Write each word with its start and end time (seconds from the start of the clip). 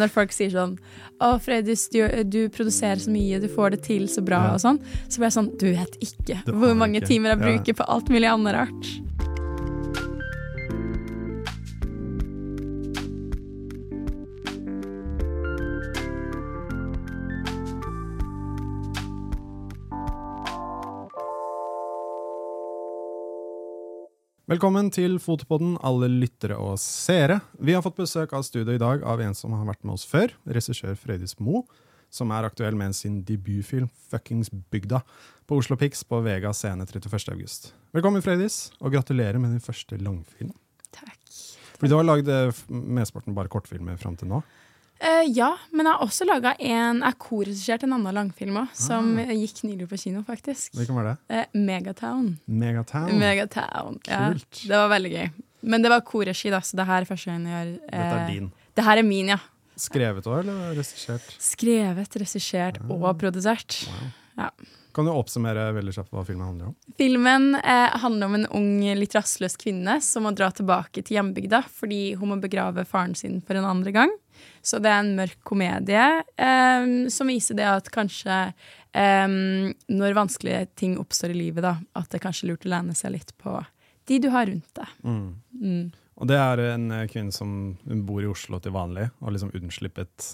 Når 0.00 0.08
folk 0.08 0.30
sier 0.32 0.48
sånn 0.48 0.78
'Å, 1.20 1.34
Frøydis, 1.44 1.82
du, 1.92 1.98
du 2.24 2.48
produserer 2.48 2.96
så 2.96 3.10
mye, 3.12 3.36
du 3.42 3.44
får 3.52 3.74
det 3.74 3.82
til 3.84 4.06
så 4.08 4.22
bra', 4.24 4.38
Ja. 4.48 4.54
og 4.54 4.60
sånn, 4.62 4.78
så 5.06 5.18
blir 5.20 5.28
jeg 5.28 5.36
sånn 5.36 5.50
Du 5.60 5.66
vet 5.68 5.98
ikke 6.00 6.38
hvor 6.48 6.72
mange 6.74 6.96
ikke. 7.02 7.08
timer 7.08 7.28
jeg 7.34 7.38
Ja. 7.38 7.44
bruker 7.44 7.74
på 7.76 7.84
alt 7.92 8.08
mulig 8.08 8.24
annet 8.32 8.54
rart. 8.56 8.86
Velkommen 24.52 24.90
til 24.92 25.14
Fotopodden, 25.22 25.78
alle 25.80 26.10
lyttere 26.12 26.58
og 26.60 26.74
seere. 26.82 27.38
Vi 27.56 27.72
har 27.72 27.80
fått 27.80 27.96
besøk 27.96 28.34
av 28.36 28.42
studio 28.44 28.74
i 28.74 28.80
dag 28.80 29.00
av 29.08 29.22
en 29.24 29.32
som 29.38 29.54
har 29.56 29.64
vært 29.64 29.80
med 29.80 29.94
oss 29.94 30.02
før, 30.04 30.34
regissør 30.44 30.98
Frøydis 30.98 31.38
Mo, 31.40 31.62
som 32.12 32.34
er 32.36 32.44
aktuell 32.44 32.76
med 32.76 32.92
sin 32.92 33.22
debutfilm 33.24 33.88
'Fuckings 34.10 34.50
Bygda' 34.52 35.00
på 35.48 35.56
Oslo 35.56 35.78
Pix 35.80 36.04
på 36.04 36.20
Vega 36.20 36.52
scene 36.52 36.84
31. 36.84 37.32
august. 37.32 37.72
Velkommen, 37.96 38.20
Frøydis, 38.20 38.74
og 38.82 38.92
gratulerer 38.92 39.40
med 39.40 39.54
din 39.54 39.64
første 39.64 39.96
langfilm. 39.96 40.52
Takk. 40.92 41.22
Fordi 41.78 41.88
du 41.88 41.96
har 41.96 42.04
lagd 42.04 42.28
eh, 42.28 42.52
mesteparten 42.68 43.34
bare 43.34 43.48
kortfilmer 43.48 43.96
fram 43.96 44.20
til 44.20 44.28
nå. 44.28 44.42
Eh, 45.02 45.24
ja, 45.34 45.48
men 45.74 45.86
jeg 45.88 45.96
har 45.96 46.04
også 46.04 46.26
laga 46.28 46.52
en 46.62 47.00
Jeg 47.00 47.08
har 47.08 47.16
korregissert 47.18 47.82
en 47.82 47.96
annen 47.96 48.14
langfilm 48.14 48.60
òg, 48.60 48.68
som 48.78 49.16
Ah. 49.18 49.32
gikk 49.34 49.64
nylig 49.66 49.88
på 49.90 49.98
kino, 49.98 50.22
faktisk. 50.22 50.72
Hvilken 50.78 50.94
var 50.94 51.08
det? 51.10 51.16
Uh, 51.30 51.58
Megatown. 51.58 52.38
Megatown. 52.46 53.18
Megatown. 53.18 53.98
Ja, 54.06 54.28
Kult. 54.30 54.60
det 54.68 54.76
var 54.78 54.88
veldig 54.94 55.10
gøy. 55.12 55.30
Men 55.62 55.82
det 55.82 55.90
var 55.90 56.00
korregi, 56.06 56.50
da, 56.50 56.60
så 56.60 56.76
det 56.78 56.86
her 56.86 57.02
er 57.02 57.04
første 57.10 57.26
gang 57.32 57.44
jeg 57.46 57.66
gjør 57.66 57.72
Dette 57.90 58.14
er 58.14 58.20
eh, 58.22 58.30
din. 58.30 58.52
Det 58.74 58.84
her 58.84 58.98
er 58.98 59.02
min, 59.02 59.26
ja. 59.34 59.38
Skrevet 59.76 60.26
òg, 60.30 60.40
eller 60.44 60.74
regissert? 60.76 61.34
Skrevet, 61.42 62.16
regissert 62.22 62.78
og 62.90 63.18
produsert. 63.18 63.88
Wow. 64.36 64.50
Kan 64.94 65.06
du 65.08 65.10
oppsummere 65.14 65.70
veldig 65.74 65.94
kjapt 65.96 66.10
hva 66.12 66.22
filmen 66.28 66.44
handler 66.46 66.66
om? 66.70 66.74
Filmen 66.98 67.54
eh, 67.56 67.94
handler 68.02 68.26
om 68.28 68.34
en 68.34 68.46
ung, 68.58 68.72
litt 68.98 69.14
rastløs 69.16 69.56
kvinne 69.56 69.98
som 70.04 70.26
må 70.26 70.34
dra 70.36 70.50
tilbake 70.52 71.02
til 71.02 71.16
hjembygda 71.16 71.62
fordi 71.72 72.14
hun 72.20 72.28
må 72.34 72.40
begrave 72.42 72.84
faren 72.84 73.14
sin 73.16 73.40
for 73.40 73.56
en 73.56 73.64
andre 73.64 73.90
gang. 73.96 74.12
Så 74.62 74.78
det 74.82 74.90
er 74.92 75.02
en 75.02 75.14
mørk 75.18 75.38
komedie 75.46 76.04
um, 76.36 77.08
som 77.10 77.30
viser 77.30 77.58
det 77.58 77.66
at 77.66 77.90
kanskje 77.94 78.36
um, 78.94 79.72
når 79.90 80.18
vanskelige 80.18 80.66
ting 80.78 80.98
oppstår 81.00 81.34
i 81.34 81.38
livet, 81.38 81.64
da, 81.66 81.76
at 81.98 82.10
det 82.12 82.22
kanskje 82.22 82.46
er 82.46 82.52
lurt 82.52 82.68
å 82.68 82.72
lene 82.74 82.96
seg 82.98 83.16
litt 83.16 83.34
på 83.42 83.56
de 84.10 84.18
du 84.18 84.28
har 84.34 84.48
rundt 84.50 84.78
deg. 84.78 84.94
Mm. 85.06 85.26
Mm. 85.62 85.84
Og 86.22 86.28
det 86.30 86.38
er 86.38 86.60
en 86.72 86.88
eh, 86.94 87.06
kvinne 87.10 87.34
som 87.34 87.52
bor 88.06 88.22
i 88.22 88.30
Oslo 88.30 88.58
til 88.62 88.74
vanlig, 88.74 89.06
og 89.22 89.34
liksom 89.34 89.52
unnslippet 89.54 90.32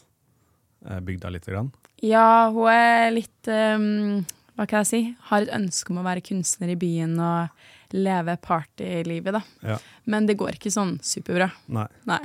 bygda 1.04 1.30
lite 1.34 1.52
grann. 1.52 1.68
Ja, 2.04 2.48
hun 2.54 2.68
er 2.70 3.08
litt 3.10 3.48
um, 3.50 4.22
Hva 4.54 4.66
kan 4.70 4.84
jeg 4.84 4.88
si? 4.88 5.00
Har 5.30 5.42
et 5.42 5.52
ønske 5.54 5.90
om 5.90 5.98
å 5.98 6.06
være 6.06 6.22
kunstner 6.22 6.70
i 6.70 6.78
byen 6.78 7.16
og 7.18 7.94
leve 7.94 8.36
partylivet, 8.42 9.32
da. 9.38 9.42
Ja. 9.74 9.78
Men 10.04 10.26
det 10.28 10.38
går 10.38 10.58
ikke 10.58 10.72
sånn 10.72 10.98
superbra. 11.04 11.50
Nei. 11.72 11.86
Nei. 12.08 12.22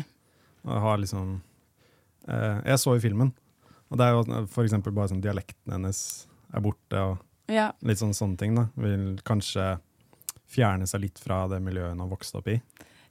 Og 0.68 0.80
har 0.86 1.02
liksom 1.02 1.38
Jeg 2.28 2.80
så 2.80 2.96
i 2.96 3.02
filmen, 3.04 3.34
og 3.92 3.98
det 4.00 4.06
er 4.08 4.12
jo 4.16 4.46
eksempel 4.64 4.94
bare 4.96 5.12
sånn 5.12 5.22
dialekten 5.24 5.74
hennes 5.76 6.00
er 6.54 6.62
borte, 6.62 6.96
og 7.00 7.18
Ja. 7.52 7.72
litt 7.84 7.98
sånn 8.00 8.14
sånne 8.16 8.38
ting. 8.38 8.56
da. 8.56 8.68
Vil 8.78 9.18
kanskje 9.26 9.80
fjerne 10.48 10.88
seg 10.88 11.02
litt 11.02 11.20
fra 11.20 11.48
det 11.48 11.60
miljøet 11.62 11.90
hun 11.92 12.00
har 12.00 12.08
vokst 12.10 12.36
opp 12.36 12.48
i. 12.48 12.62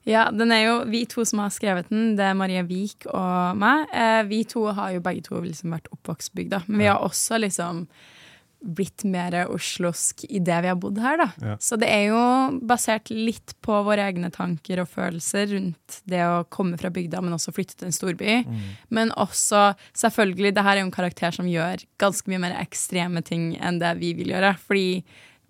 Ja, 0.05 0.25
den 0.31 0.51
er 0.51 0.65
jo 0.65 0.85
vi 0.89 1.05
to 1.05 1.23
som 1.23 1.39
har 1.39 1.49
skrevet 1.49 1.87
den. 1.89 2.15
Det 2.17 2.25
er 2.25 2.33
Maria 2.33 2.63
Vik 2.63 3.05
og 3.13 3.55
meg. 3.55 3.87
Eh, 3.93 4.23
vi 4.27 4.43
to 4.43 4.65
har 4.75 4.91
jo 4.91 4.99
begge 4.99 5.23
to 5.23 5.39
liksom 5.39 5.71
vært 5.71 5.87
oppvokstbygda, 5.95 6.63
men 6.67 6.79
vi 6.79 6.85
har 6.91 6.99
også 6.99 7.39
liksom 7.39 7.87
blitt 8.63 9.03
mer 9.03 9.35
oslosk 9.51 10.23
i 10.29 10.39
det 10.39 10.61
vi 10.63 10.69
har 10.71 10.77
bodd 10.79 10.99
her, 11.03 11.19
da. 11.19 11.27
Ja. 11.43 11.55
Så 11.59 11.77
det 11.79 11.89
er 11.91 12.05
jo 12.13 12.21
basert 12.63 13.11
litt 13.11 13.55
på 13.65 13.81
våre 13.85 14.05
egne 14.07 14.31
tanker 14.33 14.81
og 14.83 14.89
følelser 14.91 15.49
rundt 15.51 15.99
det 16.09 16.21
å 16.23 16.45
komme 16.53 16.79
fra 16.79 16.91
bygda, 16.93 17.21
men 17.23 17.35
også 17.35 17.53
flytte 17.55 17.75
til 17.79 17.89
en 17.89 17.95
storby. 17.95 18.37
Men 18.93 19.11
også, 19.19 19.73
selvfølgelig, 19.99 20.53
det 20.55 20.63
her 20.63 20.77
er 20.77 20.83
jo 20.83 20.87
en 20.87 20.95
karakter 20.95 21.35
som 21.35 21.49
gjør 21.49 21.83
ganske 22.01 22.31
mye 22.31 22.41
mer 22.45 22.57
ekstreme 22.61 23.23
ting 23.25 23.51
enn 23.59 23.81
det 23.83 23.93
vi 23.99 24.13
vil 24.17 24.31
gjøre. 24.33 24.55
Fordi 24.63 24.87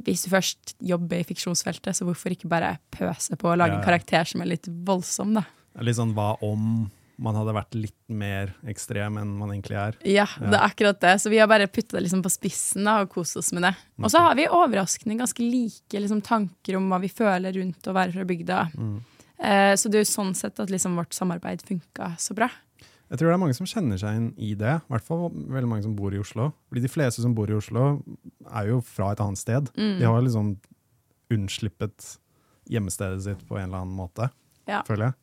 hvis 0.03 0.25
du 0.25 0.33
først 0.33 0.75
jobber 0.83 1.21
i 1.21 1.27
fiksjonsfeltet, 1.27 1.93
så 1.95 2.07
hvorfor 2.07 2.33
ikke 2.33 2.49
bare 2.51 2.75
pøse 2.93 3.37
på 3.37 3.51
og 3.53 3.59
lage 3.61 3.77
Ja, 3.77 3.81
en 3.81 3.85
karakter 3.85 4.27
som 4.27 4.41
er 4.41 4.55
litt 4.55 4.67
voldsom, 4.67 5.37
da. 5.37 5.45
Litt 5.81 5.97
sånn 5.97 6.13
hva 6.17 6.33
om 6.45 6.89
man 7.21 7.35
hadde 7.37 7.53
vært 7.55 7.75
litt 7.77 7.97
mer 8.09 8.53
ekstrem 8.69 9.17
enn 9.21 9.33
man 9.37 9.51
egentlig 9.53 9.77
er. 9.77 9.97
Ja, 10.09 10.25
det 10.41 10.55
er 10.57 10.65
akkurat 10.65 10.99
det. 11.03 11.13
Så 11.21 11.29
vi 11.29 11.37
har 11.41 11.47
bare 11.51 11.67
putta 11.69 11.97
det 11.97 12.05
liksom 12.07 12.23
på 12.25 12.31
spissen 12.33 12.87
da, 12.89 12.99
og 13.03 13.11
kost 13.13 13.37
oss 13.37 13.51
med 13.53 13.67
det. 13.67 13.73
Og 14.01 14.09
så 14.11 14.23
har 14.25 14.35
vi 14.39 14.47
overraskende 14.49 15.19
ganske 15.19 15.45
like 15.45 16.01
liksom, 16.01 16.23
tanker 16.25 16.79
om 16.79 16.89
hva 16.89 16.99
vi 17.03 17.11
føler 17.13 17.53
rundt 17.59 17.87
å 17.89 17.95
være 17.95 18.15
fra 18.17 18.25
bygda. 18.29 18.59
Mm. 18.73 18.95
Eh, 19.43 19.73
så 19.77 19.89
det 19.91 19.99
er 19.99 20.05
jo 20.05 20.11
sånn 20.13 20.33
sett 20.37 20.59
at 20.63 20.73
liksom, 20.73 20.97
vårt 20.97 21.13
samarbeid 21.13 21.61
funka 21.67 22.13
så 22.21 22.35
bra. 22.37 22.49
Jeg 23.13 23.19
tror 23.19 23.29
det 23.29 23.33
er 23.35 23.41
mange 23.43 23.53
som 23.57 23.67
kjenner 23.69 23.99
seg 24.01 24.15
inn 24.17 24.29
i 24.41 24.53
det. 24.57 24.77
I 24.81 24.89
hvert 24.95 25.05
fall 25.05 25.27
veldig 25.29 25.69
mange 25.69 25.85
som 25.85 25.93
bor 25.93 26.15
i 26.15 26.21
Oslo. 26.21 26.47
Fordi 26.71 26.81
de 26.81 26.89
fleste 26.89 27.21
som 27.21 27.35
bor 27.37 27.51
i 27.51 27.53
Oslo, 27.53 27.99
er 28.49 28.71
jo 28.71 28.79
fra 28.81 29.11
et 29.13 29.21
annet 29.21 29.37
sted. 29.37 29.69
Mm. 29.77 29.99
De 29.99 30.07
har 30.09 30.23
liksom 30.25 30.55
unnslippet 31.33 32.15
hjemmestedet 32.73 33.21
sitt 33.25 33.43
på 33.47 33.57
en 33.59 33.67
eller 33.67 33.83
annen 33.83 33.95
måte, 33.97 34.29
Ja. 34.65 34.81
føler 34.87 35.11
jeg. 35.11 35.13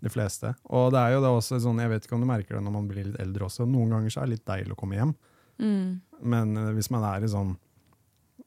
De 0.00 0.08
fleste. 0.12 0.54
Og 0.70 0.92
det 0.94 1.00
er 1.00 1.12
jo 1.16 1.20
da 1.24 1.30
også 1.34 1.58
sånn, 1.60 1.80
jeg 1.82 1.90
vet 1.90 2.04
ikke 2.06 2.14
om 2.14 2.20
du 2.22 2.26
merker 2.30 2.54
det 2.54 2.62
når 2.62 2.72
man 2.72 2.86
blir 2.90 3.04
litt 3.08 3.18
eldre 3.20 3.48
også, 3.48 3.66
noen 3.66 3.90
ganger 3.90 4.10
så 4.14 4.20
er 4.22 4.26
det 4.28 4.36
litt 4.36 4.44
deilig 4.46 4.72
å 4.76 4.78
komme 4.78 4.94
hjem. 4.94 5.14
Mm. 5.58 6.00
Men 6.22 6.56
uh, 6.56 6.68
hvis 6.76 6.90
man 6.94 7.02
er 7.04 7.24
i 7.26 7.30
sånn 7.32 7.56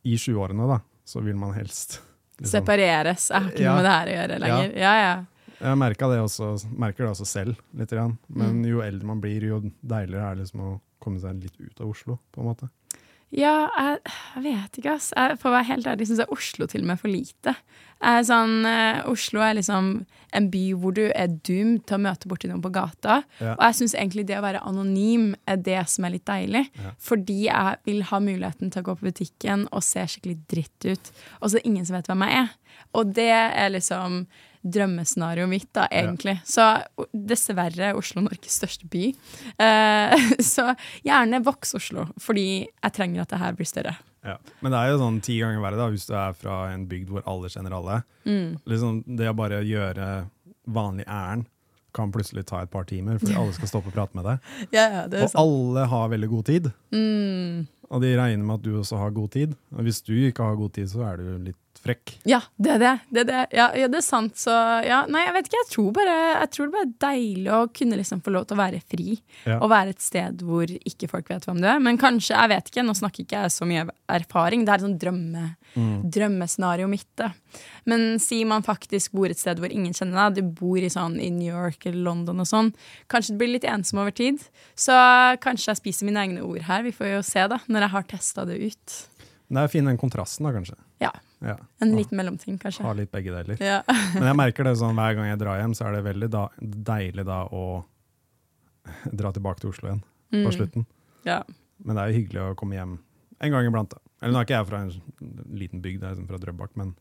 i 0.07 0.15
20-årene, 0.15 0.67
da, 0.69 0.79
så 1.05 1.21
vil 1.21 1.35
man 1.35 1.51
helst 1.53 1.99
liksom- 2.39 2.53
Separeres. 2.63 3.27
Jeg 3.29 3.41
har 3.41 3.51
ikke 3.51 3.59
Ja. 3.61 3.73
noe 3.73 3.81
med 3.81 3.85
det 3.85 3.91
her 3.97 4.07
å 4.07 4.15
gjøre 4.17 4.39
lenger. 4.39 4.77
Ja, 4.79 4.93
ja. 5.01 5.25
Jeg 5.61 5.77
merker 5.77 6.09
det, 6.09 6.19
også, 6.23 6.47
merker 6.73 7.03
det 7.05 7.11
også 7.11 7.25
selv, 7.27 7.57
litt. 7.77 7.89
Grann. 7.91 8.17
Men 8.29 8.61
Mm. 8.63 8.65
jo 8.71 8.79
eldre 8.81 9.05
man 9.05 9.19
blir, 9.21 9.41
jo 9.43 9.59
deiligere 9.85 10.31
er 10.31 10.35
det 10.35 10.45
liksom 10.47 10.61
å 10.61 10.81
komme 10.99 11.19
seg 11.19 11.43
litt 11.43 11.59
ut 11.59 11.81
av 11.81 11.89
Oslo, 11.89 12.17
på 12.33 12.41
en 12.41 12.47
måte. 12.47 12.69
Ja, 13.31 13.69
jeg, 13.77 13.99
jeg 14.35 14.43
vet 14.43 14.77
ikke, 14.79 14.95
ass. 14.97 15.11
Jeg, 15.15 15.37
for 15.39 15.51
å 15.51 15.55
være 15.55 15.69
helt 15.69 15.87
ærlig 15.87 16.09
syns 16.09 16.19
jeg 16.19 16.33
Oslo 16.35 16.67
til 16.67 16.83
og 16.83 16.89
med 16.89 16.97
er 16.97 17.01
for 17.01 17.11
lite. 17.11 17.53
Er 18.01 18.25
sånn, 18.27 18.65
eh, 18.67 18.99
Oslo 19.07 19.43
er 19.45 19.55
liksom 19.55 19.91
en 20.35 20.47
by 20.51 20.63
hvor 20.79 20.95
du 20.97 21.03
er 21.07 21.31
doomed 21.47 21.85
til 21.87 21.97
å 21.97 22.01
møte 22.07 22.27
borti 22.31 22.49
noen 22.49 22.63
på 22.63 22.73
gata. 22.75 23.21
Ja. 23.39 23.53
Og 23.53 23.63
jeg 23.67 23.77
syns 23.79 23.95
egentlig 23.95 24.25
det 24.27 24.39
å 24.39 24.43
være 24.43 24.63
anonym 24.67 25.31
er 25.49 25.61
det 25.63 25.79
som 25.91 26.07
er 26.07 26.15
litt 26.17 26.27
deilig. 26.27 26.65
Ja. 26.81 26.93
Fordi 27.07 27.39
jeg 27.45 27.81
vil 27.87 28.05
ha 28.11 28.21
muligheten 28.23 28.73
til 28.73 28.83
å 28.83 28.89
gå 28.89 28.97
på 28.99 29.11
butikken 29.11 29.67
og 29.71 29.85
se 29.87 30.03
skikkelig 30.11 30.39
dritt 30.51 30.87
ut. 30.91 31.11
Og 31.39 31.47
så 31.47 31.55
er 31.55 31.59
det 31.61 31.71
ingen 31.71 31.87
som 31.87 31.99
vet 31.99 32.11
hvem 32.11 32.25
jeg 32.27 32.43
er. 32.43 32.55
Og 32.99 33.13
det 33.15 33.31
er 33.31 33.75
liksom 33.77 34.23
drømmescenarioet 34.63 35.49
mitt, 35.49 35.67
da, 35.73 35.87
egentlig. 35.91 36.37
Så 36.45 36.65
dessverre 37.13 37.91
er 37.91 37.97
Oslo 37.97 38.21
Norges 38.25 38.59
største 38.61 38.87
by. 38.91 39.07
Eh, 39.57 40.27
så 40.53 40.71
gjerne 41.05 41.41
voks 41.45 41.75
Oslo, 41.79 42.07
fordi 42.21 42.45
jeg 42.67 42.95
trenger 42.97 43.23
at 43.23 43.33
det 43.33 43.41
her 43.41 43.57
blir 43.57 43.69
større. 43.69 43.95
Ja. 44.21 44.35
Men 44.61 44.73
det 44.75 44.77
er 44.83 44.91
jo 44.91 44.99
sånn 45.01 45.17
ti 45.25 45.39
ganger 45.41 45.63
verre 45.63 45.79
da, 45.79 45.87
hvis 45.89 46.05
du 46.05 46.13
er 46.13 46.35
fra 46.37 46.59
en 46.75 46.83
bygd 46.89 47.09
hvor 47.09 47.25
alle 47.29 47.49
kjenner 47.49 47.73
alle. 47.73 48.01
Mm. 48.29 48.59
Liksom, 48.69 49.01
det 49.17 49.31
å 49.31 49.37
bare 49.37 49.63
gjøre 49.65 50.11
vanlig 50.69 51.07
ærend 51.09 51.47
kan 51.91 52.11
plutselig 52.13 52.45
ta 52.47 52.61
et 52.63 52.71
par 52.71 52.85
timer, 52.87 53.17
fordi 53.19 53.33
alle 53.35 53.51
skal 53.57 53.67
stoppe 53.67 53.89
og 53.91 53.95
prate 53.97 54.15
med 54.15 54.23
deg. 54.29 54.45
Ja, 54.77 54.85
ja, 54.93 55.01
det 55.11 55.25
Og 55.25 55.33
alle 55.41 55.87
har 55.91 56.11
veldig 56.13 56.29
god 56.31 56.45
tid, 56.47 56.69
Mm. 56.95 57.65
og 57.89 58.01
de 58.05 58.13
regner 58.15 58.45
med 58.45 58.61
at 58.61 58.63
du 58.63 58.77
også 58.79 58.99
har 59.01 59.11
god 59.11 59.31
tid. 59.33 59.57
Og 59.75 59.83
hvis 59.83 59.99
du 60.05 60.13
ikke 60.15 60.45
har 60.45 60.55
god 60.55 60.71
tid, 60.77 60.87
så 60.93 61.03
er 61.09 61.17
du 61.19 61.25
litt 61.49 61.57
frekk. 61.83 62.13
Ja, 62.29 62.39
det 62.61 62.71
er 62.75 62.79
det. 62.83 62.91
det, 63.09 63.19
er 63.23 63.29
det. 63.31 63.41
Ja, 63.57 63.67
ja, 63.77 63.87
det 63.91 63.97
er 64.01 64.05
sant. 64.05 64.35
Så 64.37 64.53
ja, 64.85 65.01
nei, 65.09 65.23
jeg 65.27 65.33
vet 65.37 65.49
ikke. 65.49 65.61
Jeg 65.63 65.69
tror 65.73 65.91
bare, 65.97 66.15
jeg 66.41 66.51
tror 66.55 66.67
det 66.69 66.75
bare 66.75 66.87
er 66.87 66.93
deilig 67.07 67.51
å 67.57 67.61
kunne 67.79 67.97
liksom 68.01 68.21
få 68.25 68.33
lov 68.35 68.45
til 68.49 68.57
å 68.57 68.61
være 68.61 68.81
fri. 68.85 69.15
Ja. 69.47 69.57
Og 69.61 69.69
være 69.73 69.95
et 69.95 70.01
sted 70.05 70.43
hvor 70.45 70.69
ikke 70.69 71.09
folk 71.11 71.29
vet 71.33 71.45
hvem 71.49 71.61
du 71.63 71.67
er. 71.71 71.79
Men 71.83 71.97
kanskje, 72.01 72.35
jeg 72.37 72.53
vet 72.53 72.69
ikke, 72.71 72.85
nå 72.85 72.95
snakker 72.97 73.25
ikke 73.25 73.41
jeg 73.45 73.55
så 73.57 73.67
mye 73.69 73.87
erfaring. 74.11 74.65
Det 74.65 74.73
er 74.75 74.81
et 74.81 74.87
sånn 74.89 74.99
drømme, 75.01 75.47
Mm. 75.71 76.01
drømmescenario 76.11 76.83
mitt. 76.91 77.07
da. 77.15 77.29
Men 77.85 78.19
si 78.19 78.41
man 78.43 78.61
faktisk 78.61 79.13
bor 79.15 79.29
et 79.31 79.39
sted 79.39 79.57
hvor 79.57 79.71
ingen 79.71 79.93
kjenner 79.95 80.27
deg, 80.35 80.41
du 80.43 80.49
bor 80.59 80.75
i 80.75 80.89
sånn 80.91 81.15
i 81.23 81.29
New 81.31 81.47
York 81.47 81.85
eller 81.85 82.03
London 82.09 82.41
og 82.43 82.45
sånn, 82.49 82.73
kanskje 83.07 83.31
du 83.31 83.37
blir 83.39 83.53
litt 83.53 83.63
ensom 83.63 83.99
over 84.03 84.11
tid. 84.11 84.43
Så 84.75 84.91
kanskje 85.39 85.71
jeg 85.71 85.79
spiser 85.79 86.05
mine 86.09 86.19
egne 86.25 86.43
ord 86.43 86.65
her. 86.67 86.83
Vi 86.83 86.91
får 86.91 87.13
jo 87.15 87.21
se, 87.23 87.47
da, 87.47 87.61
når 87.71 87.85
jeg 87.85 87.93
har 87.95 88.03
testa 88.03 88.45
det 88.45 88.59
ut. 88.59 88.97
Det 89.47 89.63
er 89.63 89.71
fin 89.71 89.87
den 89.87 89.97
kontrasten, 89.97 90.43
da, 90.43 90.51
kanskje. 90.59 90.75
Ja. 90.99 91.13
Ja. 91.41 91.55
En 91.81 91.95
liten 91.97 92.17
mellomting, 92.19 92.57
kanskje. 92.61 92.83
Ha 92.85 92.93
litt 92.93 93.11
begge 93.11 93.31
deler. 93.33 93.57
Ja. 93.61 93.79
Men 94.13 94.27
jeg 94.29 94.37
merker 94.37 94.67
det 94.67 94.75
sånn 94.77 94.93
hver 94.95 95.15
gang 95.17 95.29
jeg 95.31 95.39
drar 95.41 95.57
hjem, 95.61 95.73
så 95.77 95.87
er 95.89 95.95
det 95.97 96.03
veldig 96.05 96.29
da, 96.33 96.43
deilig 96.61 97.25
da 97.25 97.39
å 97.49 97.63
dra 99.11 99.31
tilbake 99.33 99.61
til 99.63 99.71
Oslo 99.71 99.89
igjen 99.89 100.03
på 100.31 100.41
Mm. 100.47 100.51
slutten. 100.55 100.85
Ja. 101.25 101.41
Men 101.83 101.95
det 101.97 102.03
er 102.03 102.11
jo 102.11 102.19
hyggelig 102.21 102.41
å 102.45 102.55
komme 102.55 102.77
hjem 102.77 102.99
en 103.41 103.51
gang 103.51 103.65
iblant. 103.67 103.89
da. 103.89 103.97
Eller 104.21 104.33
nå 104.33 104.39
er 104.39 104.45
ikke 104.45 104.57
jeg 104.59 104.67
fra 104.69 104.81
en 104.85 104.91
liten 105.57 105.81
bygd, 105.81 106.01
jeg 106.01 106.07
er 106.11 106.13
liksom 106.15 106.27
fra 106.29 106.37
Drøbak, 106.37 106.75
men 106.77 106.93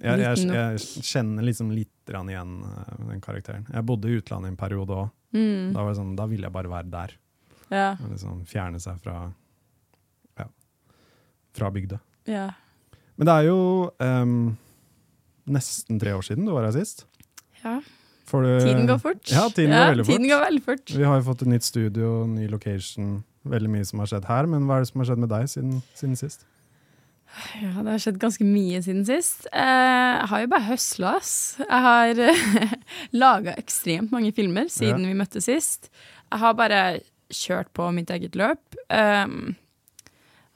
jeg, 0.00 0.20
jeg, 0.20 0.46
jeg 0.46 1.04
kjenner 1.04 1.42
liksom 1.44 1.70
litt 1.74 1.90
igjen 2.12 2.54
eh, 2.62 2.96
den 3.10 3.20
karakteren. 3.24 3.66
Jeg 3.72 3.84
bodde 3.88 4.08
i 4.08 4.18
utlandet 4.20 4.52
en 4.54 4.56
periode 4.60 4.90
òg, 5.02 5.10
Mm. 5.36 5.72
Da, 5.74 5.82
sånn, 5.92 6.14
da 6.16 6.24
ville 6.30 6.46
jeg 6.46 6.52
bare 6.54 6.70
være 6.70 6.88
der. 6.88 7.10
Ja. 7.68 7.96
Liksom 7.98 8.44
fjerne 8.46 8.78
seg 8.80 9.00
fra 9.02 9.32
ja, 10.38 10.46
fra 11.52 11.70
bygda. 11.74 11.98
ja. 12.30 12.46
Men 13.16 13.28
det 13.28 13.34
er 13.34 13.46
jo 13.48 13.58
um, 14.02 14.56
nesten 15.48 16.00
tre 16.02 16.12
år 16.16 16.24
siden 16.26 16.44
du 16.48 16.52
var 16.56 16.66
her 16.68 16.76
sist. 16.76 17.06
ja. 17.64 17.78
Du- 18.26 18.42
Tiden 18.42 18.88
går 18.88 18.98
fort. 18.98 19.20
Ja, 19.30 19.44
tiden 19.54 19.70
går 19.70 19.92
veldig 19.92 20.04
fort. 20.08 20.24
Går 20.26 20.40
veldig 20.42 20.62
fort. 20.64 20.90
Vi 20.98 21.04
har 21.06 21.20
jo 21.20 21.24
fått 21.28 21.42
et 21.44 21.48
nytt 21.52 21.62
studio, 21.62 22.08
ny 22.26 22.48
location, 22.50 23.20
veldig 23.46 23.70
mye 23.70 23.84
som 23.86 24.00
har 24.02 24.08
skjedd 24.10 24.24
her. 24.26 24.48
Men 24.50 24.64
hva 24.66 24.76
er 24.80 24.82
det 24.82 24.88
som 24.90 24.98
har 25.00 25.06
skjedd 25.12 25.20
med 25.22 25.30
deg 25.30 25.44
siden, 25.52 25.76
siden 25.94 26.16
sist? 26.18 26.42
Ja, 27.62 27.70
det 27.86 27.92
har 27.94 28.02
skjedd 28.02 28.18
ganske 28.18 28.42
mye 28.48 28.80
siden 28.82 29.06
sist. 29.06 29.46
Eh, 29.52 29.62
jeg 29.62 30.26
har 30.32 30.42
jo 30.42 30.50
bare 30.56 30.66
høsla, 30.72 31.12
ass. 31.20 31.32
Jeg 31.62 31.84
har 31.86 32.22
uh, 32.26 32.74
laga 33.14 33.54
ekstremt 33.62 34.10
mange 34.10 34.34
filmer 34.34 34.66
siden 34.74 35.06
Ja. 35.06 35.12
vi 35.12 35.20
møttes 35.22 35.46
sist. 35.46 35.86
Jeg 36.32 36.42
har 36.42 36.58
bare 36.58 36.82
kjørt 37.30 37.70
på 37.78 37.86
mitt 37.94 38.10
eget 38.10 38.34
løp. 38.34 38.58
Um, 38.90 39.54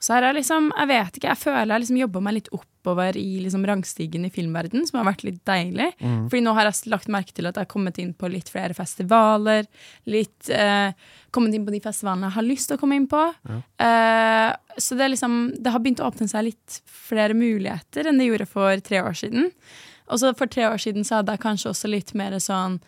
så 0.00 0.14
har 0.14 0.25
jeg 0.25 0.38
liksom, 0.38 0.70
jeg 0.73 0.88
vet 0.88 1.17
ikke, 1.19 1.29
jeg 1.29 1.41
føler 1.43 1.75
jeg 1.75 1.82
liksom 1.82 1.99
jobba 2.00 2.20
meg 2.25 2.35
litt 2.38 2.47
oppover 2.56 3.17
i 3.20 3.43
liksom 3.44 3.67
rangstigen 3.69 4.25
i 4.25 4.31
filmverden, 4.32 4.87
som 4.88 4.97
har 4.97 5.11
vært 5.11 5.26
litt 5.26 5.43
deilig. 5.44 5.91
Fordi 6.00 6.41
nå 6.47 6.55
har 6.56 6.70
jeg 6.70 6.88
lagt 6.93 7.11
merke 7.12 7.35
til 7.37 7.50
at 7.50 7.58
jeg 7.58 7.67
har 7.67 7.73
kommet 7.75 8.00
inn 8.00 8.14
på 8.17 8.31
litt 8.32 8.49
flere 8.49 8.73
festivaler. 8.76 9.69
Litt 10.08 10.49
eh, 10.56 10.97
kommet 11.37 11.52
inn 11.58 11.67
på 11.69 11.75
de 11.75 11.82
festivalene 11.85 12.31
jeg 12.31 12.37
har 12.38 12.47
lyst 12.49 12.70
til 12.70 12.79
å 12.79 12.81
komme 12.81 12.97
inn 12.97 13.11
på. 13.12 13.20
Eh, 13.85 14.49
så 14.81 14.97
det, 14.97 15.05
er 15.05 15.12
liksom, 15.12 15.37
det 15.61 15.75
har 15.75 15.85
begynt 15.85 16.00
å 16.00 16.08
åpne 16.08 16.31
seg 16.32 16.49
litt 16.49 16.81
flere 16.88 17.37
muligheter 17.37 18.08
enn 18.08 18.20
det 18.23 18.31
gjorde 18.31 18.49
for 18.49 18.85
tre 18.87 19.03
år 19.05 19.20
siden. 19.20 19.53
Og 20.11 20.23
så 20.23 20.32
for 20.38 20.50
tre 20.50 20.64
år 20.70 20.81
siden 20.81 21.05
så 21.05 21.20
hadde 21.20 21.37
jeg 21.37 21.44
kanskje 21.44 21.75
også 21.75 21.91
litt 21.93 22.14
mer 22.19 22.38
sånn 22.41 22.81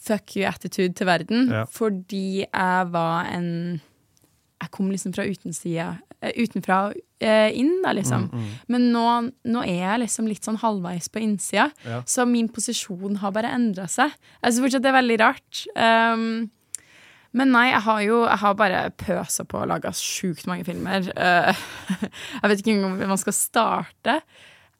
fuck 0.00 0.36
you-attitude 0.38 0.94
til 0.96 1.08
verden. 1.10 1.50
Ja. 1.52 1.66
Fordi 1.68 2.44
jeg 2.46 2.90
var 2.94 3.26
en 3.34 3.80
Jeg 4.60 4.70
kom 4.76 4.90
liksom 4.92 5.14
fra 5.16 5.24
utensida, 5.24 5.94
utenfra 6.22 6.78
og 6.90 6.94
inn, 7.20 7.82
da, 7.84 7.92
liksom. 7.96 8.28
Men 8.72 8.86
nå, 8.94 9.04
nå 9.52 9.62
er 9.66 9.80
jeg 9.82 10.00
liksom 10.06 10.28
litt 10.28 10.46
sånn 10.46 10.56
halvveis 10.62 11.08
på 11.12 11.20
innsida, 11.20 11.66
Ja. 11.84 12.00
så 12.08 12.24
min 12.28 12.48
posisjon 12.48 13.18
har 13.20 13.32
bare 13.36 13.50
endra 13.56 13.84
seg. 13.88 14.12
Jeg 14.42 14.52
syns 14.54 14.62
fortsatt 14.64 14.82
det 14.86 14.88
er 14.92 14.96
veldig 15.00 15.18
rart. 15.20 15.60
Um, 15.76 16.50
men 17.36 17.52
nei, 17.54 17.66
jeg 17.70 17.82
har 17.84 18.00
jo 18.02 18.22
jeg 18.26 18.38
har 18.42 18.54
bare 18.58 18.78
pøsa 18.98 19.44
på 19.46 19.60
og 19.62 19.68
laga 19.70 19.92
sjukt 19.94 20.48
mange 20.50 20.64
filmer. 20.66 21.04
Uh, 21.14 21.52
jeg 22.40 22.48
vet 22.50 22.62
ikke 22.64 22.72
engang 22.74 22.96
hvor 22.98 23.12
man 23.12 23.20
skal 23.20 23.36
starte. 23.36 24.16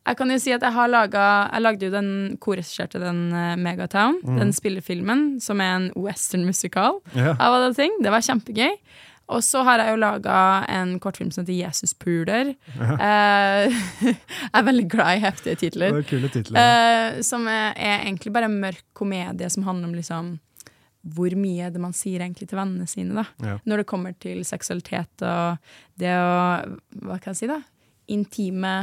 Jeg 0.09 0.17
kan 0.17 0.31
jo 0.33 0.39
si 0.41 0.51
at 0.57 0.63
jeg 0.65 0.73
har 0.73 0.89
laga 0.89 1.23
Jeg 1.53 1.61
lagde 1.63 1.85
jo 1.87 1.91
den 1.93 2.39
korregisserte 2.41 2.99
den 3.03 3.21
uh, 3.37 3.53
Megatown, 3.61 4.17
den 4.25 4.51
spillefilmen, 4.57 5.37
som 5.45 5.61
er 5.61 5.77
en 5.77 5.91
western 5.95 6.47
musikal 6.49 7.03
Yeah. 7.15 7.37
av 7.39 7.55
alle 7.61 7.75
ting. 7.77 7.93
Det 8.03 8.11
var 8.11 8.25
kjempegøy. 8.25 8.73
Og 9.31 9.44
så 9.47 9.62
har 9.67 9.79
jeg 9.79 9.94
jo 9.94 10.00
laga 10.03 10.37
en 10.71 10.97
kortfilm 11.03 11.31
som 11.31 11.44
heter 11.44 11.59
Jesus 11.61 11.94
Puler. 11.94 12.53
Eh, 12.81 13.81
jeg 14.11 14.56
er 14.59 14.67
veldig 14.67 14.87
glad 14.91 15.17
i 15.19 15.25
heftige 15.25 15.59
titler. 15.61 15.94
Det 15.94 16.05
er 16.05 16.09
kule 16.11 16.31
titler. 16.35 16.61
Eh, 16.61 17.21
som 17.27 17.47
er, 17.50 17.75
er 17.77 18.05
egentlig 18.05 18.32
bare 18.35 18.50
en 18.50 18.61
mørk 18.62 18.82
komedie 18.97 19.50
som 19.53 19.67
handler 19.69 19.91
om 19.91 19.99
liksom 19.99 20.38
hvor 21.00 21.32
mye 21.38 21.65
er 21.65 21.73
det 21.73 21.81
man 21.81 21.94
sier 21.97 22.21
egentlig 22.21 22.50
til 22.50 22.59
vennene 22.59 22.85
sine, 22.91 23.23
da. 23.23 23.25
Ja. 23.41 23.56
Når 23.65 23.81
det 23.81 23.88
kommer 23.88 24.17
til 24.21 24.43
seksualitet 24.44 25.25
og 25.25 25.71
det 26.00 26.12
å 26.12 26.35
Hva 27.00 27.17
kan 27.17 27.33
jeg 27.33 27.38
si, 27.38 27.49
da? 27.49 27.61
Intime 28.12 28.75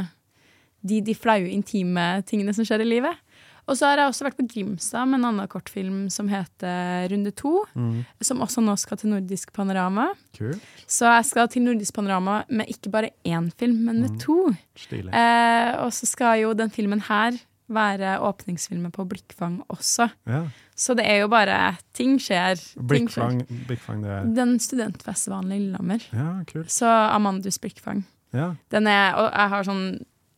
De, 0.82 0.98
de 1.04 1.14
flaue, 1.14 1.46
intime 1.50 2.24
tingene 2.26 2.54
som 2.54 2.66
skjer 2.66 2.82
i 2.82 2.88
livet. 2.88 3.22
Og 3.68 3.76
så 3.76 3.90
har 3.90 4.00
jeg 4.00 4.10
også 4.10 4.24
vært 4.24 4.38
på 4.38 4.46
Grimstad 4.48 5.08
med 5.10 5.20
en 5.20 5.28
annen 5.30 5.50
kortfilm 5.50 6.06
som 6.12 6.30
heter 6.32 7.08
Runde 7.12 7.32
to. 7.36 7.52
Mm. 7.76 8.00
Som 8.24 8.40
også 8.44 8.64
nå 8.64 8.74
skal 8.80 9.00
til 9.00 9.12
Nordisk 9.12 9.52
Panorama. 9.56 10.08
Kul. 10.36 10.56
Så 10.88 11.10
jeg 11.12 11.28
skal 11.28 11.50
til 11.52 11.66
Nordisk 11.66 11.94
Panorama 11.98 12.40
med 12.48 12.72
ikke 12.72 12.92
bare 12.94 13.12
én 13.28 13.50
film, 13.60 13.84
men 13.88 14.00
med 14.06 14.16
to. 14.24 14.48
Stilig. 14.78 15.12
Eh, 15.12 15.70
og 15.82 15.92
så 15.92 16.08
skal 16.08 16.40
jo 16.42 16.56
den 16.56 16.72
filmen 16.72 17.04
her 17.10 17.36
være 17.68 18.16
åpningsfilmen 18.24 18.92
på 18.94 19.04
Blikkfang 19.04 19.60
også. 19.68 20.08
Ja. 20.26 20.46
Så 20.78 20.94
det 20.96 21.04
er 21.04 21.22
jo 21.22 21.28
bare 21.28 21.76
Ting 21.92 22.16
skjer. 22.22 22.56
Ting 22.56 23.10
skjer. 23.10 23.34
Blikkfang, 23.42 23.66
blikkfang 23.68 24.04
det 24.04 24.12
er 24.14 24.30
Den 24.36 24.56
studentfestivalen 24.62 25.52
i 25.52 25.58
Lillehammer. 25.60 26.06
Ja, 26.14 26.30
kult. 26.48 26.70
Så 26.72 26.88
Amandus 26.88 27.58
Blikkfang. 27.60 28.06
Ja. 28.32 28.54
Den 28.72 28.86
er, 28.86 29.16
og 29.18 29.28
jeg 29.28 29.52
har 29.52 29.68
sånn 29.68 29.84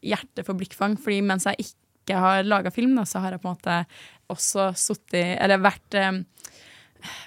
hjerte 0.01 0.45
for 0.47 0.57
blikkfang, 0.57 0.97
fordi 1.01 1.21
mens 1.27 1.47
jeg 1.49 1.67
ikke 1.67 1.80
har 2.17 2.43
laga 2.45 2.71
film, 2.75 2.95
da, 2.97 3.03
så 3.05 3.21
har 3.21 3.33
jeg 3.33 3.43
på 3.43 3.49
en 3.51 3.57
måte 3.57 3.87
også 4.31 4.69
sittet 4.79 5.39
Eller 5.43 5.59
vært 5.59 5.95
eh, 5.99 6.23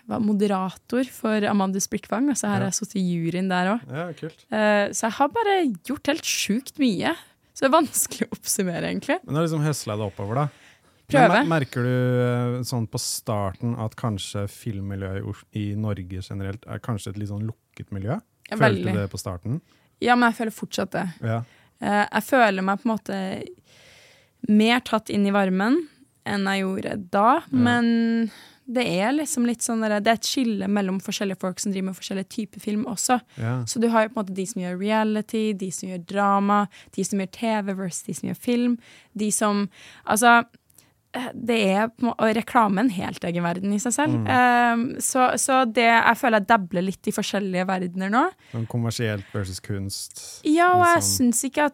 var 0.06 0.20
moderator 0.22 1.04
for 1.10 1.44
Amandus 1.50 1.88
Blikkfang, 1.90 2.30
og 2.30 2.38
så 2.38 2.48
har 2.52 2.60
Ja. 2.62 2.66
jeg 2.70 2.74
sittet 2.78 2.96
i 3.02 3.06
juryen 3.16 3.50
der 3.50 3.72
òg. 3.74 3.82
ja, 3.90 4.12
kult. 4.14 4.46
så 4.94 5.08
jeg 5.08 5.12
har 5.18 5.28
bare 5.30 5.56
gjort 5.84 6.08
helt 6.08 6.24
sjukt 6.24 6.78
mye. 6.80 7.16
Så 7.54 7.66
det 7.66 7.70
er 7.70 7.82
vanskelig 7.82 8.28
å 8.28 8.32
oppsummere, 8.38 8.84
egentlig. 8.90 9.20
Men 9.24 9.34
du 9.34 9.40
har 9.40 9.46
liksom 9.48 9.62
høsla 9.66 9.96
det 9.98 10.06
oppover, 10.08 10.36
da. 10.36 10.48
Prøve. 11.14 11.36
Men 11.44 11.50
merker 11.52 11.84
du 11.84 11.90
eh, 11.90 12.64
sånn 12.64 12.88
på 12.90 12.98
starten 13.02 13.76
at 13.78 13.94
kanskje 14.00 14.48
filmmiljøet 14.50 15.44
i 15.60 15.76
Norge 15.76 16.22
generelt 16.24 16.64
er 16.66 16.80
kanskje 16.80 17.12
et 17.12 17.18
litt 17.22 17.30
sånn 17.30 17.44
lukket 17.46 17.92
miljø? 17.92 18.16
Ja, 18.50 18.58
Følte 18.58 18.90
du 18.94 18.98
det 19.02 19.10
på 19.12 19.20
starten? 19.22 19.60
Ja, 20.02 20.16
men 20.16 20.32
jeg 20.32 20.38
føler 20.40 20.56
fortsatt 20.56 20.92
det. 20.96 21.06
Ja. 21.22 21.44
Eh, 21.82 22.06
jeg 22.14 22.24
føler 22.24 22.62
meg 22.66 22.82
på 22.82 22.90
en 22.90 22.94
måte 22.96 23.20
mer 24.50 24.80
tatt 24.80 25.10
inn 25.10 25.26
i 25.28 25.32
varmen 25.36 25.88
enn 26.26 26.46
jeg 26.48 26.64
gjorde 26.64 27.10
da, 27.12 27.42
men 27.52 28.32
det 28.66 28.86
er 28.88 29.12
liksom 29.12 29.44
litt 29.46 29.60
sånn 29.60 29.82
der- 29.82 30.00
Det 30.00 30.08
er 30.08 30.14
et 30.14 30.24
skille 30.24 30.68
mellom 30.72 31.02
forskjellige 31.02 31.40
folk 31.40 31.60
som 31.60 31.74
driver 31.74 31.90
med 31.92 31.96
forskjellige 31.98 32.30
typer 32.30 32.62
film 32.62 32.86
også. 32.86 33.20
ja. 33.38 33.64
Så 33.66 33.82
du 33.82 33.90
har 33.90 34.04
jo 34.08 34.14
på 34.14 34.20
en 34.20 34.26
måte 34.26 34.34
de 34.34 34.46
som 34.46 34.62
gjør 34.62 34.80
reality, 34.80 35.54
de 35.54 35.70
som 35.70 35.90
gjør 35.90 36.06
drama, 36.08 36.68
de 36.96 37.04
som 37.04 37.20
gjør 37.20 37.32
TV 37.32 37.74
versus 37.76 38.04
de 38.04 38.14
som 38.14 38.30
gjør 38.30 38.38
film. 38.38 38.78
De 39.18 39.32
som 39.32 39.70
Altså, 40.08 40.46
det 41.34 41.58
er 41.76 41.90
Og 42.02 42.32
reklame 42.36 42.82
en 42.82 42.90
helt 42.94 43.24
egen 43.28 43.46
verden 43.46 43.74
i 43.76 43.80
seg 43.82 43.94
selv. 43.96 44.16
Eh, 44.26 44.84
så, 45.04 45.28
så 45.38 45.60
det 45.70 45.86
Jeg 45.86 46.18
føler 46.20 46.42
jeg 46.42 46.50
dabler 46.50 46.86
litt 46.88 47.10
i 47.10 47.14
forskjellige 47.14 47.68
verdener 47.70 48.10
nå. 48.14 48.24
Sånn 48.54 48.66
kommersielt 48.72 49.30
versus 49.36 49.62
kunst. 49.64 50.24
Ja, 50.48 50.72
og 50.74 50.86
jeg 50.88 51.04
Liksom- 51.04 51.32
syns 51.34 51.44
ikke, 51.50 51.70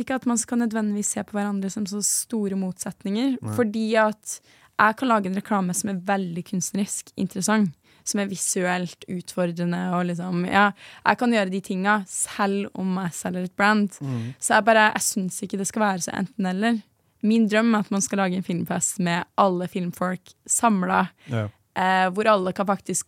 ikke 0.00 0.14
at 0.14 0.26
man 0.26 0.40
skal 0.40 0.62
nødvendigvis 0.64 1.12
se 1.12 1.22
på 1.22 1.36
hverandre 1.36 1.70
som 1.70 1.84
så 1.86 2.02
store 2.02 2.56
motsetninger. 2.56 3.36
Nei. 3.40 3.54
Fordi 3.56 3.86
at 3.96 4.40
jeg 4.80 4.96
kan 4.96 5.08
lage 5.08 5.26
en 5.26 5.38
reklame 5.38 5.74
som 5.76 5.90
er 5.90 6.00
veldig 6.00 6.44
kunstnerisk 6.48 7.12
interessant. 7.16 7.74
Som 8.04 8.18
er 8.18 8.26
visuelt 8.26 9.04
utfordrende. 9.06 9.92
Og 9.94 10.06
liksom, 10.08 10.46
ja, 10.50 10.72
jeg 11.06 11.18
kan 11.18 11.30
gjøre 11.30 11.50
de 11.52 11.60
tinga 11.60 12.04
selv 12.08 12.70
om 12.74 12.96
jeg 12.98 13.12
selger 13.12 13.44
et 13.44 13.56
brand. 13.56 13.90
Mm. 14.00 14.34
Så 14.40 14.56
jeg 14.56 14.64
bare, 14.64 14.88
jeg 14.96 15.02
syns 15.06 15.42
ikke 15.42 15.58
det 15.58 15.68
skal 15.68 15.82
være 15.82 16.02
så 16.08 16.16
enten-eller. 16.18 16.82
Min 17.22 17.46
drøm 17.48 17.74
er 17.74 17.84
at 17.84 17.90
man 17.94 18.00
skal 18.02 18.18
lage 18.18 18.34
en 18.36 18.42
filmfest 18.46 18.98
med 19.00 19.24
alle 19.38 19.68
filmfolk 19.70 20.32
samla, 20.48 21.08
Ja. 21.30 21.48
eh, 21.76 22.08
hvor 22.10 22.26
alle 22.26 22.52
kan 22.52 22.66
faktisk 22.66 23.06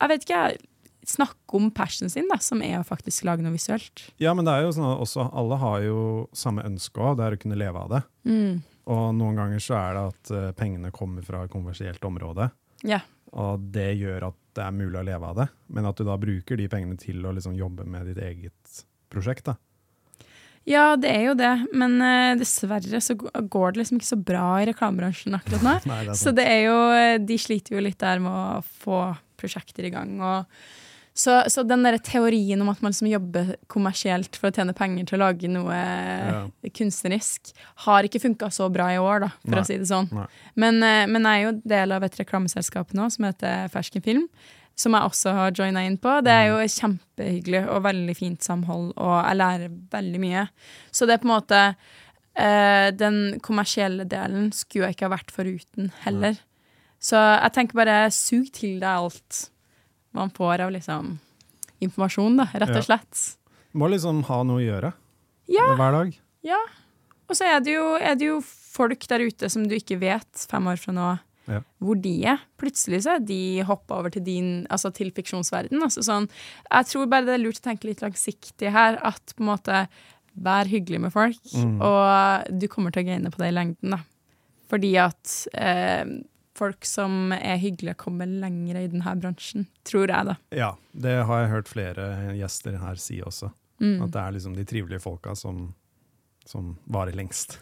Jeg 0.00 0.08
vet 0.08 0.24
ikke, 0.24 0.58
snakke 1.06 1.54
om 1.54 1.70
passionen 1.70 2.10
sin, 2.10 2.26
da, 2.28 2.36
som 2.38 2.60
er 2.62 2.78
å 2.80 2.84
faktisk 2.88 3.24
lage 3.24 3.42
noe 3.44 3.52
visuelt. 3.52 4.10
ja, 4.18 4.32
men 4.34 4.44
det 4.44 4.52
er 4.54 4.62
jo 4.64 4.72
sånn 4.72 4.92
at 4.92 5.00
også 5.04 5.30
alle 5.32 5.56
har 5.60 5.80
jo 5.82 6.28
samme 6.32 6.64
ønske 6.64 6.98
òg, 7.00 7.16
det 7.18 7.24
er 7.26 7.36
å 7.36 7.40
kunne 7.40 7.56
leve 7.60 7.76
av 7.76 7.88
det. 7.90 8.02
Mm. 8.24 8.62
Og 8.86 9.14
noen 9.14 9.36
ganger 9.36 9.60
så 9.60 9.76
er 9.78 9.94
det 9.94 10.04
at 10.14 10.30
eh, 10.30 10.52
pengene 10.52 10.90
kommer 10.92 11.22
fra 11.24 11.44
et 11.44 11.50
kommersielt 11.50 12.00
område, 12.04 12.50
Ja. 12.82 13.00
og 13.32 13.70
det 13.72 13.98
gjør 13.98 14.28
at 14.28 14.34
det 14.54 14.64
er 14.64 14.72
mulig 14.72 14.98
å 15.00 15.04
leve 15.04 15.22
av 15.24 15.36
det. 15.36 15.48
Men 15.68 15.86
at 15.86 15.96
du 15.96 16.04
da 16.04 16.16
bruker 16.16 16.56
de 16.56 16.68
pengene 16.68 16.98
til 16.98 17.22
å 17.24 17.32
liksom 17.34 17.56
jobbe 17.56 17.84
med 17.86 18.06
ditt 18.06 18.18
eget 18.22 18.84
prosjekt. 19.10 19.44
da. 19.44 19.54
Ja, 20.68 20.84
det 20.96 21.10
er 21.12 21.26
jo 21.28 21.34
det, 21.38 21.52
men 21.76 21.98
uh, 22.00 22.36
dessverre 22.40 23.00
så 23.04 23.16
går 23.18 23.74
det 23.74 23.82
liksom 23.82 24.00
ikke 24.00 24.12
så 24.12 24.20
bra 24.32 24.46
i 24.62 24.68
reklamebransjen 24.70 25.36
akkurat 25.36 25.66
nå. 25.66 25.74
Nei, 25.90 26.00
det 26.08 26.16
Så 26.20 26.32
det 26.36 26.46
er 26.48 26.62
jo 26.68 26.78
De 27.24 27.36
sliter 27.40 27.76
jo 27.76 27.84
litt 27.84 28.00
der 28.00 28.22
med 28.24 28.32
å 28.32 28.62
få 28.84 29.02
prosjekter 29.40 29.84
i 29.84 29.92
gang. 29.92 30.16
Og 30.24 30.48
så, 31.16 31.44
så 31.46 31.62
den 31.62 31.84
der 31.86 31.94
teorien 32.02 32.58
om 32.64 32.72
at 32.72 32.80
man 32.82 32.90
liksom 32.90 33.06
jobber 33.06 33.52
kommersielt 33.70 34.34
for 34.34 34.50
å 34.50 34.56
tjene 34.56 34.74
penger 34.74 35.06
til 35.06 35.20
å 35.20 35.28
lage 35.28 35.50
noe 35.50 35.76
kunstnerisk, 36.74 37.52
har 37.86 38.08
ikke 38.08 38.22
funka 38.24 38.48
så 38.50 38.66
bra 38.72 38.88
i 38.90 38.98
år, 38.98 39.22
da, 39.22 39.30
for 39.44 39.54
Nei. 39.54 39.62
å 39.62 39.68
si 39.68 39.78
det 39.78 39.86
sånn. 39.92 40.10
Men, 40.58 40.82
eh, 40.82 41.04
men 41.06 41.28
jeg 41.30 41.44
er 41.44 41.46
jo 41.46 41.54
del 41.76 41.94
av 41.94 42.06
et 42.06 42.18
reklameselskap 42.18 42.96
nå 42.98 43.06
som 43.14 43.28
heter 43.28 43.70
Fersken 43.70 44.02
Film. 44.02 44.26
Som 44.76 44.96
jeg 44.96 45.06
også 45.06 45.32
har 45.36 45.52
joina 45.54 45.84
inn 45.86 45.96
på. 46.02 46.16
Det 46.26 46.32
er 46.34 46.48
jo 46.50 46.56
kjempehyggelig 46.66 47.60
og 47.70 47.84
veldig 47.84 48.14
fint 48.18 48.42
samhold, 48.42 48.88
og 48.98 49.12
jeg 49.20 49.38
lærer 49.38 49.74
veldig 49.92 50.20
mye. 50.22 50.46
Så 50.90 51.06
det 51.06 51.14
er 51.14 51.22
på 51.22 51.28
en 51.28 51.34
måte 51.36 51.60
eh, 52.34 52.88
Den 52.98 53.38
kommersielle 53.44 54.06
delen 54.10 54.50
skulle 54.56 54.88
jeg 54.90 54.96
ikke 54.96 55.06
ha 55.08 55.14
vært 55.14 55.30
foruten 55.34 55.92
heller. 56.02 56.40
Så 56.98 57.20
jeg 57.20 57.52
tenker 57.54 57.78
bare 57.78 57.98
sug 58.14 58.48
til 58.56 58.80
deg 58.82 58.88
alt 59.04 59.44
man 60.14 60.30
får 60.34 60.62
av 60.66 60.70
liksom 60.74 61.18
informasjon, 61.84 62.36
da, 62.38 62.46
rett 62.54 62.70
og 62.78 62.84
slett. 62.86 63.22
Må 63.74 63.88
liksom 63.90 64.22
ha 64.28 64.42
noe 64.46 64.60
å 64.62 64.64
gjøre 64.64 64.92
Ja. 65.50 65.66
hver 65.76 65.92
dag. 65.92 66.12
Ja. 66.46 66.60
Og 67.28 67.36
så 67.36 67.44
er 67.50 67.60
det, 67.64 67.74
jo, 67.74 67.94
er 67.98 68.14
det 68.18 68.26
jo 68.30 68.38
folk 68.44 69.06
der 69.10 69.24
ute 69.26 69.48
som 69.50 69.66
du 69.68 69.74
ikke 69.76 69.98
vet 70.00 70.46
fem 70.50 70.66
år 70.70 70.78
fra 70.80 70.92
nå 70.96 71.08
Ja. 71.46 71.60
hvor 71.82 72.00
de 72.00 72.12
er. 72.24 72.38
Plutselig 72.56 73.02
så 73.04 73.16
er 73.16 73.24
de 73.28 73.62
hoppa 73.68 73.98
over 74.00 74.10
til 74.14 74.24
din, 74.24 74.66
altså 74.72 74.92
til 74.96 75.10
fiksjonsverden. 75.12 75.82
Altså 75.84 76.00
sånn, 76.06 76.28
jeg 76.70 76.86
tror 76.88 77.06
bare 77.12 77.26
det 77.26 77.34
er 77.34 77.42
lurt 77.44 77.60
å 77.60 77.66
tenke 77.68 77.84
litt 77.90 78.00
langsiktig 78.04 78.70
her. 78.72 78.96
At 79.04 79.34
på 79.36 79.42
en 79.44 79.50
måte 79.50 79.82
vær 80.34 80.66
hyggelig 80.66 81.00
med 81.04 81.12
folk, 81.14 81.36
Mm. 81.54 81.80
og 81.84 82.48
du 82.58 82.66
kommer 82.68 82.90
til 82.90 83.04
å 83.04 83.06
gaine 83.06 83.30
på 83.30 83.38
det 83.38 83.48
i 83.52 83.56
lengden. 83.58 83.90
da. 83.90 83.98
Fordi 84.68 84.96
at 84.98 85.46
eh, 85.54 86.04
folk 86.56 86.84
som 86.84 87.30
er 87.32 87.58
hyggelige, 87.58 87.96
kommer 87.96 88.26
lenger 88.26 88.76
i 88.80 88.86
denne 88.88 89.14
bransjen. 89.20 89.66
Tror 89.84 90.08
jeg, 90.08 90.24
da. 90.26 90.36
Ja, 90.50 90.72
det 90.94 91.24
har 91.26 91.42
jeg 91.44 91.50
hørt 91.50 91.68
flere 91.68 92.08
gjester 92.38 92.78
her 92.80 92.94
si 92.96 93.20
også. 93.20 93.52
Mm. 93.80 94.02
At 94.04 94.10
det 94.14 94.20
er 94.22 94.32
liksom 94.32 94.54
de 94.56 94.64
trivelige 94.64 95.02
folka 95.02 95.34
som, 95.36 95.74
som 96.46 96.76
varer 96.86 97.12
lengst. 97.14 97.58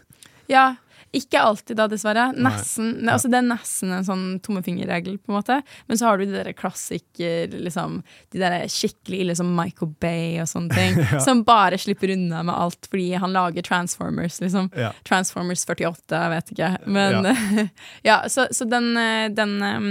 Ja, 0.52 0.66
ikke 1.12 1.40
alltid 1.44 1.76
da, 1.76 1.84
dessverre. 1.92 2.30
Nesten, 2.32 2.94
ne, 3.04 3.12
altså 3.12 3.28
Det 3.28 3.36
er 3.42 3.44
nesten 3.44 3.90
en 3.92 4.06
sånn 4.06 4.24
tommefingerregel, 4.44 5.18
på 5.20 5.32
en 5.32 5.36
måte. 5.36 5.58
Men 5.86 6.00
så 6.00 6.08
har 6.08 6.18
du 6.18 6.24
de 6.24 6.38
der 6.38 6.54
klassiker, 6.56 7.52
liksom, 7.52 7.98
de 8.32 8.40
der 8.40 8.64
skikkelig 8.72 9.20
ille 9.20 9.36
som 9.36 9.50
Michael 9.56 9.92
Bay 10.00 10.38
og 10.40 10.48
sånne 10.50 10.78
ting. 10.78 11.00
Ja. 11.12 11.18
Som 11.20 11.42
bare 11.44 11.76
slipper 11.80 12.12
unna 12.14 12.40
med 12.46 12.54
alt 12.54 12.86
fordi 12.88 13.10
han 13.20 13.34
lager 13.34 13.64
Transformers, 13.66 14.38
liksom. 14.40 14.70
Ja. 14.78 14.92
Transformers 15.04 15.66
48, 15.68 16.16
jeg 16.16 16.32
vet 16.32 16.52
ikke. 16.54 16.70
Men 16.86 17.28
ja, 18.08 18.22
så, 18.32 18.46
så 18.54 18.64
den, 18.70 18.94
eh, 18.96 19.26
den 19.34 19.56
um, 19.60 19.90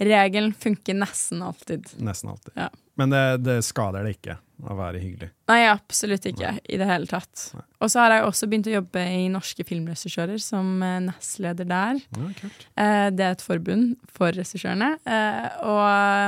regelen 0.00 0.54
funker 0.56 0.96
nesten 0.96 1.42
alltid. 1.44 1.90
Nesten 2.00 2.32
alltid. 2.32 2.54
Ja. 2.56 2.70
Men 2.96 3.12
det, 3.12 3.24
det 3.44 3.58
skader 3.66 4.06
det 4.06 4.16
ikke 4.16 4.38
å 4.62 4.76
være 4.78 5.00
hyggelig. 5.02 5.30
Nei, 5.50 5.60
absolutt 5.68 6.26
ikke 6.30 6.52
i 6.70 6.76
det 6.78 6.86
hele 6.86 7.06
tatt. 7.10 7.48
Nei. 7.56 7.64
Og 7.82 7.90
så 7.90 7.98
har 8.04 8.14
jeg 8.14 8.26
også 8.28 8.46
begynt 8.50 8.68
å 8.70 8.76
jobbe 8.76 9.02
i 9.10 9.24
Norske 9.32 9.64
filmregissører 9.66 10.38
som 10.42 10.82
eh, 10.86 11.00
nestleder 11.08 11.66
der. 11.68 12.00
Ja. 12.16 12.30
Eh, 12.76 13.08
Det 13.10 13.26
er 13.26 13.36
et 13.36 13.42
forbund 13.44 13.96
for 14.12 14.30
regissørene. 14.32 14.92
Eh, 15.02 15.50
Og 15.66 15.82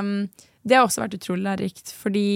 um, 0.04 0.28
det 0.66 0.76
har 0.78 0.86
også 0.88 1.04
vært 1.04 1.18
utrolig 1.20 1.44
lærerikt, 1.46 1.92
fordi 1.94 2.26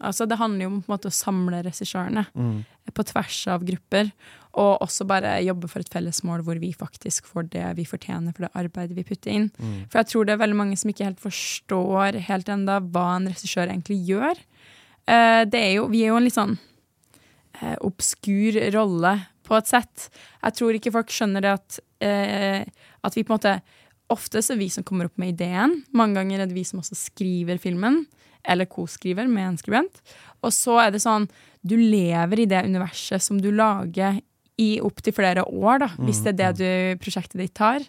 altså, 0.00 0.26
det 0.28 0.36
handler 0.40 0.66
jo 0.66 0.70
om 0.74 0.80
på 0.82 0.90
en 0.90 0.96
måte 0.98 1.08
å 1.12 1.14
samle 1.14 1.62
regissørene 1.64 2.26
Mm. 2.36 2.64
på 2.94 3.04
tvers 3.06 3.46
av 3.48 3.64
grupper. 3.66 4.10
Og 4.56 4.80
også 4.80 5.04
bare 5.06 5.34
jobbe 5.44 5.68
for 5.68 5.80
et 5.84 5.90
felles 5.92 6.22
mål 6.24 6.40
hvor 6.46 6.56
vi 6.58 6.70
faktisk 6.72 7.26
får 7.28 7.50
det 7.52 7.64
vi 7.76 7.84
fortjener 7.84 8.32
for 8.32 8.46
det 8.46 8.52
arbeidet 8.56 8.96
vi 8.96 9.04
putter 9.04 9.30
inn. 9.34 9.50
Mm. 9.60 9.82
For 9.92 9.98
jeg 10.00 10.06
tror 10.08 10.24
det 10.24 10.32
er 10.32 10.40
veldig 10.46 10.56
mange 10.56 10.78
som 10.80 10.88
ikke 10.90 11.04
helt 11.04 11.20
forstår 11.20 12.16
helt 12.24 12.48
enda 12.48 12.78
hva 12.80 13.16
en 13.18 13.28
regissør 13.28 13.68
egentlig 13.68 13.98
gjør. 14.08 14.40
Eh, 15.06 15.44
Det 15.46 15.60
er 15.60 15.72
jo, 15.78 15.86
vi 15.92 16.04
er 16.04 16.12
jo 16.12 16.18
en 16.20 16.26
litt 16.26 16.36
sånn 16.36 16.58
eh, 17.60 17.76
obskur 17.86 18.58
rolle 18.74 19.14
på 19.46 19.56
et 19.56 19.70
sett. 19.70 20.08
Jeg 20.42 20.58
tror 20.58 20.76
ikke 20.76 20.92
folk 20.94 21.12
skjønner 21.14 21.44
det 21.44 21.52
at, 21.54 21.80
eh, 22.02 22.64
at 23.02 23.14
vi 23.16 23.22
på 23.24 23.32
en 23.32 23.38
måte 23.38 23.58
Ofte 24.06 24.38
er 24.38 24.54
vi 24.54 24.68
som 24.70 24.84
kommer 24.86 25.08
opp 25.08 25.16
med 25.18 25.32
ideen. 25.32 25.80
Mange 25.90 26.14
ganger 26.14 26.38
er 26.38 26.46
det 26.46 26.54
vi 26.54 26.62
som 26.62 26.78
også 26.78 26.94
skriver 26.94 27.58
filmen. 27.58 28.04
Eller 28.46 28.68
co-skriver 28.70 29.26
med 29.26 29.48
en 29.48 29.56
skribent. 29.58 29.98
Og 30.46 30.52
så 30.54 30.76
er 30.78 30.92
det 30.94 31.00
sånn 31.02 31.26
Du 31.66 31.74
lever 31.74 32.38
i 32.38 32.46
det 32.46 32.62
universet 32.68 33.20
som 33.20 33.40
du 33.42 33.50
lager 33.50 34.20
i 34.62 34.78
opptil 34.78 35.12
flere 35.12 35.42
år, 35.42 35.80
da, 35.82 35.88
hvis 36.06 36.22
det 36.22 36.30
er 36.32 36.38
det 36.38 36.52
du, 36.60 37.02
prosjektet 37.02 37.42
ditt 37.42 37.54
tar. 37.58 37.82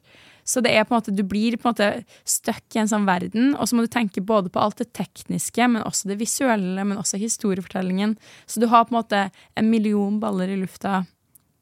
Så 0.47 0.61
det 0.63 0.71
er 0.71 0.85
på 0.87 0.95
en 0.95 1.01
måte, 1.01 1.11
du 1.11 1.25
blir 1.27 1.57
på 1.59 1.67
en 1.67 1.73
måte 1.73 1.89
stuck 2.23 2.75
i 2.75 2.79
en 2.79 2.87
sånn 2.87 3.07
verden, 3.07 3.51
og 3.59 3.67
så 3.67 3.75
må 3.75 3.83
du 3.83 3.91
tenke 3.91 4.23
både 4.23 4.47
på 4.53 4.61
alt 4.63 4.79
det 4.79 4.93
tekniske, 4.95 5.67
men 5.67 5.83
også 5.83 6.07
det 6.07 6.19
visuelle, 6.21 6.85
men 6.87 6.99
også 7.01 7.19
historiefortellingen. 7.19 8.15
Så 8.47 8.63
du 8.63 8.69
har 8.71 8.87
på 8.87 8.95
en 8.95 9.01
måte 9.01 9.25
en 9.59 9.69
million 9.69 10.21
baller 10.23 10.53
i 10.53 10.59
lufta 10.61 11.01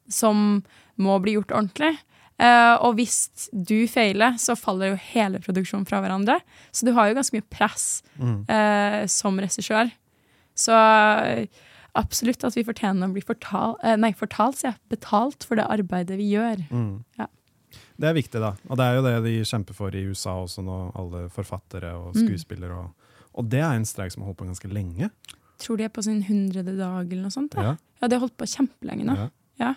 som 0.08 0.62
må 1.02 1.18
bli 1.18 1.34
gjort 1.34 1.50
ordentlig. 1.50 1.96
Uh, 2.36 2.76
og 2.84 2.98
hvis 2.98 3.48
du 3.50 3.88
feiler, 3.88 4.36
så 4.38 4.54
faller 4.60 4.92
jo 4.92 4.98
hele 5.10 5.40
produksjonen 5.40 5.86
fra 5.88 6.02
hverandre. 6.04 6.36
Så 6.70 6.84
du 6.86 6.92
har 6.94 7.08
jo 7.08 7.16
ganske 7.16 7.38
mye 7.38 7.48
press 7.50 8.02
Mm. 8.20 8.44
uh, 8.48 9.06
som 9.08 9.36
regissør. 9.40 9.90
Så 10.56 10.72
eh, 10.72 11.48
absolutt 11.92 12.44
at 12.44 12.54
vi 12.56 12.62
fortjener 12.64 13.08
å 13.08 13.12
bli 13.12 13.20
fortalt, 13.20 13.76
uh, 13.84 13.96
nei, 14.00 14.12
fortalt, 14.16 14.56
sier 14.56 14.70
jeg, 14.70 14.80
betalt 14.94 15.44
for 15.44 15.60
det 15.60 15.66
arbeidet 15.68 16.16
vi 16.16 16.30
gjør. 16.32 16.62
Mm. 16.70 17.04
Ja. 17.18 17.26
Det 17.98 18.08
er 18.10 18.14
viktig, 18.14 18.40
da. 18.40 18.54
Og 18.68 18.76
det 18.76 18.84
er 18.84 18.94
jo 18.98 19.02
det 19.06 19.14
de 19.24 19.34
kjemper 19.44 19.74
for 19.74 19.94
i 19.96 20.04
USA 20.10 20.34
også 20.42 20.62
nå, 20.64 20.92
alle 20.94 21.28
forfattere 21.32 21.94
og 21.96 22.14
Mm. 22.14 22.26
skuespillere. 22.26 22.76
Og, 22.76 22.90
og 23.34 23.48
det 23.48 23.60
er 23.60 23.72
en 23.76 23.84
streik 23.88 24.12
som 24.12 24.22
har 24.22 24.28
holdt 24.32 24.38
på 24.42 24.46
ganske 24.50 24.68
lenge. 24.72 25.10
Tror 25.58 25.76
de 25.78 25.84
er 25.84 25.88
på 25.88 26.02
sin 26.04 26.22
hundrede 26.22 26.76
dag 26.76 27.06
eller 27.10 27.22
noe 27.22 27.30
sånt. 27.32 27.52
Da. 27.56 27.62
Ja. 27.62 27.76
ja 28.02 28.08
de 28.08 28.14
har 28.18 28.20
holdt 28.26 28.36
på 28.36 28.44
kjempelenge 28.46 29.04
nå. 29.08 29.16
Ja. 29.16 29.28
Ja. 29.58 29.74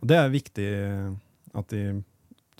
Og 0.00 0.08
det 0.08 0.16
er 0.16 0.30
viktig 0.32 0.68
at 1.54 1.68
de 1.68 2.02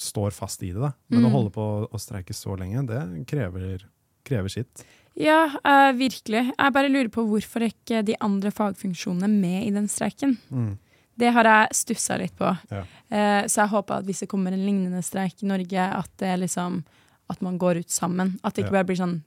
står 0.01 0.31
fast 0.33 0.63
i 0.63 0.73
det, 0.73 0.81
da. 0.81 0.93
Men 1.09 1.25
å 1.25 1.29
Mm. 1.29 1.33
holde 1.33 1.51
på 1.53 1.89
å 1.89 1.99
streike 2.01 2.33
så 2.37 2.57
lenge, 2.59 2.87
det 2.87 3.27
krever, 3.27 3.85
krever 4.25 4.49
sitt. 4.49 4.85
Ja, 5.17 5.47
uh, 5.65 5.93
virkelig. 5.93 6.53
Jeg 6.57 6.73
bare 6.73 6.89
lurer 6.89 7.09
på 7.11 7.25
hvorfor 7.27 7.65
ikke 7.67 8.05
de 8.05 8.15
andre 8.21 8.51
fagfunksjonene 8.51 9.29
med 9.29 9.67
i 9.67 9.71
den 9.71 9.89
streiken. 9.89 10.39
Mm. 10.51 10.79
Det 11.21 11.31
har 11.37 11.49
jeg 11.49 11.77
stussa 11.77 12.17
litt 12.21 12.37
på. 12.39 12.51
Ja. 12.73 12.85
Eh, 13.11 13.43
så 13.51 13.65
jeg 13.65 13.73
håper 13.75 14.01
at 14.01 14.09
hvis 14.09 14.25
det 14.25 14.31
kommer 14.31 14.55
en 14.57 14.65
lignende 14.65 15.03
streik 15.05 15.45
i 15.45 15.51
Norge, 15.51 15.89
at 16.01 16.11
det 16.23 16.33
er 16.33 16.41
liksom 16.43 16.81
at 17.31 17.43
man 17.47 17.59
går 17.63 17.85
ut 17.85 17.93
sammen. 17.95 18.39
At 18.43 18.57
det 18.57 18.65
ikke 18.65 18.81
bare 18.81 18.89
blir 18.89 18.99
sånn 18.99 19.21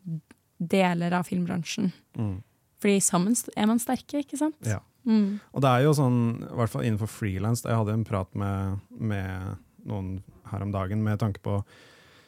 deler 0.60 1.16
av 1.16 1.28
filmbransjen. 1.28 1.92
Mm. 2.20 2.42
Fordi 2.84 2.98
sammen 3.04 3.38
er 3.56 3.70
man 3.70 3.80
sterke, 3.80 4.24
ikke 4.24 4.40
sant? 4.40 4.58
Ja. 4.68 4.82
Mm. 5.08 5.40
Og 5.52 5.64
det 5.64 5.72
er 5.72 5.86
jo 5.86 5.96
sånn, 5.96 6.20
i 6.44 6.58
hvert 6.60 6.72
fall 6.72 6.86
innenfor 6.88 7.12
frilans, 7.12 7.64
jeg 7.64 7.80
hadde 7.80 7.96
en 7.96 8.06
prat 8.08 8.30
med, 8.40 8.84
med 9.00 9.58
noen 9.88 10.14
her 10.52 10.64
om 10.64 10.72
dagen 10.76 11.04
med 11.04 11.20
tanke 11.24 11.44
på 11.44 11.62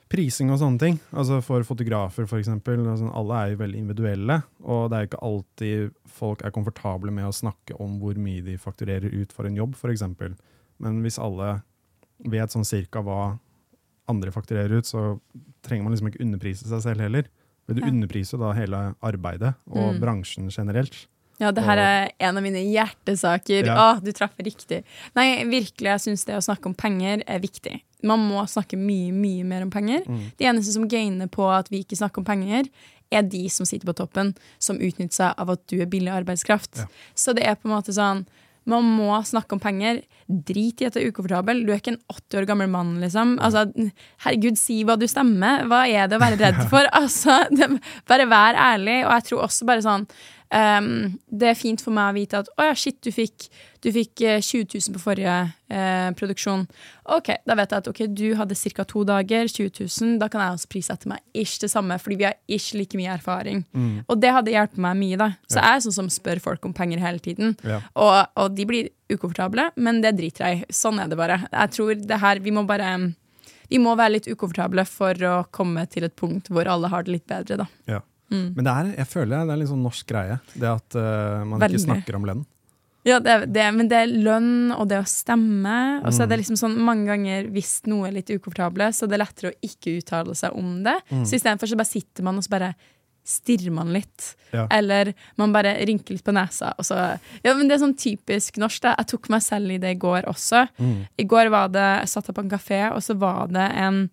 prising 0.09 0.51
og 0.53 0.59
sånne 0.61 0.79
ting. 0.79 0.99
Altså 1.13 1.39
for 1.43 1.63
fotografer, 1.65 2.27
eksempel. 2.39 2.83
Altså, 2.87 3.09
alle 3.17 3.39
er 3.41 3.53
jo 3.53 3.61
veldig 3.63 3.79
individuelle, 3.81 4.43
og 4.63 4.89
det 4.91 4.97
er 4.97 5.05
jo 5.05 5.09
ikke 5.11 5.23
alltid 5.29 5.95
folk 6.19 6.43
er 6.45 6.53
komfortable 6.55 7.11
med 7.11 7.25
å 7.25 7.33
snakke 7.35 7.77
om 7.81 7.97
hvor 7.99 8.15
mye 8.21 8.43
de 8.45 8.57
fakturerer 8.61 9.13
ut 9.13 9.31
for 9.35 9.45
en 9.49 9.55
jobb, 9.57 9.75
eksempel. 9.91 10.35
Men 10.79 11.01
hvis 11.01 11.17
alle 11.21 11.61
vet 12.25 12.53
sånn 12.53 12.67
cirka 12.67 13.01
hva 13.03 13.39
andre 14.07 14.31
fakturerer 14.31 14.77
ut, 14.77 14.85
så 14.85 15.19
trenger 15.65 15.83
man 15.83 15.95
liksom 15.95 16.11
ikke 16.11 16.21
underprise 16.23 16.67
seg 16.69 16.83
selv 16.85 17.01
heller. 17.01 17.25
For 17.65 17.73
du 17.73 17.81
Ja. 17.81 17.87
underpriser 17.89 18.37
da 18.37 18.51
hele 18.53 18.95
arbeidet 19.01 19.55
og 19.71 19.95
Mm. 19.95 19.99
bransjen 19.99 20.49
generelt. 20.53 21.07
Ja, 21.39 21.51
det 21.51 21.63
her 21.63 21.77
er 21.77 22.11
en 22.19 22.37
av 22.37 22.43
mine 22.43 22.61
hjertesaker. 22.63 23.65
Ja. 23.65 23.75
Å, 23.75 24.03
du 24.03 24.11
traff 24.13 24.37
riktig. 24.37 24.83
Nei, 25.15 25.43
virkelig, 25.43 25.89
jeg 25.91 25.99
syns 25.99 26.25
det 26.25 26.35
å 26.35 26.43
snakke 26.43 26.67
om 26.67 26.73
penger 26.75 27.23
er 27.27 27.39
viktig. 27.39 27.81
Man 28.05 28.23
må 28.29 28.43
snakke 28.49 28.79
mye, 28.79 29.11
mye 29.15 29.45
mer 29.47 29.65
om 29.65 29.73
penger. 29.73 30.05
Mm. 30.07 30.23
De 30.39 30.49
eneste 30.51 30.75
som 30.75 30.87
gainer 30.91 31.29
på 31.31 31.47
at 31.51 31.71
vi 31.73 31.83
ikke 31.83 31.97
snakker 31.99 32.21
om 32.21 32.27
penger, 32.27 32.69
er 33.13 33.27
de 33.29 33.43
som 33.53 33.67
sitter 33.67 33.87
på 33.87 33.97
toppen, 33.97 34.33
som 34.61 34.79
utnytter 34.81 35.19
seg 35.19 35.41
av 35.41 35.53
at 35.53 35.61
du 35.71 35.77
er 35.79 35.89
billig 35.89 36.13
arbeidskraft. 36.13 36.81
Ja. 36.81 36.89
Så 37.17 37.35
det 37.37 37.45
er 37.45 37.57
på 37.59 37.69
en 37.69 37.77
måte 37.77 37.95
sånn 37.95 38.25
man 38.65 38.85
må 38.97 39.13
snakke 39.25 39.53
om 39.55 39.61
penger. 39.61 40.01
Drit 40.25 40.81
i 40.81 40.87
at 40.87 40.95
du 40.95 41.03
er 41.03 41.11
ukomfortabel. 41.11 41.61
Du 41.65 41.69
er 41.69 41.77
ikke 41.77 41.93
en 41.93 42.01
80 42.09 42.39
år 42.39 42.47
gammel 42.49 42.71
mann, 42.73 42.95
liksom. 42.97 43.35
Altså, 43.37 43.67
herregud, 44.25 44.57
si 44.57 44.79
hva 44.87 44.95
du 44.97 45.05
stemmer. 45.09 45.67
Hva 45.69 45.83
er 45.85 46.09
det 46.09 46.17
å 46.17 46.23
være 46.23 46.39
redd 46.41 46.63
for? 46.71 46.89
Altså, 46.97 47.43
det, 47.53 47.69
bare 48.09 48.25
vær 48.31 48.57
ærlig. 48.57 49.03
Og 49.05 49.13
jeg 49.13 49.27
tror 49.29 49.45
også 49.45 49.69
bare 49.69 49.85
sånn 49.85 50.07
ehm, 50.53 51.17
Det 51.27 51.49
er 51.49 51.57
fint 51.57 51.81
for 51.81 51.95
meg 51.95 52.11
å 52.11 52.15
vite 52.17 52.41
at 52.43 52.49
å 52.57 52.67
ja, 52.67 52.75
shit, 52.77 52.97
du 53.03 53.11
fikk, 53.11 53.47
du 53.81 53.91
fikk 53.93 54.21
eh, 54.21 54.41
20 54.41 54.67
000 54.73 54.95
på 54.95 55.01
forrige 55.01 55.35
eh, 55.69 56.09
produksjon. 56.17 56.65
Ok, 57.15 57.31
da 57.45 57.57
vet 57.57 57.71
jeg 57.71 57.83
at 57.83 57.89
ok, 57.91 58.01
du 58.13 58.25
hadde 58.39 58.55
ca. 58.55 58.85
to 58.85 59.03
dager, 59.07 59.47
20 59.47 59.85
000. 59.85 60.17
Da 60.21 60.29
kan 60.31 60.43
jeg 60.43 60.57
også 60.57 60.71
prissette 60.71 61.09
meg 61.11 61.21
ish 61.33 61.59
det 61.61 61.71
samme, 61.73 61.97
fordi 62.01 62.19
vi 62.21 62.27
har 62.29 62.37
ish 62.47 62.73
like 62.77 62.97
mye 62.97 63.13
erfaring. 63.17 63.65
Mm. 63.73 64.05
Og 64.07 64.21
det 64.21 64.33
hadde 64.37 64.53
hjulpet 64.53 64.81
meg 64.87 64.97
mye, 65.01 65.19
da. 65.21 65.31
Så 65.49 65.59
jeg 65.59 65.71
er 65.71 65.85
sånn 65.85 65.99
som 65.99 66.13
spør 66.13 66.41
folk 66.43 66.65
om 66.65 66.73
penger 66.77 67.03
hele 67.03 67.21
tiden. 67.23 67.57
Ja. 67.65 67.81
Og, 67.93 68.15
og 68.35 68.55
de 68.57 68.65
blir 68.69 68.89
ukomfortable, 69.11 69.69
men 69.75 70.01
det 70.01 70.15
driter 70.17 70.47
jeg 70.49 70.63
i. 70.63 70.73
Sånn 70.73 70.99
er 71.01 71.11
det 71.11 71.19
bare. 71.19 71.43
Jeg 71.51 71.75
tror 71.75 71.93
det 71.95 72.21
her, 72.21 72.41
Vi 72.45 72.51
må 72.51 72.65
bare 72.67 72.95
Vi 73.69 73.77
må 73.81 73.95
være 73.97 74.17
litt 74.19 74.27
ukomfortable 74.29 74.85
for 74.85 75.13
å 75.25 75.37
komme 75.51 75.85
til 75.89 76.05
et 76.05 76.15
punkt 76.15 76.51
hvor 76.53 76.67
alle 76.69 76.89
har 76.91 77.03
det 77.05 77.15
litt 77.15 77.25
bedre, 77.29 77.63
da. 77.63 77.65
Ja. 77.89 78.01
Mm. 78.31 78.55
Men 78.55 78.63
det 78.65 78.71
er, 78.73 78.91
jeg 78.97 79.07
føler 79.07 79.31
det 79.35 79.39
er 79.45 79.53
en 79.53 79.59
litt 79.61 79.69
sånn 79.69 79.83
norsk 79.85 80.07
greie, 80.09 80.39
det 80.55 80.69
at 80.71 80.95
uh, 80.97 81.43
man 81.45 81.59
Veldig. 81.61 81.77
ikke 81.77 81.85
snakker 81.85 82.15
om 82.17 82.25
lønn. 82.25 82.45
Ja, 83.05 83.19
det, 83.21 83.29
er- 83.35 83.45
det, 83.45 83.65
men 83.75 83.87
det 83.91 83.97
er 84.01 84.07
lønn, 84.09 84.71
og 84.73 84.87
det 84.89 84.97
å 84.97 85.05
stemme. 85.05 86.01
Og 86.01 86.09
så 86.11 86.23
er 86.23 86.25
Mm. 86.25 86.29
det 86.31 86.39
liksom 86.41 86.57
sånn 86.57 86.77
mange 86.81 87.05
ganger 87.05 87.51
hvis 87.53 87.83
noe 87.85 88.07
er 88.07 88.15
litt 88.17 88.31
ukomfortable, 88.33 88.87
så 88.97 89.05
det 89.07 89.19
er 89.19 89.25
lettere 89.25 89.51
å 89.53 89.59
ikke 89.61 89.93
uttale 90.01 90.33
seg 90.35 90.57
om 90.57 90.81
det. 90.83 90.95
Mm. 91.11 91.21
Så 91.25 91.37
istedenfor 91.37 91.69
så 91.69 91.77
bare 91.77 91.91
sitter 91.93 92.23
man 92.25 92.37
og 92.41 92.43
så 92.47 92.49
bare 92.55 92.71
stirrer 93.25 93.71
man 93.73 93.93
litt. 93.93 94.35
Ja. 94.53 94.67
Eller 94.69 95.13
man 95.37 95.53
bare 95.53 95.75
rynker 95.85 96.13
litt 96.17 96.23
på 96.25 96.33
nesa. 96.33 96.73
Og 96.77 96.85
så, 96.85 96.97
ja, 97.43 97.53
men 97.57 97.67
Det 97.67 97.75
er 97.77 97.83
sånn 97.85 97.95
typisk 97.97 98.57
norsk. 98.61 98.81
da. 98.81 98.95
Jeg 98.97 99.07
tok 99.07 99.29
meg 99.29 99.41
selv 99.41 99.71
i 99.71 99.77
det 99.81 99.95
i 99.95 99.99
går 100.01 100.25
også. 100.29 100.67
Mm. 100.77 101.07
I 101.17 101.23
går 101.25 101.49
var 101.49 101.69
det, 101.69 101.85
jeg 102.01 102.09
satt 102.09 102.27
jeg 102.27 102.35
på 102.35 102.43
en 102.45 102.49
kafé, 102.53 102.91
og 102.91 103.01
så 103.01 103.17
var 103.17 103.47
det 103.47 103.71
en, 103.77 104.09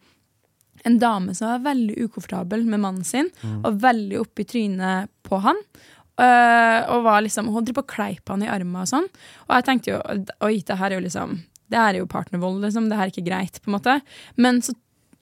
en 0.85 0.99
dame 0.99 1.35
som 1.35 1.49
var 1.53 1.65
veldig 1.75 1.97
ukomfortabel 2.09 2.65
med 2.67 2.81
mannen 2.81 3.05
sin, 3.05 3.31
Mm. 3.43 3.65
og 3.65 3.81
veldig 3.83 4.21
oppi 4.21 4.45
trynet 4.45 5.09
på 5.23 5.41
han. 5.45 5.57
Øh, 6.21 6.81
og 6.93 7.05
var 7.05 7.23
liksom, 7.25 7.49
Hun 7.49 7.65
drev 7.65 7.75
på 7.75 7.85
og 7.87 7.89
kleip 7.89 8.29
han 8.29 8.43
i 8.45 8.49
armen 8.53 8.83
og 8.83 8.87
sånn. 8.91 9.07
Og 9.49 9.55
jeg 9.57 9.65
tenkte 9.65 9.91
jo 9.95 10.01
oi, 10.45 10.59
det 10.61 10.77
her 10.79 10.91
er 10.93 10.99
jo 11.01 11.07
liksom 11.07 11.39
Det 11.73 11.79
her 11.81 11.95
er 11.95 11.99
jo 12.03 12.07
partnervold, 12.07 12.61
liksom. 12.61 12.89
Det 12.91 12.99
her 12.99 13.07
er 13.09 13.11
ikke 13.15 13.25
greit, 13.31 13.59
på 13.65 13.71
en 13.71 13.79
måte. 13.81 14.03
Men 14.37 14.61
så 14.61 14.75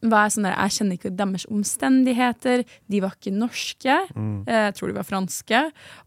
var 0.02 0.24
jeg 0.26 0.32
sånn 0.32 0.46
der, 0.48 0.56
jeg 0.56 0.72
kjenner 0.74 0.96
ikke 0.98 1.16
deres 1.16 1.44
omstendigheter. 1.46 2.64
De 2.90 3.00
var 3.04 3.12
ikke 3.14 3.32
norske. 3.36 3.96
Mm. 4.16 4.44
Jeg 4.48 4.74
tror 4.74 4.88
de 4.90 4.96
var 4.96 5.06
franske. 5.06 5.60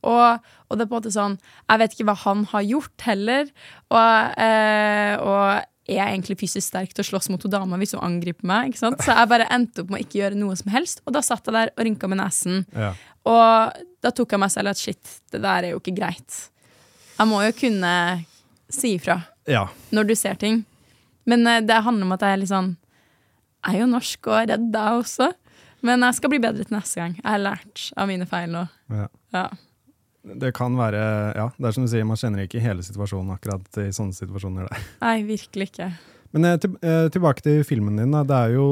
Og, 0.03 0.39
og 0.69 0.77
det 0.77 0.83
er 0.83 0.89
på 0.89 0.97
en 0.97 1.01
måte 1.01 1.13
sånn 1.15 1.37
Jeg 1.69 1.79
vet 1.79 1.93
ikke 1.95 2.07
hva 2.09 2.15
han 2.25 2.43
har 2.51 2.61
gjort 2.67 3.05
heller. 3.07 3.51
Og, 3.93 4.39
eh, 4.43 5.15
og 5.21 5.63
er 5.83 5.97
jeg 5.97 6.13
egentlig 6.13 6.37
fysisk 6.39 6.69
sterk 6.69 6.93
til 6.95 7.03
å 7.03 7.07
slåss 7.09 7.27
mot 7.33 7.43
dama 7.51 7.77
hvis 7.81 7.95
hun 7.97 8.03
angriper 8.05 8.47
meg? 8.47 8.71
ikke 8.71 8.79
sant? 8.79 9.01
Så 9.03 9.15
jeg 9.15 9.31
bare 9.31 9.49
endte 9.51 9.83
opp 9.83 9.91
med 9.91 9.99
å 9.99 10.05
ikke 10.05 10.19
gjøre 10.21 10.39
noe 10.39 10.55
som 10.59 10.71
helst. 10.71 11.01
Og 11.03 11.15
da 11.15 11.23
satt 11.25 11.49
jeg 11.49 11.55
der 11.57 11.73
og 11.73 11.83
rynka 11.87 12.09
med 12.11 12.21
nesen. 12.21 12.61
Ja. 12.71 12.93
Og 13.27 13.83
da 14.03 14.11
tok 14.15 14.35
jeg 14.35 14.43
meg 14.43 14.53
selv 14.53 14.71
at 14.71 14.79
shit, 14.79 15.17
det 15.33 15.41
der 15.43 15.67
er 15.67 15.75
jo 15.75 15.81
ikke 15.81 15.95
greit. 15.97 16.39
Jeg 17.17 17.29
må 17.29 17.41
jo 17.43 17.51
kunne 17.57 17.91
si 18.73 18.95
ifra 18.97 19.19
ja. 19.49 19.67
når 19.93 20.07
du 20.09 20.15
ser 20.17 20.39
ting. 20.39 20.63
Men 21.29 21.45
eh, 21.47 21.61
det 21.63 21.83
handler 21.83 22.07
om 22.07 22.15
at 22.15 22.23
jeg 22.25 22.35
er 22.35 22.41
litt 22.41 22.51
sånn 22.51 22.73
Jeg 23.63 23.77
er 23.77 23.83
jo 23.83 23.91
norsk 23.91 24.27
og 24.27 24.39
er 24.41 24.49
redd, 24.55 24.71
jeg 24.75 25.03
også. 25.03 25.29
Men 25.83 26.03
jeg 26.07 26.19
skal 26.19 26.31
bli 26.31 26.39
bedre 26.43 26.63
til 26.63 26.75
neste 26.75 26.99
gang. 26.99 27.13
Jeg 27.19 27.27
har 27.27 27.43
lært 27.43 27.85
av 27.99 28.09
mine 28.11 28.27
feil 28.27 28.51
nå. 28.55 28.65
ja. 28.91 29.11
Ja. 29.35 29.47
Det 30.23 30.53
kan 30.55 30.75
være 30.79 31.01
Ja, 31.35 31.49
det 31.57 31.67
er 31.67 31.71
som 31.75 31.83
du 31.83 31.89
sier, 31.91 32.05
man 32.07 32.17
kjenner 32.17 32.45
ikke 32.45 32.61
hele 32.63 32.83
situasjonen 32.85 33.33
akkurat 33.35 33.65
i 33.83 33.89
sånne 33.91 34.15
situasjoner. 34.15 34.69
der. 34.69 34.85
Nei, 35.03 35.23
virkelig 35.27 35.71
ikke. 35.71 35.89
Men 36.33 36.45
eh, 36.45 36.57
til, 36.57 36.77
eh, 36.81 37.09
tilbake 37.13 37.43
til 37.45 37.63
filmen 37.67 37.97
din. 37.99 38.11
Da. 38.15 38.23
Det 38.23 38.37
er 38.37 38.53
jo, 38.55 38.67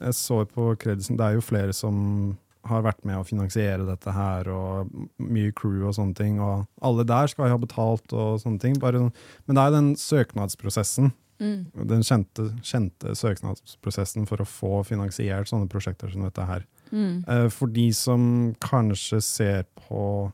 jeg 0.00 0.14
så 0.18 0.42
på 0.50 0.72
kredisen, 0.82 1.16
det 1.16 1.24
er 1.28 1.38
jo 1.38 1.44
flere 1.46 1.72
som 1.72 2.36
har 2.66 2.82
vært 2.82 3.04
med 3.06 3.14
å 3.20 3.22
finansiere 3.24 3.86
dette 3.86 4.10
her, 4.10 4.48
og 4.50 4.90
mye 5.22 5.52
crew 5.54 5.84
og 5.86 5.94
sånne 5.94 6.16
ting. 6.18 6.40
Og 6.42 6.66
alle 6.82 7.04
der 7.06 7.30
skal 7.30 7.46
jo 7.46 7.54
ha 7.54 7.60
betalt 7.62 8.10
og 8.12 8.40
sånne 8.42 8.58
ting. 8.60 8.74
Bare, 8.82 8.98
sånn- 8.98 9.14
men 9.46 9.54
det 9.54 9.62
er 9.62 9.70
den 9.76 9.92
søknadsprosessen, 9.94 11.12
Mm. 11.38 11.66
den 11.86 12.00
kjente, 12.00 12.46
kjente 12.64 13.12
søknadsprosessen 13.14 14.26
for 14.26 14.38
å 14.40 14.46
få 14.48 14.82
finansiert 14.88 15.46
sånne 15.50 15.68
prosjekter 15.68 16.10
som 16.10 16.22
dette 16.24 16.44
her. 16.48 16.64
Mm. 16.90 17.24
Eh, 17.28 17.48
For 17.52 17.66
de 17.68 17.90
som 17.92 18.54
kanskje 18.60 19.22
ser 19.22 19.64
på 19.88 20.32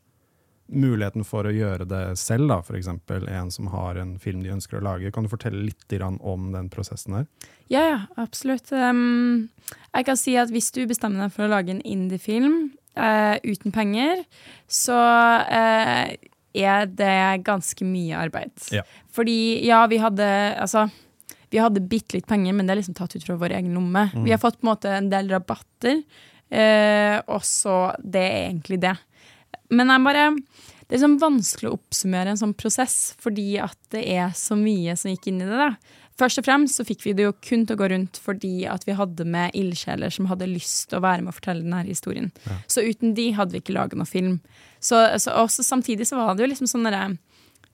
muligheten 0.73 1.25
for 1.27 1.47
å 1.47 1.53
gjøre 1.55 1.87
det 1.89 2.03
selv, 2.21 2.49
da, 2.51 2.59
f.eks. 2.63 2.89
en 2.89 3.53
som 3.53 3.71
har 3.73 4.01
en 4.01 4.17
film 4.23 4.43
de 4.45 4.53
ønsker 4.55 4.81
å 4.81 4.85
lage, 4.85 5.13
kan 5.15 5.27
du 5.27 5.33
fortelle 5.33 5.63
litt 5.69 5.97
om 6.03 6.51
den 6.55 6.71
prosessen 6.73 7.19
der? 7.19 7.27
Ja, 7.73 7.83
ja, 7.85 8.01
absolutt. 8.21 8.73
Um, 8.73 9.51
jeg 9.93 10.09
kan 10.09 10.19
si 10.21 10.37
at 10.41 10.53
hvis 10.53 10.73
du 10.75 10.85
bestemmer 10.89 11.27
deg 11.27 11.35
for 11.35 11.47
å 11.47 11.53
lage 11.53 11.75
en 11.75 11.85
indie-film 11.85 12.73
uh, 12.97 13.37
uten 13.45 13.75
penger, 13.75 14.25
så 14.67 14.99
uh, 15.47 16.09
er 16.53 16.91
det 16.91 17.45
ganske 17.47 17.87
mye 17.87 18.19
arbeid. 18.27 18.53
Ja. 18.75 18.85
Fordi 19.13 19.63
ja, 19.67 19.85
vi 19.89 20.01
hadde 20.03 20.27
altså 20.61 20.89
vi 21.53 21.61
hadde 21.61 21.85
bitte 21.85 22.17
litt 22.17 22.29
penger, 22.29 22.55
men 22.57 22.65
det 22.65 22.73
er 22.73 22.81
liksom 22.81 22.97
tatt 22.97 23.13
ut 23.13 23.25
fra 23.27 23.37
vår 23.37 23.53
egen 23.59 23.75
lomme. 23.77 24.07
Vi 24.25 24.33
har 24.33 24.41
fått 24.41 24.57
på 24.61 24.65
en 24.65 24.71
måte 24.71 24.93
en 24.97 25.11
del 25.13 25.29
rabatter, 25.29 25.99
eh, 26.49 27.19
og 27.29 27.43
så 27.45 27.75
det 28.01 28.23
er 28.25 28.39
egentlig 28.47 28.79
det. 28.81 28.95
Men 29.73 29.93
jeg 29.93 30.07
bare 30.07 30.29
det 30.93 30.99
er 30.99 31.07
sånn 31.07 31.17
vanskelig 31.17 31.71
å 31.71 31.77
oppsummere 31.79 32.35
en 32.35 32.37
sånn 32.37 32.53
prosess, 32.53 33.15
fordi 33.23 33.55
at 33.65 33.79
det 33.95 34.03
er 34.13 34.35
så 34.37 34.53
mye 34.59 34.93
som 35.01 35.09
gikk 35.09 35.31
inn 35.31 35.39
i 35.41 35.47
det. 35.49 35.57
da. 35.57 35.71
Først 36.21 36.43
og 36.43 36.45
fremst 36.45 36.77
så 36.77 36.85
fikk 36.85 37.07
vi 37.07 37.15
det 37.17 37.25
jo 37.25 37.33
kun 37.41 37.65
til 37.65 37.79
å 37.79 37.81
gå 37.81 37.89
rundt 37.89 38.19
fordi 38.21 38.67
at 38.69 38.85
vi 38.85 38.97
hadde 38.99 39.25
med 39.25 39.57
ildsjeler 39.57 40.13
som 40.13 40.29
hadde 40.29 40.51
lyst 40.51 40.91
til 40.91 41.01
å 41.01 41.05
være 41.07 41.25
med 41.25 41.33
å 41.33 41.37
fortelle 41.39 41.65
denne 41.65 41.81
historien. 41.87 42.29
Så 42.69 42.85
uten 42.85 43.15
de 43.17 43.31
hadde 43.39 43.57
vi 43.57 43.63
ikke 43.63 43.77
laget 43.77 43.97
noen 43.97 44.11
film. 44.11 44.37
Så, 44.85 45.01
så 45.23 45.33
også 45.41 45.65
Samtidig 45.65 46.11
så 46.11 46.21
var 46.21 46.37
det 46.37 46.45
jo 46.45 46.51
liksom 46.53 46.69
sånn 46.69 46.85
derre 46.89 47.05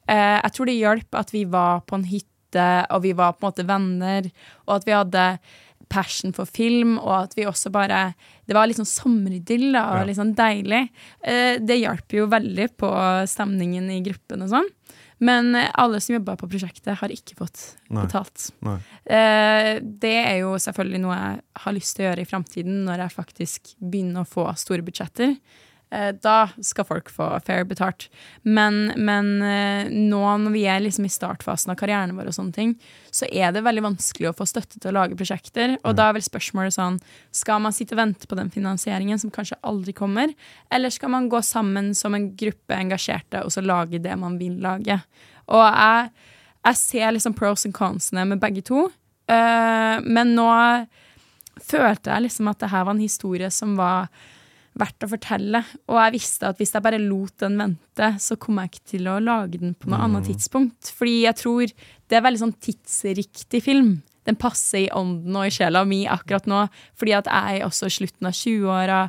eh, 0.07 0.39
Jeg 0.39 0.55
tror 0.55 0.71
det 0.71 0.79
hjalp 0.79 1.19
at 1.19 1.35
vi 1.35 1.43
var 1.51 1.83
på 1.89 1.99
en 1.99 2.07
hytte, 2.07 2.69
og 2.95 3.03
vi 3.03 3.17
var 3.19 3.35
på 3.35 3.43
en 3.43 3.51
måte 3.51 3.67
venner, 3.67 4.31
og 4.69 4.77
at 4.79 4.87
vi 4.87 4.95
hadde 4.95 5.25
passion 5.89 6.33
for 6.37 6.47
film, 6.47 6.99
og 6.99 7.15
at 7.25 7.35
vi 7.37 7.47
også 7.49 7.71
bare 7.73 8.15
Det 8.47 8.55
var 8.57 8.67
litt 8.67 8.79
sånn 8.79 8.89
sommeridyll 8.89 9.73
da, 9.73 9.83
og 9.91 9.99
Ja. 9.99 10.05
litt 10.05 10.17
sånn 10.17 10.35
deilig. 10.35 10.89
Eh, 11.23 11.59
det 11.59 11.81
hjalp 11.83 12.09
jo 12.17 12.27
veldig 12.27 12.77
på 12.77 12.89
stemningen 13.29 13.91
i 13.93 14.01
gruppen 14.01 14.43
og 14.43 14.49
sånn. 14.49 14.69
Men 15.21 15.55
eh, 15.55 15.69
alle 15.75 16.01
som 16.01 16.15
jobba 16.15 16.37
på 16.39 16.49
prosjektet, 16.49 16.97
har 16.97 17.09
ikke 17.13 17.35
fått 17.37 17.77
Nei. 17.91 18.07
betalt. 18.07 18.51
Nei. 18.63 18.79
Eh, 19.05 19.81
det 19.83 20.15
er 20.25 20.39
jo 20.41 20.55
selvfølgelig 20.57 21.01
noe 21.03 21.17
jeg 21.19 21.41
har 21.65 21.73
lyst 21.75 21.97
til 21.97 22.05
å 22.07 22.09
gjøre 22.11 22.23
i 22.25 22.31
framtiden, 22.31 22.85
når 22.87 22.99
jeg 23.05 23.17
faktisk 23.19 23.75
begynner 23.83 24.23
å 24.25 24.29
få 24.29 24.47
store 24.57 24.83
budsjetter. 24.87 25.37
Eh, 25.91 26.11
da 26.21 26.51
skal 26.61 26.85
folk 26.85 27.09
få 27.09 27.27
fair 27.47 27.65
betalt. 27.65 28.09
Men, 28.43 28.91
men 28.97 29.31
eh, 29.43 29.89
nå 29.89 30.21
når 30.43 30.53
vi 30.53 30.67
er 30.69 30.83
liksom 30.85 31.07
i 31.09 31.13
startfasen 31.13 31.73
av 31.73 31.79
karrieren 31.81 32.13
vår, 32.19 32.29
og 32.29 32.37
sånne 32.37 32.57
ting, 32.57 32.75
så 33.15 33.29
er 33.33 33.55
det 33.57 33.65
veldig 33.65 33.87
vanskelig 33.87 34.29
å 34.29 34.35
få 34.37 34.45
støtte 34.49 34.77
til 34.77 34.93
å 34.93 34.99
lage 34.99 35.17
prosjekter. 35.17 35.79
Og 35.89 35.97
da 35.97 36.11
er 36.11 36.19
vel 36.19 36.27
spørsmålet 36.27 36.77
sånn 36.77 37.01
Skal 37.33 37.63
man 37.65 37.77
sitte 37.77 37.97
og 37.97 38.03
vente 38.03 38.29
på 38.29 38.37
den 38.37 38.53
finansieringen 38.53 39.21
som 39.21 39.33
kanskje 39.33 39.61
aldri 39.65 39.97
kommer, 39.97 40.35
eller 40.71 40.93
skal 40.93 41.15
man 41.15 41.31
gå 41.33 41.41
sammen 41.45 41.95
som 41.97 42.17
en 42.17 42.31
gruppe 42.37 42.77
engasjerte 42.77 43.45
og 43.45 43.55
så 43.55 43.65
lage 43.65 44.03
det 44.03 44.17
man 44.21 44.37
vil 44.41 44.61
lage? 44.61 45.01
Og 45.49 45.65
jeg, 45.65 46.09
jeg 46.69 46.83
ser 46.85 47.13
liksom 47.17 47.37
pros 47.39 47.65
and 47.65 47.77
consene 47.77 48.27
med 48.29 48.43
begge 48.43 48.61
to, 48.69 48.91
eh, 49.33 49.97
men 50.05 50.37
nå 50.37 50.49
følte 51.65 52.13
jeg 52.13 52.29
liksom 52.29 52.51
at 52.53 52.61
det 52.61 52.71
her 52.75 52.85
var 52.85 52.95
en 52.95 53.07
historie 53.07 53.49
som 53.51 53.73
var 53.79 54.13
verdt 54.79 55.05
å 55.05 55.11
fortelle. 55.11 55.63
Og 55.91 55.99
jeg 56.01 56.15
visste 56.17 56.51
at 56.51 56.61
hvis 56.61 56.75
jeg 56.75 56.85
bare 56.85 57.01
lot 57.03 57.35
den 57.43 57.59
vente, 57.61 58.11
så 58.23 58.37
kom 58.41 58.61
jeg 58.61 58.73
ikke 58.73 58.85
til 58.95 59.11
å 59.11 59.19
lage 59.23 59.61
den 59.61 59.75
på 59.79 59.91
noe 59.91 60.03
annet 60.07 60.29
tidspunkt. 60.31 60.93
Fordi 60.99 61.17
jeg 61.25 61.39
tror 61.41 61.75
det 62.09 62.19
er 62.19 62.25
veldig 62.25 62.43
sånn 62.45 62.57
tidsriktig 62.65 63.63
film. 63.65 63.93
Den 64.29 64.39
passer 64.39 64.85
i 64.85 64.93
ånden 64.95 65.37
og 65.41 65.49
i 65.49 65.55
sjela 65.55 65.85
mi 65.89 66.03
akkurat 66.11 66.49
nå, 66.51 66.67
fordi 67.01 67.15
at 67.17 67.31
jeg 67.31 67.61
er 67.61 67.67
også 67.67 67.89
i 67.89 67.97
slutten 67.97 68.29
av 68.29 68.37
20-åra. 68.37 69.01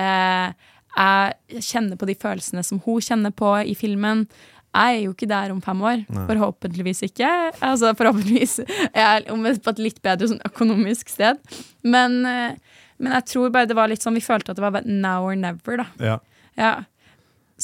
Eh, 0.00 0.70
jeg 0.92 1.64
kjenner 1.68 2.00
på 2.00 2.08
de 2.08 2.16
følelsene 2.20 2.64
som 2.64 2.80
hun 2.84 3.04
kjenner 3.04 3.32
på 3.36 3.52
i 3.68 3.76
filmen. 3.76 4.26
Jeg 4.72 4.96
er 4.96 5.02
jo 5.04 5.12
ikke 5.12 5.28
der 5.28 5.52
om 5.52 5.60
fem 5.64 5.80
år. 5.84 6.04
Nei. 6.08 6.24
Forhåpentligvis 6.30 7.02
ikke. 7.10 7.28
Altså 7.60 7.92
Forhåpentligvis 7.96 8.62
er 8.88 9.26
jeg 9.26 9.58
på 9.64 9.74
et 9.74 9.82
litt 9.84 10.00
bedre 10.04 10.30
sånn 10.30 10.40
økonomisk 10.48 11.12
sted. 11.12 11.40
Men, 11.84 12.24
eh, 12.24 12.71
men 13.02 13.16
jeg 13.18 13.26
tror 13.32 13.50
bare 13.54 13.68
det 13.68 13.76
var 13.76 13.90
litt 13.90 14.04
sånn 14.04 14.14
Vi 14.14 14.24
følte 14.24 14.54
at 14.54 14.60
det 14.60 14.64
var 14.64 14.86
now 14.86 15.26
or 15.26 15.36
never, 15.38 15.82
da. 15.82 15.86
Ja. 15.98 16.18
Ja. 16.58 16.72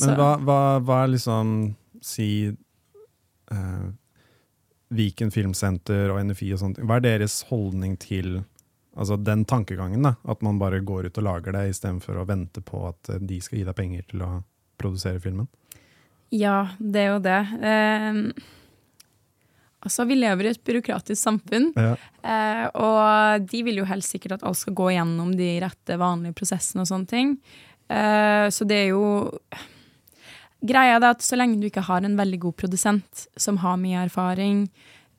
Men 0.03 0.14
hva, 0.18 0.33
hva, 0.42 0.61
hva 0.83 1.03
er 1.05 1.14
liksom 1.14 1.55
Si 2.05 2.29
eh, 2.48 3.88
Viken 4.88 5.33
Filmsenter 5.35 6.12
og 6.14 6.20
NFI 6.31 6.53
og 6.55 6.62
sånt. 6.62 6.79
Hva 6.81 6.96
er 6.96 7.05
deres 7.05 7.42
holdning 7.51 7.98
til 8.01 8.38
altså 8.98 9.18
den 9.20 9.44
tankegangen? 9.48 10.07
da? 10.07 10.14
At 10.24 10.42
man 10.42 10.61
bare 10.61 10.81
går 10.81 11.11
ut 11.11 11.18
og 11.20 11.27
lager 11.27 11.57
det 11.57 11.66
istedenfor 11.74 12.20
å 12.22 12.27
vente 12.29 12.62
på 12.64 12.87
at 12.88 13.11
eh, 13.12 13.20
de 13.20 13.40
skal 13.44 13.61
gi 13.61 13.66
deg 13.68 13.77
penger 13.79 14.07
til 14.12 14.24
å 14.24 14.31
produsere 14.81 15.20
filmen? 15.20 15.51
Ja, 16.35 16.70
det 16.79 17.05
er 17.05 17.12
jo 17.14 17.20
det. 17.24 17.40
Eh, 17.72 18.22
altså, 19.85 20.07
vi 20.09 20.17
lever 20.19 20.45
i 20.49 20.53
et 20.55 20.64
byråkratisk 20.64 21.21
samfunn, 21.23 21.73
Ja. 21.77 21.95
eh, 22.23 22.67
og 22.75 23.47
de 23.51 23.62
vil 23.62 23.77
jo 23.83 23.85
helst 23.88 24.12
sikkert 24.14 24.33
at 24.38 24.45
alt 24.45 24.57
skal 24.59 24.75
gå 24.75 24.91
gjennom 24.97 25.35
de 25.37 25.61
rette, 25.61 25.99
vanlige 25.99 26.35
prosessene 26.35 26.83
og 26.83 26.91
sånne 26.91 27.09
ting. 27.09 27.38
Eh, 27.88 28.49
så 28.53 28.67
det 28.69 28.85
er 28.85 28.88
jo 28.93 29.33
Greia 30.61 30.97
er 30.99 31.05
at 31.12 31.23
så 31.23 31.37
lenge 31.38 31.61
du 31.61 31.69
ikke 31.69 31.85
har 31.87 32.03
en 32.03 32.17
veldig 32.19 32.41
god 32.43 32.57
produsent 32.59 33.27
som 33.38 33.61
har 33.62 33.77
mye 33.79 34.01
erfaring, 34.09 34.64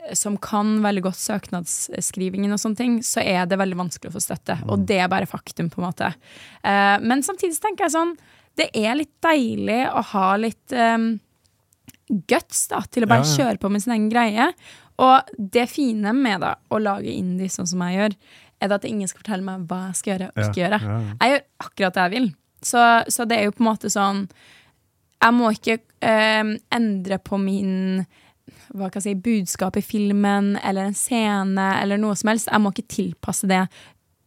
eh, 0.04 0.14
som 0.14 0.36
kan 0.38 0.82
veldig 0.84 1.04
godt 1.06 1.16
søknadsskrivingen 1.16 2.52
og 2.52 2.60
sånne 2.60 2.76
ting, 2.82 2.98
så 3.02 3.24
er 3.24 3.46
det 3.48 3.58
veldig 3.62 3.78
vanskelig 3.80 4.12
å 4.12 4.18
få 4.18 4.24
støtte. 4.26 4.58
Og 4.68 4.84
det 4.86 5.00
er 5.00 5.08
bare 5.08 5.30
faktum, 5.30 5.70
på 5.72 5.80
en 5.80 5.88
måte. 5.88 6.12
Eh, 6.64 6.98
men 7.00 7.24
samtidig 7.24 7.60
tenker 7.64 7.88
jeg 7.88 7.96
sånn 7.96 8.18
Det 8.60 8.70
er 8.76 8.96
litt 9.00 9.14
deilig 9.24 9.86
å 9.96 10.02
ha 10.04 10.36
litt 10.36 10.74
um, 10.76 11.14
guts 12.30 12.68
da, 12.72 12.82
til 12.92 13.06
å 13.06 13.10
bare 13.10 13.26
Ja, 13.26 13.30
ja. 13.30 13.38
kjøre 13.38 13.62
på 13.62 13.72
med 13.74 13.84
sin 13.84 13.94
egen 13.96 14.10
greie. 14.12 14.50
Og 15.00 15.30
det 15.38 15.70
fine 15.72 16.14
med 16.14 16.42
da, 16.44 16.56
å 16.70 16.80
lage 16.82 17.12
indie 17.14 17.50
sånn 17.52 17.68
som 17.70 17.82
jeg 17.88 17.98
gjør, 18.00 18.16
er 18.60 18.74
at 18.76 18.86
ingen 18.88 19.08
skal 19.08 19.22
fortelle 19.24 19.46
meg 19.46 19.68
hva 19.70 19.86
jeg 19.90 20.00
skal 20.02 20.12
gjøre 20.14 20.32
og 20.34 20.40
ikke 20.44 20.62
gjøre. 20.64 20.80
Jeg 21.22 21.32
gjør 21.34 21.44
akkurat 21.66 21.94
det 21.96 22.06
jeg 22.08 22.16
vil. 22.18 22.32
Så, 22.62 22.86
så 23.08 23.26
det 23.30 23.38
er 23.40 23.46
jo 23.48 23.54
på 23.56 23.64
en 23.64 23.70
måte 23.70 23.88
sånn 23.88 24.18
Jeg 25.24 25.32
må 25.32 25.48
ikke 25.56 25.78
eh, 26.04 26.50
endre 26.76 27.18
på 27.24 27.38
min 27.40 28.04
hva 28.76 28.90
kan 28.92 29.00
jeg 29.00 29.16
si, 29.16 29.22
budskap 29.24 29.78
i 29.80 29.82
filmen 29.82 30.52
eller 30.60 30.90
en 30.90 30.98
scene 30.98 31.70
eller 31.82 31.98
noe 32.02 32.18
som 32.20 32.30
helst. 32.34 32.50
Jeg 32.52 32.62
må 32.62 32.70
ikke 32.74 32.92
tilpasse 32.92 33.48
det 33.50 33.64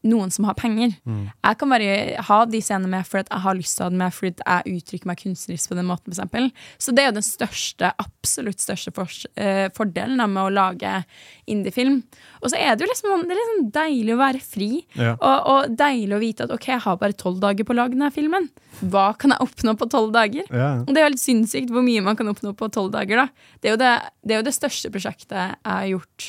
noen 0.03 0.33
som 0.35 0.47
har 0.49 0.57
penger. 0.59 0.95
Jeg 1.07 1.59
kan 1.61 1.71
bare 1.71 2.23
ha 2.27 2.39
de 2.51 2.61
scenene 2.65 2.91
med 2.91 3.07
fordi 3.07 3.31
jeg 3.31 3.45
har 3.45 3.59
lyst 3.59 3.77
til 3.79 3.85
å 3.85 3.87
ha 3.87 3.93
dem 3.93 4.01
med 4.03 4.17
fordi 4.17 4.47
jeg 4.47 4.77
uttrykker 4.81 5.11
meg 5.11 5.21
kunstnerisk 5.23 5.71
på 5.71 5.79
den 5.79 5.89
måten. 5.89 6.11
For 6.13 6.17
eksempel. 6.17 6.49
så 6.83 6.95
det 6.95 7.05
er 7.05 7.11
jo 7.11 7.19
den 7.19 7.27
største, 7.27 7.93
absolutt 8.03 8.63
største 8.63 8.93
for, 8.97 9.07
eh, 9.39 9.69
fordelen 9.77 10.19
da, 10.19 10.27
med 10.27 10.43
å 10.43 10.55
lage 10.55 11.05
indiefilm. 11.47 12.03
Og 12.43 12.51
så 12.51 12.59
er 12.59 12.75
det 12.75 12.87
jo 12.87 12.91
liksom, 12.91 13.27
det 13.29 13.37
er 13.37 13.41
liksom 13.41 13.71
deilig 13.79 14.15
å 14.17 14.21
være 14.23 14.43
fri. 14.43 14.71
Ja. 14.99 15.15
Og, 15.15 15.47
og 15.53 15.79
deilig 15.79 16.17
å 16.17 16.23
vite 16.23 16.49
at 16.49 16.55
ok, 16.55 16.69
jeg 16.75 16.85
har 16.87 16.99
bare 16.99 17.19
tolv 17.19 17.41
dager 17.43 17.69
på 17.69 17.75
å 17.75 17.79
lage 17.79 17.95
denne 17.95 18.11
filmen. 18.15 18.51
Hva 18.81 19.13
kan 19.19 19.35
jeg 19.35 19.47
oppnå 19.47 19.77
på 19.79 19.89
tolv 19.93 20.13
dager? 20.17 20.49
Ja. 20.51 20.75
Og 20.83 20.91
det 20.91 21.03
er 21.03 21.09
jo 21.09 21.15
litt 21.15 21.23
sinnssykt 21.23 21.71
hvor 21.73 21.87
mye 21.87 22.03
man 22.05 22.19
kan 22.19 22.31
oppnå 22.33 22.57
på 22.59 22.71
tolv 22.75 22.93
dager. 22.95 23.23
da. 23.23 23.55
Det 23.63 23.73
er, 23.73 23.79
det, 23.79 23.95
det 24.27 24.35
er 24.35 24.43
jo 24.43 24.49
det 24.51 24.57
største 24.59 24.91
prosjektet 24.91 25.39
jeg 25.39 25.57
har 25.69 25.89
gjort 25.93 26.29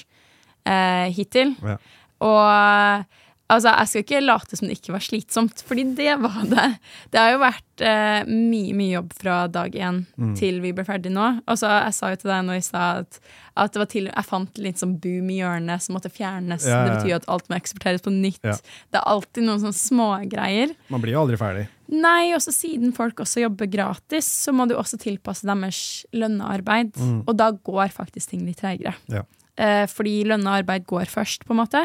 eh, 0.70 1.10
hittil. 1.18 1.56
Ja. 1.64 1.78
Og 2.24 3.20
Altså, 3.52 3.70
Jeg 3.78 3.88
skal 3.90 4.02
ikke 4.04 4.22
late 4.24 4.56
som 4.58 4.68
det 4.70 4.78
ikke 4.80 4.94
var 4.96 5.02
slitsomt, 5.04 5.62
fordi 5.68 5.84
det 5.98 6.14
var 6.24 6.40
det. 6.50 6.68
Det 7.12 7.20
har 7.20 7.34
jo 7.34 7.42
vært 7.42 7.82
eh, 7.86 8.24
mye 8.30 8.74
mye 8.74 8.94
jobb 8.96 9.12
fra 9.20 9.48
dag 9.52 9.72
én 9.76 10.06
Mm. 10.18 10.36
til 10.40 10.62
vi 10.62 10.72
ble 10.72 10.86
ferdig 10.86 11.12
nå. 11.12 11.42
Og 11.48 11.58
så 11.60 11.68
Jeg 11.84 11.94
sa 11.94 12.10
jo 12.10 12.16
til 12.16 12.30
deg 12.32 12.46
nå 12.46 12.56
i 12.58 12.62
stad 12.64 13.04
at, 13.04 13.20
at 13.58 13.74
det 13.74 13.80
var 13.84 13.90
til, 13.92 14.06
jeg 14.08 14.26
fant 14.26 14.58
litt 14.58 14.78
sånn 14.82 14.96
boom 15.00 15.30
i 15.30 15.38
hjørnet 15.42 15.82
som 15.82 15.96
måtte 15.98 16.10
fjernes. 16.10 16.66
Ja, 16.66 16.70
ja, 16.70 16.78
ja. 16.78 16.84
Det 16.88 16.96
betyr 16.98 17.10
jo 17.12 17.16
at 17.20 17.30
alt 17.30 17.50
må 17.50 17.56
eksporteres 17.60 18.02
på 18.02 18.14
nytt. 18.16 18.42
Det 18.42 18.98
er 19.02 19.06
alltid 19.06 19.44
noen 19.44 19.60
sånne 19.62 19.78
smågreier. 19.78 20.74
Man 20.90 21.02
blir 21.04 21.14
jo 21.14 21.22
aldri 21.26 21.38
ferdig. 21.38 21.68
Nei, 21.94 22.32
også 22.34 22.54
siden 22.56 22.94
folk 22.96 23.20
også 23.22 23.44
jobber 23.44 23.68
gratis, 23.70 24.26
så 24.26 24.54
må 24.56 24.66
du 24.68 24.74
også 24.80 24.98
tilpasse 24.98 25.46
deres 25.46 26.06
lønna 26.16 26.48
arbeid. 26.56 26.96
Og 27.28 27.36
da 27.38 27.52
går 27.52 27.92
faktisk 27.94 28.30
ting 28.34 28.46
litt 28.48 28.62
treigere. 28.64 28.96
Ja. 29.12 29.24
Eh, 29.58 29.86
fordi 29.92 30.24
lønna 30.26 30.58
arbeid 30.64 30.88
går 30.90 31.06
først, 31.12 31.44
på 31.46 31.54
en 31.54 31.62
måte. 31.62 31.84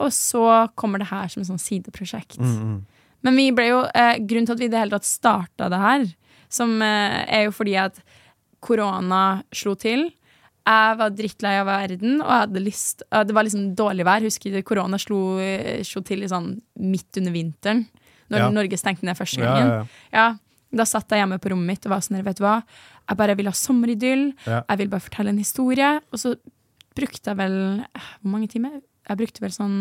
Og 0.00 0.12
så 0.14 0.42
kommer 0.78 0.98
det 1.02 1.08
her 1.10 1.28
som 1.28 1.42
et 1.42 1.48
sånn 1.48 1.58
sideprosjekt. 1.62 2.38
Men 3.22 3.34
vi 3.36 3.48
ble 3.50 3.64
jo, 3.68 3.80
eh, 3.94 4.18
grunnen 4.22 4.46
til 4.46 4.54
at 4.54 4.60
vi 4.62 4.68
i 4.68 4.72
det 4.72 4.78
hele 4.78 4.94
tatt 4.94 5.08
starta 5.08 5.66
det 5.72 5.78
her, 5.82 6.04
som 6.48 6.76
eh, 6.82 7.24
er 7.26 7.44
jo 7.48 7.50
fordi 7.56 7.74
at 7.76 7.98
korona 8.60 9.42
slo 9.54 9.74
til. 9.78 10.08
Jeg 10.68 10.98
var 11.00 11.10
drittlei 11.16 11.54
av 11.62 11.66
verden, 11.66 12.18
og 12.20 12.28
jeg 12.28 12.42
hadde 12.44 12.60
lyst 12.62 13.02
eh, 13.10 13.22
Det 13.24 13.34
var 13.34 13.46
liksom 13.46 13.70
dårlig 13.78 14.04
vær. 14.04 14.20
Husker 14.26 14.62
korona 14.62 14.98
slo, 15.00 15.38
eh, 15.40 15.82
slo 15.82 16.02
til 16.04 16.26
sånn 16.28 16.60
midt 16.78 17.16
under 17.20 17.32
vinteren, 17.34 17.86
når 18.30 18.38
Ja. 18.44 18.50
Norge 18.50 18.76
stengte 18.78 19.02
ned 19.08 19.16
første 19.16 19.40
gangen. 19.40 19.68
ja, 19.68 19.86
ja. 20.12 20.28
Da 20.70 20.84
satt 20.84 21.08
jeg 21.08 21.22
hjemme 21.22 21.38
på 21.40 21.48
rommet 21.48 21.66
mitt 21.66 21.86
og 21.86 21.94
var 21.94 22.00
sånn, 22.04 22.22
vet 22.22 22.36
du 22.36 22.42
hva, 22.44 22.62
jeg 23.08 23.16
bare 23.16 23.34
vil 23.38 23.46
ha 23.48 23.52
sommeridyll, 23.56 24.34
jeg 24.68 24.76
vil 24.78 24.88
bare 24.92 25.00
fortelle 25.00 25.30
en 25.32 25.38
historie, 25.40 26.00
og 26.12 26.18
så 26.20 26.34
brukte 26.94 27.30
jeg 27.32 27.36
vel, 27.38 27.80
eh, 27.80 28.10
hvor 28.20 28.30
mange 28.34 28.48
timer? 28.52 28.82
Jeg 29.08 29.20
brukte 29.20 29.44
vel 29.44 29.54
sånn 29.54 29.76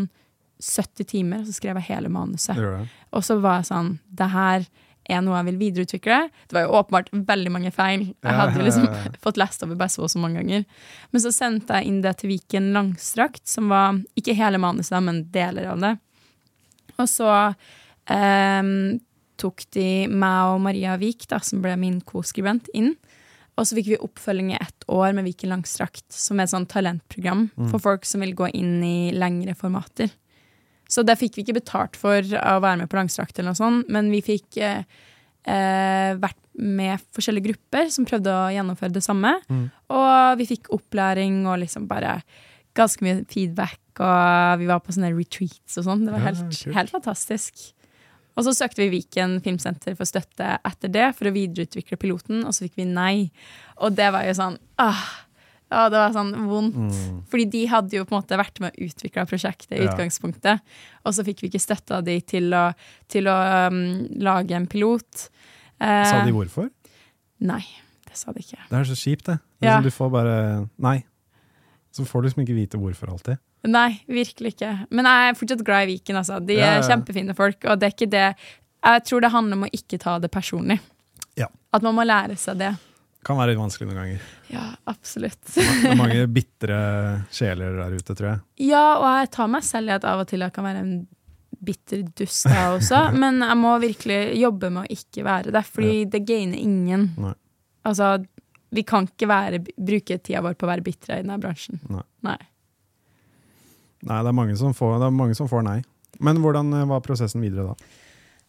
70 0.64 1.10
timer, 1.12 1.44
og 1.44 1.50
så 1.50 1.58
skrev 1.58 1.78
jeg 1.82 1.92
hele 1.92 2.10
manuset. 2.10 2.58
Og 3.14 3.26
så 3.26 3.38
var 3.44 3.62
jeg 3.62 3.70
sånn, 3.70 3.96
det 4.10 4.30
her 4.34 4.68
er 5.08 5.24
noe 5.24 5.38
jeg 5.40 5.48
vil 5.52 5.60
videreutvikle. 5.62 6.18
Det 6.50 6.58
var 6.58 6.66
jo 6.66 6.76
åpenbart 6.82 7.12
veldig 7.30 7.52
mange 7.54 7.72
feil. 7.76 8.10
Jeg 8.12 8.40
hadde 8.42 8.60
jo 8.60 8.66
liksom 8.66 8.88
ja, 8.90 9.04
ja. 9.06 9.14
fått 9.26 9.40
lest 9.40 9.64
over 9.64 9.80
bare 9.80 9.94
så 9.94 10.20
mange 10.20 10.42
ganger. 10.42 10.66
Men 11.14 11.24
så 11.24 11.32
sendte 11.36 11.80
jeg 11.80 11.92
inn 11.92 12.02
det 12.04 12.18
til 12.20 12.34
Viken 12.34 12.72
Langstrakt, 12.76 13.46
som 13.48 13.72
var 13.72 14.02
ikke 14.20 14.36
hele 14.38 14.60
manuset, 14.62 15.00
men 15.04 15.24
deler 15.34 15.72
av 15.72 15.84
det. 15.84 15.94
Og 16.98 17.08
så 17.12 17.30
ehm, 18.12 18.98
tok 19.40 19.68
de 19.78 19.90
meg 20.10 20.56
og 20.56 20.64
Maria 20.66 20.98
Vik, 21.00 21.28
da, 21.32 21.40
som 21.46 21.62
ble 21.64 21.78
min 21.80 22.02
co-skribent, 22.08 22.72
inn. 22.76 22.96
Og 23.58 23.66
så 23.66 23.78
fikk 23.78 23.88
vi 23.90 23.98
oppfølging 24.06 24.52
i 24.54 24.60
ett 24.62 24.86
år 24.94 25.16
med 25.18 25.26
Viken 25.26 25.50
Langstrakt, 25.50 26.06
som 26.14 26.38
er 26.38 26.46
et 26.46 26.54
sånt 26.54 26.70
talentprogram 26.70 27.48
for 27.72 27.82
folk 27.82 28.06
som 28.06 28.22
vil 28.22 28.36
gå 28.38 28.52
inn 28.54 28.84
i 28.86 29.12
lengre 29.18 29.56
formater. 29.58 30.12
Så 30.88 31.04
det 31.04 31.18
fikk 31.20 31.36
vi 31.36 31.44
ikke 31.44 31.58
betalt 31.60 31.98
for 32.00 32.22
å 32.22 32.60
være 32.64 32.84
med 32.84 32.90
på 32.92 33.00
Langstrakt, 33.00 33.38
eller 33.40 33.52
noe 33.52 33.60
sånt, 33.60 33.90
men 33.90 34.12
vi 34.14 34.22
fikk 34.24 34.60
eh, 34.62 34.84
eh, 35.50 36.14
vært 36.22 36.38
med 36.58 37.02
forskjellige 37.14 37.50
grupper 37.52 37.90
som 37.94 38.06
prøvde 38.08 38.32
å 38.34 38.52
gjennomføre 38.54 38.94
det 38.96 39.04
samme. 39.06 39.36
Og 39.94 40.38
vi 40.40 40.48
fikk 40.50 40.72
opplæring 40.74 41.44
og 41.48 41.60
liksom 41.66 41.88
bare 41.90 42.22
ganske 42.78 43.04
mye 43.06 43.26
feedback, 43.30 43.82
og 44.00 44.60
vi 44.62 44.70
var 44.70 44.80
på 44.86 44.94
sånne 44.94 45.12
retreats 45.18 45.78
og 45.82 45.88
sånn. 45.90 46.06
Det 46.06 46.14
var 46.14 46.26
helt, 46.30 46.62
ja, 46.66 46.74
helt 46.78 46.94
fantastisk. 46.94 47.74
Og 48.38 48.46
så 48.46 48.54
søkte 48.54 48.84
vi 48.84 48.92
Viken 49.00 49.40
Filmsenter 49.42 49.96
for 49.98 50.06
støtte 50.06 50.60
etter 50.68 50.92
det, 50.94 51.08
for 51.18 51.26
å 51.30 51.34
videreutvikle 51.34 51.98
piloten, 51.98 52.44
og 52.46 52.54
så 52.54 52.68
fikk 52.68 52.76
vi 52.78 52.86
nei. 52.86 53.32
Og 53.82 53.96
det 53.98 54.12
var 54.14 54.28
jo 54.28 54.36
sånn 54.38 54.60
ah, 54.78 55.00
ja, 55.68 55.88
det 55.92 56.00
var 56.00 56.14
sånn 56.16 56.30
vondt. 56.48 56.78
Fordi 57.28 57.46
de 57.52 57.64
hadde 57.68 57.98
jo 57.98 58.06
på 58.08 58.14
en 58.16 58.22
måte 58.22 58.38
vært 58.40 58.62
med 58.64 58.72
å 58.78 58.86
utvikle 58.86 59.26
prosjektet 59.28 59.74
i 59.76 59.82
Ja. 59.84 59.90
utgangspunktet. 59.90 60.62
Og 61.04 61.12
så 61.18 61.26
fikk 61.28 61.42
vi 61.44 61.50
ikke 61.50 61.60
støtta 61.60 62.00
de 62.06 62.20
til 62.22 62.54
å, 62.56 62.70
til 63.12 63.28
å 63.28 63.36
um, 63.68 63.82
lage 64.16 64.56
en 64.56 64.68
pilot. 64.72 65.26
Eh, 65.82 66.06
Sa 66.08 66.22
de 66.24 66.32
hvorfor? 66.32 66.70
Nei, 67.44 67.64
det 68.08 68.16
sa 68.16 68.32
de 68.32 68.40
ikke. 68.46 68.62
Det 68.70 68.80
er 68.80 68.88
så 68.88 68.96
kjipt, 68.96 69.26
det. 69.28 69.40
det 69.60 69.68
Ja. 69.68 69.76
sånn, 69.82 69.84
du 69.84 69.92
får 69.92 70.10
bare 70.14 70.70
Nei. 70.80 71.04
Så 71.92 72.06
får 72.06 72.22
du 72.22 72.28
liksom 72.30 72.46
ikke 72.46 72.56
vite 72.56 72.78
hvorfor 72.80 73.10
alltid. 73.12 73.38
Nei, 73.68 73.90
virkelig 74.08 74.54
ikke. 74.56 74.72
Men 74.96 75.08
jeg 75.10 75.30
er 75.32 75.38
fortsatt 75.40 75.64
glad 75.68 75.86
i 75.88 75.94
Viken. 75.96 76.20
Altså. 76.20 76.40
De 76.46 76.56
Ja, 76.58 76.74
er 76.78 76.82
ja. 76.82 76.88
kjempefine 76.88 77.36
folk, 77.38 77.60
og 77.68 77.80
det 77.82 77.90
er 77.90 77.96
ikke 77.96 78.12
det 78.14 78.28
Jeg 78.88 79.04
tror 79.10 79.22
det 79.26 79.32
handler 79.34 79.58
om 79.58 79.66
å 79.68 79.72
ikke 79.74 79.98
ta 80.00 80.18
det 80.24 80.30
personlig. 80.32 80.78
Ja. 81.36 81.48
At 81.74 81.84
man 81.84 81.96
må 81.98 82.06
lære 82.08 82.38
seg 82.40 82.60
det. 82.62 82.72
Kan 83.28 83.36
være 83.36 83.52
litt 83.52 83.60
vanskelig 83.60 83.90
noen 83.90 83.98
ganger. 84.00 84.22
Ja, 84.54 84.64
absolutt. 84.88 85.42
Det 85.56 85.66
er 85.92 85.98
mange 86.00 86.24
bitre 86.32 86.78
sjeler 87.34 87.76
der 87.82 87.96
ute, 87.98 88.16
tror 88.16 88.30
jeg. 88.30 88.40
Ja, 88.70 88.86
og 89.02 89.08
jeg 89.18 89.32
tar 89.36 89.50
meg 89.52 89.66
selv 89.68 89.92
i 89.92 89.96
at 89.98 90.06
av 90.08 90.22
og 90.24 90.30
til 90.30 90.46
jeg 90.46 90.54
kan 90.56 90.64
være 90.70 90.84
en 90.86 90.94
bitter 91.68 92.06
dust, 92.16 92.46
jeg 92.48 92.78
også. 92.78 93.02
men 93.22 93.42
jeg 93.44 93.58
må 93.60 93.74
virkelig 93.84 94.20
jobbe 94.40 94.70
med 94.72 94.86
å 94.86 94.94
ikke 94.96 95.26
være 95.28 95.52
det, 95.58 95.64
fordi 95.68 96.06
det 96.14 96.24
gainer 96.30 96.62
ingen. 96.62 97.10
Nei. 97.20 97.34
Altså, 97.88 98.14
vi 98.78 98.84
kan 98.88 99.10
ikke 99.10 99.28
være, 99.32 99.62
bruke 99.76 100.20
tida 100.20 100.44
vår 100.46 100.56
på 100.60 100.68
å 100.68 100.72
være 100.72 100.86
bitre 100.86 101.18
i 101.18 101.26
denne 101.26 101.40
bransjen. 101.42 101.82
Nei. 101.92 102.06
Nei. 102.30 102.38
Nei, 104.08 104.24
det 104.24 104.32
er 104.32 104.38
mange 104.40 104.58
som 104.60 104.76
får, 104.76 104.98
er 105.04 105.16
mange 105.16 105.38
som 105.38 105.50
får 105.52 105.66
nei. 105.68 105.80
Men 106.24 106.40
hvordan 106.42 106.74
eh, 106.74 106.90
var 106.90 107.04
prosessen 107.06 107.44
videre 107.44 107.72
da? 107.72 107.94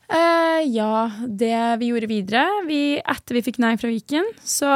Uh, 0.08 0.60
ja, 0.64 1.10
det 1.28 1.56
vi 1.82 1.90
gjorde 1.90 2.08
videre 2.08 2.44
vi, 2.64 2.96
Etter 2.96 3.36
vi 3.36 3.42
fikk 3.44 3.58
nei 3.60 3.74
fra 3.76 3.90
Viken, 3.92 4.30
så 4.40 4.70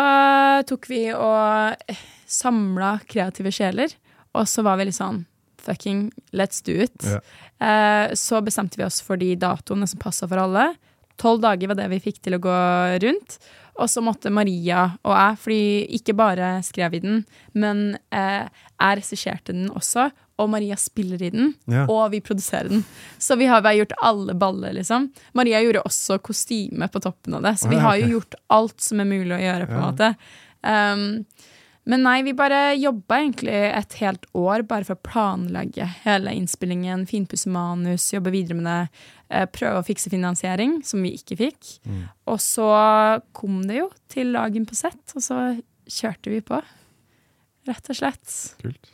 tok 0.69 0.91
vi 0.91 1.07
og 1.17 1.95
samla 2.29 2.99
kreative 3.09 3.53
sjeler. 3.55 3.95
Og 4.37 4.49
så 4.49 4.65
var 4.65 4.81
vi 4.81 4.89
litt 4.89 4.99
sånn 4.99 5.25
Fucking 5.63 6.09
let's 6.35 6.59
do 6.67 6.75
it. 6.83 7.05
Yeah. 7.07 7.23
Uh, 7.63 8.15
så 8.19 8.41
bestemte 8.43 8.81
vi 8.81 8.83
oss 8.83 8.99
for 9.05 9.21
de 9.21 9.37
datoene 9.39 9.87
som 9.87 10.01
passa 10.03 10.27
for 10.27 10.41
alle. 10.43 10.73
Tolv 11.23 11.45
dager 11.45 11.71
var 11.71 11.79
det 11.79 11.87
vi 11.93 12.01
fikk 12.03 12.19
til 12.25 12.35
å 12.35 12.43
gå 12.43 12.57
rundt. 13.05 13.37
Og 13.79 13.87
så 13.89 14.03
måtte 14.05 14.33
Maria 14.35 14.89
og 15.07 15.15
jeg, 15.15 15.39
fordi 15.45 15.63
ikke 16.01 16.17
bare 16.19 16.57
skrev 16.67 16.97
vi 16.97 17.03
den, 17.05 17.23
men 17.55 17.95
uh, 18.13 18.51
jeg 18.51 18.99
regisserte 18.99 19.55
den 19.55 19.71
også, 19.71 20.11
og 20.43 20.51
Maria 20.53 20.77
spiller 20.81 21.23
i 21.23 21.31
den, 21.35 21.55
Ja. 21.71 21.87
og 21.87 22.11
vi 22.13 22.21
produserer 22.21 22.69
den. 22.69 22.85
Så 23.19 23.39
vi 23.39 23.47
har 23.51 23.63
bare 23.63 23.79
gjort 23.81 23.97
alle 24.03 24.35
baller, 24.35 24.75
liksom. 24.77 25.11
Maria 25.39 25.63
gjorde 25.63 25.85
også 25.87 26.19
kostyme 26.23 26.91
på 26.93 27.03
toppen 27.03 27.35
av 27.39 27.43
det, 27.47 27.57
så 27.63 27.71
vi 27.71 27.81
har 27.81 27.97
jo 28.03 28.19
gjort 28.19 28.35
alt 28.51 28.81
som 28.81 29.01
er 29.01 29.09
mulig 29.11 29.37
å 29.39 29.43
gjøre, 29.43 29.67
på 29.71 29.79
en 29.79 29.87
måte. 29.89 30.15
Um, 30.63 31.25
men 31.85 32.05
nei, 32.05 32.21
vi 32.23 32.33
bare 32.39 32.77
jobba 32.79 33.17
egentlig 33.19 33.55
et 33.75 33.97
helt 33.99 34.27
år 34.39 34.63
bare 34.71 34.87
for 34.87 34.95
å 34.95 35.03
planlegge 35.03 35.89
hele 36.05 36.31
innspillingen, 36.39 37.09
finpusse 37.11 37.51
manus, 37.51 38.13
jobbe 38.15 38.31
videre 38.31 38.55
med 38.55 38.69
det, 38.69 39.01
eh, 39.31 39.47
prøve 39.51 39.81
å 39.81 39.87
fikse 39.87 40.13
finansiering, 40.13 40.85
som 40.87 41.03
vi 41.03 41.17
ikke 41.19 41.39
fikk. 41.41 41.73
Mm. 41.89 42.05
Og 42.31 42.39
så 42.39 42.69
kom 43.35 43.65
det 43.67 43.81
jo 43.81 43.91
til 44.09 44.31
dagen 44.33 44.65
på 44.69 44.79
sett, 44.79 45.03
og 45.17 45.23
så 45.27 45.41
kjørte 45.91 46.31
vi 46.31 46.41
på. 46.41 46.63
Rett 47.67 47.91
og 47.91 47.99
slett. 47.99 48.37
Kult. 48.63 48.93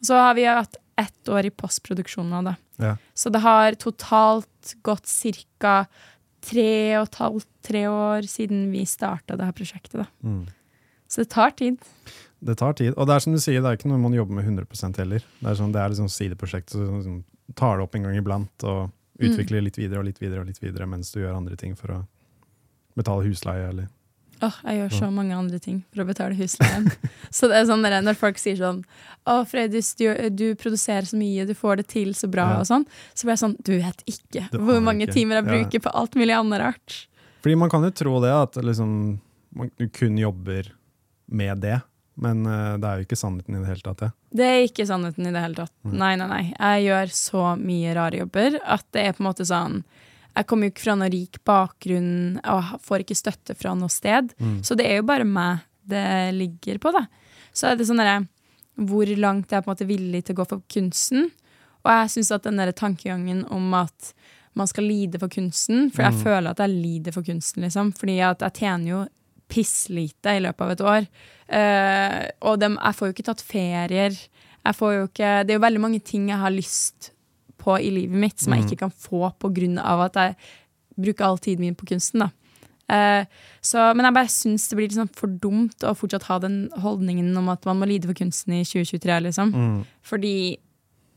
Så 0.00 0.16
har 0.16 0.34
vi 0.34 0.48
hatt 0.48 0.80
ett 1.00 1.28
år 1.32 1.48
i 1.48 1.50
postproduksjonen 1.50 2.38
av 2.38 2.48
det. 2.50 2.54
Ja. 2.84 2.94
Så 3.14 3.32
det 3.32 3.42
har 3.44 3.76
totalt 3.80 4.74
gått 4.86 5.08
ca. 5.60 5.84
tre 6.40 6.96
og 6.96 7.08
et 7.08 7.20
halvt, 7.20 7.48
tre 7.66 7.84
år 7.88 8.28
siden 8.28 8.70
vi 8.72 8.86
starta 8.88 9.36
det 9.36 9.44
her 9.44 9.56
prosjektet. 9.56 10.08
Mm. 10.24 10.46
Så 11.10 11.24
det 11.24 11.30
tar 11.34 11.50
tid. 11.58 11.76
Det 12.40 12.56
tar 12.56 12.72
tid. 12.78 12.94
Og 12.94 13.08
det 13.08 13.16
er 13.16 13.24
som 13.24 13.34
du 13.34 13.40
sier, 13.42 13.60
det 13.60 13.68
er 13.68 13.76
ikke 13.76 13.90
noe 13.90 14.00
man 14.00 14.16
jobber 14.16 14.38
med 14.38 14.46
100 14.48 14.96
heller. 15.02 15.26
Det 15.40 15.50
er, 15.50 15.58
sånn, 15.58 15.74
det 15.74 15.82
er 15.82 15.92
liksom 15.92 16.08
sideprosjekt, 16.08 16.72
så 16.72 16.86
liksom, 16.86 17.20
tar 17.58 17.76
det 17.76 17.84
opp 17.84 17.98
en 17.98 18.06
gang 18.08 18.16
iblant 18.16 18.64
og 18.64 18.88
utvikler 19.20 19.66
litt 19.66 19.76
videre 19.76 20.00
og 20.00 20.08
litt 20.08 20.20
videre 20.22 20.40
og 20.40 20.48
litt 20.48 20.62
videre 20.62 20.86
mens 20.88 21.10
du 21.12 21.20
gjør 21.20 21.36
andre 21.36 21.58
ting 21.60 21.74
for 21.76 21.92
å 21.92 21.98
betale 22.96 23.26
husleie 23.26 23.68
eller 23.68 23.90
Åh, 24.42 24.56
jeg 24.64 24.78
gjør 24.80 24.94
så 24.96 25.10
mange 25.12 25.36
andre 25.36 25.58
ting 25.60 25.82
for 25.92 26.02
å 26.02 26.06
betale 26.08 26.36
husleien. 26.38 26.88
så 27.36 27.50
det 27.50 27.58
er 27.58 27.66
sånn 27.68 27.84
når 27.84 28.16
folk 28.18 28.40
sier 28.40 28.56
sånn 28.56 28.82
Å, 29.28 29.42
Fredis, 29.48 29.92
du, 29.98 30.06
du 30.32 30.54
produserer 30.56 31.04
så 31.04 31.18
mye, 31.20 31.44
du 31.48 31.52
får 31.54 31.82
det 31.82 31.86
til 31.92 32.14
så 32.16 32.30
bra, 32.32 32.46
Ja. 32.54 32.60
og 32.62 32.68
sånn. 32.70 32.86
Så 33.12 33.26
blir 33.26 33.36
jeg 33.36 33.42
sånn 33.44 33.56
Du 33.66 33.74
vet 33.76 34.02
ikke 34.08 34.46
hvor 34.56 34.80
mange 34.80 35.04
ikke. 35.06 35.18
timer 35.18 35.40
jeg 35.40 35.44
Ja. 35.46 35.52
bruker 35.52 35.84
på 35.84 35.92
alt 36.02 36.16
mulig 36.16 36.36
annet 36.38 36.60
rart. 36.64 36.96
Fordi 37.44 37.56
man 37.56 37.70
kan 37.72 37.84
jo 37.84 37.90
tro 37.90 38.18
det, 38.20 38.32
at 38.32 38.56
liksom, 38.64 39.20
man, 39.56 39.70
kun 39.92 40.16
jobber 40.18 40.72
med 41.28 41.60
det. 41.60 41.80
Men 42.20 42.44
uh, 42.46 42.76
det 42.76 42.84
er 42.88 43.00
jo 43.00 43.06
ikke 43.06 43.16
sannheten 43.16 43.56
i 43.56 43.60
det 43.62 43.68
hele 43.70 43.84
tatt. 43.84 43.98
det. 44.02 44.10
Det 44.36 44.44
er 44.48 44.66
ikke 44.66 44.86
sannheten 44.88 45.26
i 45.26 45.32
det 45.32 45.40
hele 45.40 45.56
tatt. 45.62 45.72
Nei, 45.88 46.14
nei, 46.20 46.26
nei. 46.28 46.42
Jeg 46.52 46.84
gjør 46.88 47.12
så 47.16 47.44
mye 47.60 47.94
rare 47.96 48.20
jobber 48.20 48.58
at 48.60 48.84
det 48.92 49.06
er 49.06 49.16
på 49.16 49.22
en 49.24 49.28
måte 49.30 49.46
sånn 49.48 49.82
Jeg 50.40 50.48
kommer 50.48 50.68
jo 50.68 50.72
ikke 50.72 50.86
fra 50.86 50.96
noen 50.96 51.12
rik 51.12 51.40
bakgrunn 51.44 52.12
og 52.48 52.76
får 52.86 53.04
ikke 53.04 53.18
støtte 53.18 53.56
fra 53.58 53.74
noe 53.76 53.92
sted. 53.92 54.32
Så 54.64 54.76
det 54.78 54.86
er 54.88 55.00
jo 55.02 55.08
bare 55.10 55.28
meg 55.28 55.66
det 55.90 56.32
ligger 56.36 56.78
på, 56.80 56.92
da. 56.94 57.06
Så 57.52 57.70
er 57.70 57.76
det 57.76 57.88
sånn 57.88 58.00
derre 58.00 58.22
Hvor 58.80 59.08
langt 59.18 59.50
jeg 59.50 59.58
er 59.58 59.64
på 59.64 59.70
en 59.70 59.74
måte 59.74 59.88
villig 59.88 60.22
til 60.24 60.36
å 60.36 60.40
gå 60.40 60.46
for 60.52 60.62
kunsten. 60.70 61.30
Og 61.84 61.90
jeg 61.92 62.12
syns 62.14 62.30
at 62.36 62.46
den 62.46 62.60
der 62.60 62.72
tankegangen 62.76 63.42
om 63.52 63.74
at 63.74 64.12
man 64.58 64.68
skal 64.70 64.86
lide 64.88 65.20
for 65.20 65.32
kunsten 65.32 65.90
For 65.94 66.04
jeg 66.06 66.22
føler 66.24 66.50
at 66.52 66.62
jeg 66.62 66.74
lider 66.74 67.14
for 67.14 67.26
kunsten, 67.26 67.64
liksom. 67.66 67.92
Fordi 67.96 68.18
at 68.24 68.44
jeg 68.46 68.56
tjener 68.62 68.92
jo 68.92 69.04
pisslite 69.50 70.36
i 70.38 70.42
løpet 70.44 70.62
av 70.64 70.74
et 70.74 70.84
år. 70.86 71.06
Uh, 71.50 72.20
og 72.46 72.60
dem, 72.62 72.76
jeg 72.78 72.96
får 72.96 73.08
jo 73.08 73.16
ikke 73.16 73.28
tatt 73.28 73.42
ferier. 73.42 74.14
Jeg 74.60 74.76
får 74.78 74.92
jo 74.94 75.06
ikke, 75.08 75.30
det 75.42 75.54
er 75.54 75.58
jo 75.58 75.64
veldig 75.66 75.82
mange 75.82 76.02
ting 76.06 76.28
jeg 76.30 76.38
har 76.38 76.54
lyst 76.54 77.10
på 77.60 77.76
i 77.78 77.90
livet 77.92 78.16
mitt, 78.26 78.40
som 78.40 78.52
jeg 78.54 78.64
Mm. 78.64 78.68
ikke 78.70 78.78
kan 78.86 78.90
få 78.90 79.32
av 79.78 80.00
at 80.08 80.14
jeg 80.14 80.36
bruker 80.98 81.24
all 81.24 81.38
tiden 81.38 81.60
min 81.60 81.74
på 81.76 81.86
kunsten. 81.86 82.20
da. 82.24 82.30
Eh, 82.90 83.24
så, 83.62 83.94
men 83.94 84.04
jeg 84.04 84.14
bare 84.16 84.32
syns 84.32 84.68
det 84.68 84.76
blir 84.76 84.88
liksom 84.90 85.10
for 85.14 85.28
dumt 85.28 85.84
å 85.86 85.94
fortsatt 85.94 86.26
ha 86.26 86.38
den 86.42 86.70
holdningen 86.82 87.36
om 87.38 87.48
at 87.52 87.64
man 87.68 87.78
må 87.78 87.86
lide 87.86 88.08
for 88.10 88.14
kunsten 88.18 88.52
i 88.56 88.64
2023, 88.64 89.20
liksom. 89.28 89.52
Mm. 89.54 89.86
Fordi 90.02 90.34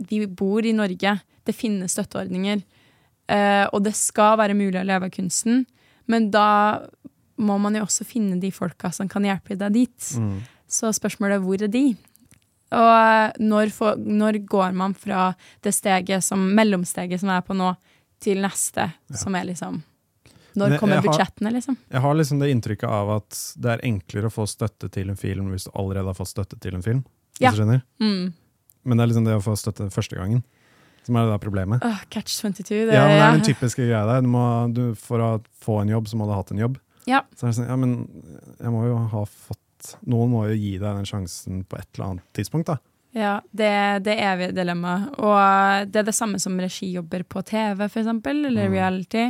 vi 0.10 0.26
bor 0.28 0.62
i 0.66 0.72
Norge, 0.76 1.16
det 1.46 1.56
finnes 1.56 1.96
støtteordninger, 1.96 2.62
eh, 3.30 3.66
og 3.74 3.84
det 3.84 3.96
skal 3.96 4.38
være 4.38 4.54
mulig 4.58 4.80
å 4.82 4.86
leve 4.86 5.10
av 5.10 5.16
kunsten, 5.16 5.66
men 6.08 6.30
da 6.32 6.82
må 7.40 7.60
man 7.60 7.74
jo 7.76 7.82
også 7.88 8.06
finne 8.06 8.40
de 8.40 8.52
folka 8.52 8.92
som 8.94 9.10
kan 9.10 9.24
hjelpe 9.26 9.58
deg 9.58 9.74
dit. 9.74 10.10
Mm. 10.20 10.42
Så 10.70 10.94
spørsmålet 10.94 11.40
er 11.40 11.44
hvor 11.44 11.62
er 11.64 11.72
de? 11.74 11.96
Og 12.74 13.40
når, 13.44 13.72
for, 13.76 13.96
når 13.98 14.42
går 14.50 14.76
man 14.78 14.94
fra 14.98 15.32
det 15.64 15.74
steget 15.76 16.24
som 16.26 16.44
mellomsteget 16.58 17.22
som 17.22 17.30
er 17.34 17.42
på 17.46 17.56
nå, 17.58 17.74
til 18.24 18.40
neste, 18.40 18.86
som 19.20 19.36
er 19.36 19.50
liksom 19.50 19.82
Når 20.56 20.78
kommer 20.80 20.96
har- 21.02 21.04
budsjettene, 21.04 21.52
liksom? 21.52 21.76
Jeg 21.92 22.02
har 22.02 22.14
liksom 22.16 22.40
det 22.40 22.52
inntrykket 22.54 22.88
av 22.90 23.10
at 23.18 23.40
det 23.60 23.72
er 23.74 23.84
enklere 23.90 24.30
å 24.30 24.34
få 24.34 24.46
støtte 24.48 24.90
til 24.94 25.10
en 25.10 25.18
film 25.20 25.50
hvis 25.52 25.66
du 25.68 25.72
allerede 25.76 26.06
har 26.12 26.18
fått 26.18 26.32
støtte 26.32 26.60
til 26.62 26.76
en 26.78 26.86
film. 26.86 27.04
Ja. 27.42 27.52
Mm. 27.52 28.34
Men 28.86 28.98
det 28.98 29.04
er 29.04 29.08
liksom 29.12 29.26
det 29.26 29.36
å 29.40 29.44
få 29.44 29.56
støtte 29.58 29.90
første 29.92 30.16
gangen 30.20 30.44
som 31.04 31.18
er 31.20 31.26
det 31.26 31.34
da 31.34 31.40
problemet. 31.42 31.84
Oh, 31.84 32.00
catch 32.14 32.38
22. 32.40 32.86
Det, 32.88 32.94
Ja, 32.96 33.02
men 33.08 33.18
det 33.18 33.20
er 33.20 33.26
ja. 33.26 33.32
den 33.36 33.48
typiske 33.48 33.84
greia 33.84 34.06
der. 34.08 34.22
Du 34.24 34.30
må, 34.32 34.44
du, 34.72 34.84
for 34.96 35.20
å 35.20 35.32
få 35.66 35.82
en 35.82 35.92
jobb, 35.92 36.08
så 36.08 36.16
må 36.16 36.28
du 36.30 36.32
ha 36.32 36.40
hatt 36.40 36.54
en 36.56 36.62
jobb. 36.64 36.78
Ja. 37.10 37.24
Så 37.36 37.48
er 37.48 37.52
det 37.52 37.58
sånn, 37.58 37.68
ja, 37.68 37.76
men 37.76 37.96
jeg 38.62 38.72
må 38.72 38.86
jo 38.88 39.02
ha 39.12 39.24
fått 39.28 39.60
Noen 40.10 40.32
må 40.34 40.46
jo 40.50 40.56
gi 40.58 40.74
deg 40.78 40.98
den 41.00 41.06
sjansen 41.10 41.64
på 41.70 41.78
et 41.80 41.88
eller 41.98 42.10
annet 42.14 42.28
tidspunkt, 42.38 42.68
da. 42.72 42.78
Ja, 43.14 43.34
det, 43.54 43.70
det 44.08 44.16
er 44.18 44.32
evige 44.34 44.56
dilemma. 44.58 44.94
Og 45.22 45.92
det 45.92 46.00
er 46.02 46.08
det 46.08 46.16
samme 46.18 46.40
som 46.42 46.56
regijobber 46.58 47.22
på 47.30 47.44
TV, 47.46 47.84
for 47.88 48.02
eksempel, 48.02 48.46
eller 48.50 48.66
Mm. 48.70 48.74
reality. 48.74 49.26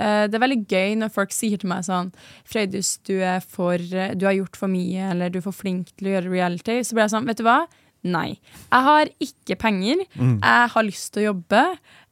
Eh, 0.00 0.26
Det 0.26 0.34
er 0.34 0.42
veldig 0.46 0.66
gøy 0.66 0.96
når 0.98 1.12
folk 1.14 1.30
sier 1.30 1.58
til 1.60 1.68
meg 1.68 1.84
sånn 1.84 2.10
Frøydis, 2.44 2.98
du 3.04 3.20
er 3.20 3.38
for 3.40 3.76
Du 3.78 4.24
har 4.26 4.34
gjort 4.34 4.56
for 4.56 4.66
mye, 4.72 5.10
eller 5.12 5.30
du 5.30 5.38
er 5.38 5.42
for 5.46 5.52
flink 5.54 5.92
til 5.96 6.08
å 6.08 6.14
gjøre 6.16 6.30
reality. 6.32 6.80
Så 6.82 6.94
blir 6.96 7.04
jeg 7.06 7.14
sånn, 7.14 7.26
vet 7.26 7.36
du 7.38 7.44
hva? 7.44 7.66
Nei. 8.02 8.40
Jeg 8.72 8.82
har 8.88 9.06
ikke 9.20 9.58
penger. 9.60 10.04
Mm. 10.16 10.40
Jeg 10.42 10.68
har 10.74 10.82
lyst 10.82 11.12
til 11.12 11.22
å 11.22 11.34
jobbe. 11.34 11.62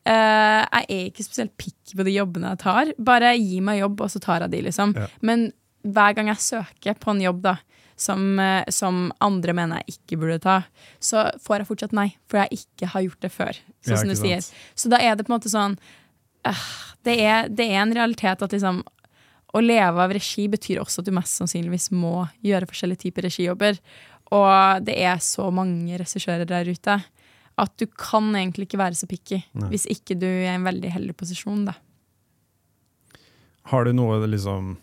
Eh, 0.06 0.64
jeg 0.64 0.86
er 0.88 1.10
ikke 1.10 1.24
spesielt 1.24 1.56
picky 1.58 1.96
på 1.96 2.04
de 2.04 2.12
jobbene 2.14 2.50
jeg 2.54 2.58
tar. 2.62 2.92
Bare 2.98 3.34
gi 3.36 3.58
meg 3.64 3.80
jobb, 3.80 4.00
og 4.06 4.08
så 4.12 4.20
tar 4.20 4.40
jeg 4.46 4.50
de, 4.54 4.62
liksom. 4.68 4.94
Ja. 4.96 5.06
Men 5.22 5.48
hver 5.84 6.14
gang 6.14 6.26
jeg 6.30 6.36
søker 6.44 6.94
på 7.00 7.10
en 7.14 7.20
jobb, 7.24 7.42
da, 7.42 7.56
som, 7.98 8.38
eh, 8.38 8.64
som 8.70 9.08
andre 9.24 9.54
mener 9.56 9.82
jeg 9.82 9.98
ikke 9.98 10.18
burde 10.22 10.38
ta, 10.44 10.58
så 11.02 11.28
får 11.42 11.62
jeg 11.62 11.70
fortsatt 11.70 11.96
nei, 11.96 12.12
for 12.30 12.44
jeg 12.44 12.62
ikke 12.62 12.90
har 12.94 13.06
gjort 13.06 13.24
det 13.24 13.32
før. 13.34 13.58
Sånn 13.82 13.96
Ja, 13.96 14.02
som 14.02 14.12
du 14.12 14.18
sier. 14.18 14.44
Så 14.78 14.92
da 14.92 15.00
er 15.02 15.16
det 15.16 15.26
på 15.26 15.32
en 15.32 15.38
måte 15.38 15.52
sånn 15.52 15.74
øh, 16.46 16.68
det, 17.04 17.18
er, 17.18 17.48
det 17.50 17.66
er 17.66 17.82
en 17.82 17.96
realitet 17.96 18.42
at 18.44 18.54
liksom 18.54 18.84
å 19.56 19.62
leve 19.64 20.02
av 20.04 20.12
regi 20.12 20.44
betyr 20.52 20.82
også 20.82 21.00
at 21.00 21.08
du 21.08 21.14
mest 21.16 21.40
sannsynligvis 21.40 21.90
må 21.96 22.28
gjøre 22.44 22.68
forskjellige 22.68 23.06
typer 23.06 23.26
regijobber. 23.26 23.78
Og 24.36 24.84
det 24.84 24.98
er 25.00 25.22
så 25.24 25.48
mange 25.54 25.96
regissører 25.98 26.48
der 26.48 26.68
ute 26.68 26.98
at 27.58 27.72
du 27.80 27.86
kan 27.90 28.28
egentlig 28.36 28.68
ikke 28.68 28.78
være 28.78 28.94
så 28.94 29.08
picky 29.10 29.40
Nei. 29.58 29.70
hvis 29.72 29.88
ikke 29.90 30.14
du 30.20 30.28
er 30.28 30.52
i 30.52 30.54
en 30.54 30.66
veldig 30.68 30.92
heldig 30.94 31.16
posisjon. 31.18 31.64
da. 31.66 31.74
Har 33.72 33.88
du 33.88 33.96
noe 33.96 34.20
liksom 34.28 34.76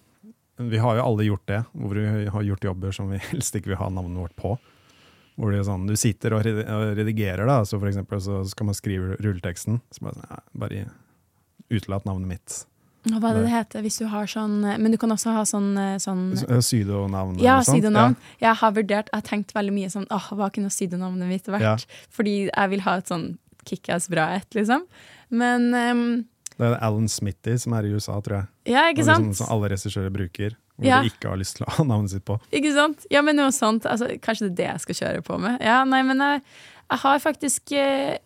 Vi 0.57 0.77
har 0.79 0.95
jo 0.95 1.03
alle 1.03 1.23
gjort 1.27 1.45
det, 1.51 1.63
hvor 1.73 1.95
vi 1.99 2.25
har 2.31 2.43
gjort 2.47 2.63
jobber 2.63 2.91
som 2.95 3.09
vi 3.11 3.17
helst 3.31 3.55
ikke 3.55 3.73
vil 3.73 3.79
ha 3.81 3.89
navnet 3.89 4.17
vårt 4.23 4.35
på. 4.39 4.53
Hvor 5.35 5.51
det 5.51 5.59
er 5.59 5.65
sånn, 5.67 5.87
Du 5.89 5.95
sitter 5.99 6.31
og 6.37 6.45
redigerer, 6.95 7.43
da, 7.45 7.57
så 7.67 7.75
for 7.81 7.89
eksempel 7.89 8.21
så 8.23 8.37
skal 8.47 8.69
man 8.69 8.77
skrive 8.77 9.17
rulleteksten. 9.19 9.81
Så 9.91 10.05
bare, 10.05 10.15
sånn, 10.15 10.29
ja, 10.31 10.39
bare 10.55 10.85
utelat 11.75 12.05
navnet 12.07 12.29
mitt. 12.29 12.61
Hva 13.05 13.19
er 13.29 13.35
det 13.37 13.41
det 13.45 13.51
heter 13.53 13.83
hvis 13.85 13.99
du 14.01 14.07
har 14.09 14.25
sånn 14.25 14.63
Men 14.81 14.89
du 14.89 14.97
kan 14.97 15.11
også 15.13 15.29
ha 15.35 15.43
sånn, 15.45 15.75
sånn 16.01 16.23
S- 16.33 16.45
Pseudonavn. 16.49 17.35
ja, 17.43 17.59
sidonavn. 17.61 18.15
Jeg 18.41 18.55
har 18.57 18.71
vurdert, 18.73 19.11
jeg 19.11 19.19
har 19.19 19.27
tenkt 19.27 19.53
veldig 19.53 19.73
mye 19.75 19.91
sånn 19.93 20.07
Åh, 20.09 20.31
hva 20.33 20.47
kunne 20.55 20.71
sydonavnet 20.73 21.29
mitt 21.29 21.45
vært? 21.45 21.61
Ja. 21.61 21.75
Fordi 22.09 22.33
jeg 22.47 22.69
vil 22.73 22.81
ha 22.87 22.95
et 22.97 23.11
sånn 23.11 23.27
kickass 23.65 24.07
bra 24.09 24.31
et, 24.39 24.47
liksom. 24.57 24.87
Men 25.29 25.67
ehm, 25.77 26.25
Det 26.57 26.67
er 26.69 26.77
Alan 26.87 27.07
Smitty 27.11 27.57
som 27.59 27.73
er 27.75 27.87
i 27.87 27.93
USA, 27.95 28.19
tror 28.23 28.37
jeg. 28.37 28.47
Ja, 28.75 28.85
ikke 28.91 29.03
sant? 29.03 29.25
liksom, 29.25 29.33
sant? 29.33 29.39
som 29.41 29.51
alle 29.55 29.69
regissører 29.73 30.13
bruker. 30.15 30.55
Hvor 30.75 30.87
Ja. 30.89 31.01
de 31.01 31.09
ikke 31.11 31.29
har 31.31 31.37
lyst 31.39 31.55
til 31.57 31.65
å 31.65 31.71
ha 31.71 31.83
navnet 31.87 32.11
sitt 32.11 32.25
på. 32.27 32.35
Ikke 32.51 32.73
sant? 32.75 33.05
Ja, 33.11 33.21
men 33.21 33.35
noe 33.39 33.51
sånt. 33.55 33.85
Altså, 33.87 34.07
kanskje 34.19 34.49
det 34.49 34.51
er 34.51 34.55
det 34.55 34.67
jeg 34.73 34.79
skal 34.85 34.95
kjøre 35.01 35.23
på 35.23 35.39
med. 35.39 35.59
Ja, 35.63 35.83
nei, 35.87 36.01
men 36.03 36.19
jeg, 36.19 36.41
jeg 36.91 36.99
har 36.99 37.19
faktisk 37.23 37.71
eh, 37.79 38.17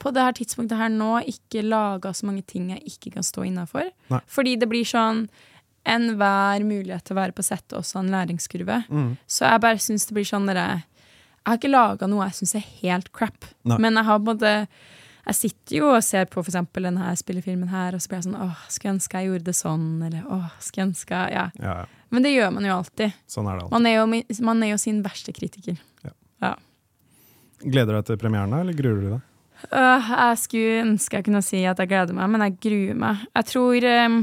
på 0.00 0.12
det 0.14 0.22
her 0.22 0.32
tidspunktet 0.38 0.78
her 0.78 0.88
nå 0.88 1.18
ikke 1.28 1.62
laga 1.66 2.12
så 2.16 2.26
mange 2.26 2.42
ting 2.46 2.70
jeg 2.70 2.82
ikke 2.86 3.14
kan 3.18 3.26
stå 3.26 3.44
innafor. 3.48 3.90
Fordi 4.26 4.54
det 4.58 4.68
blir 4.70 4.86
sånn 4.88 5.26
enhver 5.88 6.62
mulighet 6.66 7.04
til 7.08 7.16
å 7.16 7.20
være 7.22 7.34
på 7.36 7.44
settet 7.44 7.76
også 7.78 8.00
en 8.02 8.10
læringskurve. 8.12 8.82
Mm. 8.90 9.10
Så 9.30 9.46
jeg 9.48 9.62
bare 9.64 9.80
syns 9.82 10.06
det 10.08 10.16
blir 10.18 10.28
sånn 10.28 10.46
derre 10.50 10.82
Jeg 11.40 11.48
har 11.48 11.56
ikke 11.58 11.70
laga 11.72 12.06
noe 12.06 12.26
jeg 12.28 12.36
syns 12.42 12.54
er 12.58 12.66
helt 12.82 13.08
crap, 13.16 13.46
Nei. 13.64 13.78
men 13.80 13.96
jeg 13.96 14.04
har 14.04 14.18
på 14.20 14.28
en 14.28 14.36
måte 14.36 14.50
jeg 15.30 15.38
sitter 15.38 15.76
jo 15.76 15.92
og 15.94 16.02
ser 16.02 16.26
på 16.30 16.42
eksempel 16.42 16.88
denne 16.88 17.12
spillefilmen 17.18 17.70
her, 17.70 17.94
og 17.94 18.02
så 18.02 18.10
blir 18.10 18.20
jeg 18.20 18.26
sånn 18.28 18.40
åh, 18.42 18.66
skulle 18.72 18.96
ønske 18.96 19.20
jeg 19.20 19.30
gjorde 19.30 19.46
det 19.46 19.56
sånn, 19.58 19.86
eller 20.08 20.26
åh, 20.26 20.50
skulle 20.62 20.88
ønske 20.90 21.24
Ja. 21.30 21.46
Ja, 21.60 21.76
ja. 21.82 21.86
Men 22.10 22.24
det 22.26 22.32
gjør 22.34 22.50
man 22.56 22.64
jo 22.66 22.74
alltid. 22.74 23.14
Sånn 23.30 23.46
er 23.46 23.54
det 23.54 23.62
alltid. 23.62 23.74
Man 23.76 23.86
er 23.86 23.94
jo, 23.94 24.44
man 24.48 24.62
er 24.66 24.72
jo 24.72 24.78
sin 24.82 25.02
verste 25.04 25.34
kritiker. 25.36 25.78
Gleder 27.60 27.92
du 27.92 27.98
deg 27.98 28.06
til 28.08 28.18
premieren, 28.20 28.54
eller 28.56 28.76
gruer 28.76 29.00
du 29.00 29.08
deg? 29.12 29.26
Uh, 29.68 30.06
jeg 30.08 30.36
skulle 30.40 30.84
ønske 30.86 31.18
jeg 31.18 31.26
kunne 31.26 31.42
si 31.44 31.58
at 31.68 31.80
jeg 31.82 31.90
gleder 31.90 32.16
meg, 32.16 32.30
men 32.32 32.46
jeg 32.46 32.56
gruer 32.64 33.00
meg. 33.02 33.24
Jeg 33.36 33.48
tror 33.50 33.86
um, 34.06 34.16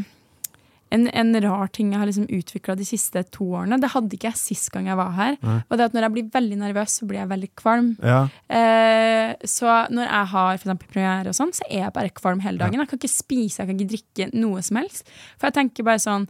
en, 0.96 1.08
en 1.12 1.38
rar 1.44 1.68
ting 1.76 1.92
jeg 1.92 2.00
har 2.00 2.08
liksom 2.10 2.30
utvikla 2.32 2.76
de 2.80 2.86
siste 2.88 3.24
to 3.36 3.50
årene, 3.60 3.80
det 3.82 3.90
hadde 3.94 4.16
ikke 4.16 4.30
jeg 4.30 4.40
sist 4.40 4.72
gang 4.72 4.88
jeg 4.88 5.00
var 5.00 5.12
her, 5.18 5.38
Nei. 5.44 5.58
og 5.68 5.78
det 5.78 5.88
at 5.90 5.96
når 5.98 6.08
jeg 6.08 6.16
blir 6.16 6.30
veldig 6.38 6.60
nervøs, 6.62 6.96
så 7.00 7.08
blir 7.10 7.20
jeg 7.22 7.32
veldig 7.34 7.52
kvalm. 7.60 7.94
Ja, 8.04 8.24
Eh, 8.48 9.34
så 9.44 9.68
når 9.92 10.06
jeg 10.08 10.28
har 10.32 10.58
for 10.58 10.64
eksempel 10.70 10.88
premiere, 10.92 11.30
og 11.30 11.36
sånn, 11.36 11.52
så 11.54 11.66
er 11.68 11.82
jeg 11.86 11.94
bare 11.94 12.14
kvalm 12.16 12.40
hele 12.46 12.62
dagen. 12.62 12.80
Jeg 12.80 12.90
kan 12.90 13.00
ikke 13.02 13.12
spise, 13.12 13.60
jeg 13.60 13.68
kan 13.68 13.76
ikke 13.76 13.92
drikke 13.92 14.28
noe 14.40 14.62
som 14.64 14.80
helst. 14.80 15.10
For 15.38 15.50
jeg 15.50 15.58
tenker 15.58 15.88
bare 15.88 16.02
sånn 16.02 16.28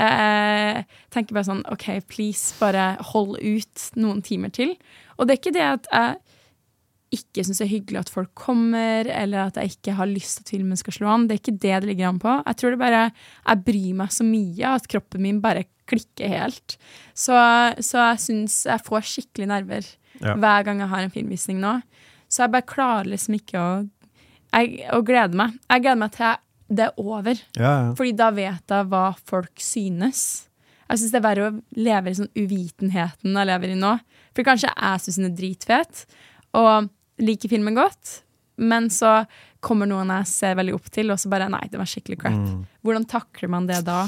eh, 0.00 0.82
tenker 1.14 1.36
bare 1.36 1.48
sånn 1.48 1.62
OK, 1.72 1.86
please, 2.10 2.54
bare 2.60 2.94
hold 3.12 3.38
ut 3.38 3.86
noen 4.00 4.22
timer 4.26 4.52
til. 4.54 4.74
Og 5.18 5.28
det 5.28 5.36
er 5.36 5.40
ikke 5.42 5.56
det 5.56 5.66
at 5.66 5.88
jeg 5.92 6.18
ikke 7.10 7.42
syns 7.42 7.58
det 7.58 7.64
er 7.66 7.72
hyggelig 7.72 7.98
at 8.04 8.10
folk 8.14 8.30
kommer, 8.38 9.08
eller 9.10 9.48
at 9.48 9.56
jeg 9.58 9.72
ikke 9.74 9.94
har 9.98 10.06
lyst 10.10 10.36
til 10.38 10.44
at 10.44 10.52
filmen 10.54 10.78
skal 10.78 10.94
slå 10.94 11.08
an. 11.10 11.24
Det 11.26 11.34
er 11.36 11.40
ikke 11.42 11.58
det 11.58 11.72
det 11.82 11.88
ligger 11.90 12.08
an 12.12 12.20
på. 12.22 12.34
Jeg 12.46 12.56
tror 12.60 12.70
det 12.76 12.78
bare 12.82 13.00
Jeg 13.48 13.64
bryr 13.66 13.94
meg 13.98 14.12
så 14.14 14.26
mye 14.26 14.74
at 14.76 14.86
kroppen 14.92 15.22
min 15.24 15.40
bare 15.42 15.64
klikker 15.90 16.30
helt. 16.30 16.76
Så, 17.18 17.34
så 17.82 18.04
jeg 18.12 18.20
syns 18.26 18.60
jeg 18.68 18.84
får 18.86 19.08
skikkelig 19.10 19.48
nerver 19.50 19.88
Ja. 20.20 20.34
hver 20.36 20.62
gang 20.66 20.80
jeg 20.84 20.88
har 20.92 21.02
en 21.06 21.10
filmvisning 21.10 21.58
nå. 21.62 21.80
Så 22.30 22.44
jeg 22.44 22.52
bare 22.52 22.66
klarer 22.68 23.08
liksom 23.10 23.34
ikke 23.40 23.58
å, 23.58 23.72
jeg, 24.54 24.84
å 24.94 25.00
glede 25.06 25.34
meg. 25.38 25.56
Jeg 25.70 25.82
gleder 25.82 26.00
meg 26.04 26.14
til 26.14 26.36
det 26.70 26.84
er 26.86 27.00
over, 27.02 27.34
ja, 27.58 27.70
ja. 27.88 27.90
Fordi 27.98 28.12
da 28.14 28.28
vet 28.30 28.70
jeg 28.70 28.86
hva 28.92 29.02
folk 29.26 29.58
synes. 29.58 30.20
Jeg 30.86 31.00
syns 31.00 31.10
det 31.10 31.18
er 31.18 31.24
verre 31.26 31.48
å 31.48 31.56
leve 31.74 32.12
i 32.12 32.14
sånn 32.20 32.30
uvitenheten 32.38 33.34
jeg 33.34 33.48
lever 33.50 33.72
i 33.74 33.78
nå. 33.80 33.96
For 34.36 34.46
kanskje 34.46 34.70
jeg 34.70 35.02
syns 35.02 35.18
den 35.18 35.26
er 35.32 35.34
dritfet, 35.40 36.04
og 36.54 36.86
liker 37.20 37.52
filmen 37.52 37.76
godt, 37.76 38.20
men 38.60 38.90
så 38.92 39.22
kommer 39.64 39.88
noen 39.88 40.12
jeg 40.20 40.28
ser 40.28 40.58
veldig 40.58 40.74
opp 40.76 40.90
til, 40.92 41.12
og 41.12 41.20
så 41.20 41.30
bare 41.32 41.48
Nei, 41.52 41.66
det 41.72 41.80
var 41.80 41.88
skikkelig 41.88 42.18
crap. 42.20 42.36
Mm. 42.36 42.66
Hvordan 42.84 43.08
takler 43.08 43.52
man 43.52 43.68
det 43.70 43.82
da? 43.88 44.02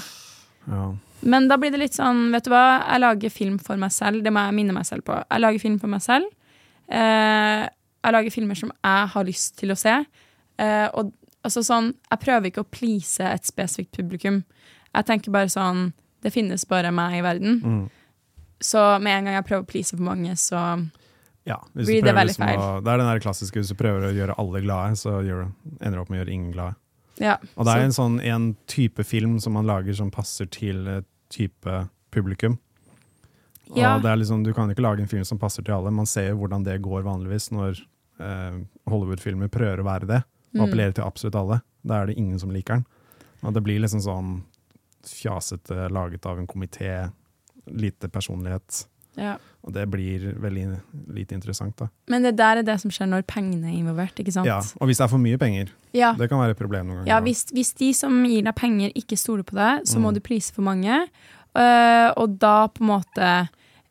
ja. 0.68 0.92
Men 1.22 1.46
da 1.46 1.54
blir 1.60 1.70
det 1.70 1.78
litt 1.78 1.94
sånn, 1.94 2.32
vet 2.34 2.48
du 2.48 2.50
hva, 2.50 2.82
jeg 2.82 2.98
lager 2.98 3.30
film 3.30 3.58
for 3.62 3.78
meg 3.78 3.92
selv. 3.94 4.24
Det 4.24 4.32
må 4.34 4.42
jeg 4.42 4.56
minne 4.56 4.74
meg 4.74 4.88
selv 4.88 5.04
på. 5.06 5.14
Jeg 5.20 5.42
lager 5.44 5.62
film 5.62 5.76
for 5.78 5.92
meg 5.92 6.02
selv. 6.02 6.26
Eh, 6.90 7.62
jeg 8.02 8.16
lager 8.16 8.34
filmer 8.34 8.58
som 8.58 8.72
jeg 8.74 9.10
har 9.12 9.28
lyst 9.28 9.54
til 9.60 9.70
å 9.70 9.78
se. 9.78 9.94
Eh, 10.58 10.88
og 10.98 11.12
altså 11.46 11.62
sånn, 11.66 11.92
jeg 12.10 12.22
prøver 12.24 12.50
ikke 12.50 12.64
å 12.64 12.70
please 12.74 13.22
et 13.22 13.46
spesifikt 13.46 13.94
publikum. 13.94 14.42
Jeg 14.90 15.08
tenker 15.08 15.34
bare 15.34 15.52
sånn, 15.52 15.92
det 16.26 16.34
finnes 16.34 16.66
bare 16.66 16.90
meg 16.94 17.20
i 17.20 17.22
verden. 17.24 17.60
Mm. 17.62 17.84
Så 18.62 18.82
med 19.02 19.14
en 19.14 19.30
gang 19.30 19.38
jeg 19.38 19.46
prøver 19.46 19.64
å 19.64 19.70
please 19.70 19.94
for 19.94 20.02
mange, 20.06 20.34
så 20.38 20.58
Ja, 21.44 21.56
hvis 21.74 21.86
Blir 21.88 22.02
det 22.02 22.12
veldig 22.14 22.30
liksom 22.30 22.46
feil? 22.46 22.58
Å, 22.58 22.82
det 22.84 22.92
er 22.92 22.98
den 23.02 23.08
der 23.10 23.20
klassiske 23.24 23.58
hvis 23.58 23.68
du 23.72 23.74
prøver 23.74 24.04
å 24.06 24.12
gjøre 24.14 24.34
alle 24.38 24.60
glade, 24.62 24.96
så 25.00 25.16
gjør 25.26 25.48
ender 25.80 25.96
du 25.98 26.02
opp 26.04 26.10
med 26.12 26.20
å 26.20 26.24
gjøre 26.24 26.34
ingen 26.36 26.52
glade. 26.54 26.74
ja. 27.18 27.36
Og 27.56 27.64
det 27.66 27.72
er 27.74 27.86
en 27.88 27.96
sånn 27.96 28.20
en 28.22 28.56
type 28.70 29.04
film 29.04 29.40
som 29.40 29.52
man 29.58 29.66
lager 29.66 29.92
som 29.94 30.10
passer 30.10 30.46
til 30.46 30.86
et 30.88 31.06
type 31.30 31.88
publikum. 32.12 32.58
Og 33.72 33.78
Ja. 33.78 33.98
det 33.98 34.10
er 34.10 34.16
liksom, 34.16 34.44
Du 34.44 34.52
kan 34.52 34.68
ikke 34.70 34.82
lage 34.82 35.00
en 35.00 35.08
film 35.08 35.24
som 35.24 35.38
passer 35.38 35.62
til 35.64 35.74
alle. 35.74 35.90
Man 35.90 36.06
ser 36.06 36.28
jo 36.30 36.36
hvordan 36.36 36.62
det 36.64 36.80
går 36.82 37.02
vanligvis 37.02 37.50
når 37.50 37.80
eh, 38.20 38.60
Hollywood-filmer 38.86 39.48
prøver 39.48 39.80
å 39.80 39.84
være 39.84 40.06
det, 40.06 40.22
og 40.60 40.68
Mm. 40.68 40.92
til 40.94 41.04
absolutt 41.04 41.34
alle. 41.34 41.62
Da 41.84 42.02
er 42.02 42.06
det 42.06 42.18
ingen 42.18 42.38
som 42.38 42.50
liker 42.50 42.74
den. 42.74 42.86
Og 43.42 43.54
det 43.54 43.62
blir 43.64 43.80
liksom 43.80 44.00
sånn 44.00 44.42
fjasete, 45.04 45.88
laget 45.90 46.24
av 46.26 46.38
en 46.38 46.46
komité, 46.46 47.10
lite 47.66 48.08
personlighet. 48.08 48.86
Ja. 49.16 49.36
Og 49.62 49.72
det 49.76 49.84
blir 49.92 50.32
veldig 50.42 50.62
lite 51.14 51.34
interessant, 51.36 51.76
da. 51.78 51.86
Men 52.10 52.22
det 52.24 52.32
der 52.38 52.58
er 52.58 52.62
det 52.66 52.80
som 52.80 52.90
skjer 52.90 53.06
når 53.10 53.22
pengene 53.28 53.68
er 53.70 53.76
involvert, 53.78 54.16
ikke 54.18 54.32
sant? 54.34 54.46
Ja, 54.48 54.58
Og 54.80 54.88
hvis 54.88 54.98
det 54.98 55.04
er 55.04 55.12
for 55.12 55.18
mye 55.22 55.38
penger, 55.38 55.68
Ja. 55.94 56.14
det 56.18 56.28
kan 56.30 56.38
være 56.40 56.50
et 56.56 56.58
problem 56.58 56.86
noen 56.88 56.96
ganger. 57.02 57.08
Ja, 57.12 57.20
hvis, 57.20 57.44
hvis 57.52 57.72
de 57.78 57.92
som 57.94 58.24
gir 58.24 58.42
deg 58.42 58.54
penger, 58.56 58.90
ikke 58.96 59.18
stoler 59.20 59.44
på 59.44 59.54
deg, 59.54 59.84
så 59.86 59.98
må 60.00 60.10
Mm. 60.10 60.14
du 60.14 60.20
prise 60.20 60.52
for 60.52 60.62
mange. 60.62 61.02
Uh, 61.54 62.10
og 62.16 62.38
da 62.40 62.66
på 62.68 62.80
en 62.80 62.88
måte 62.88 63.48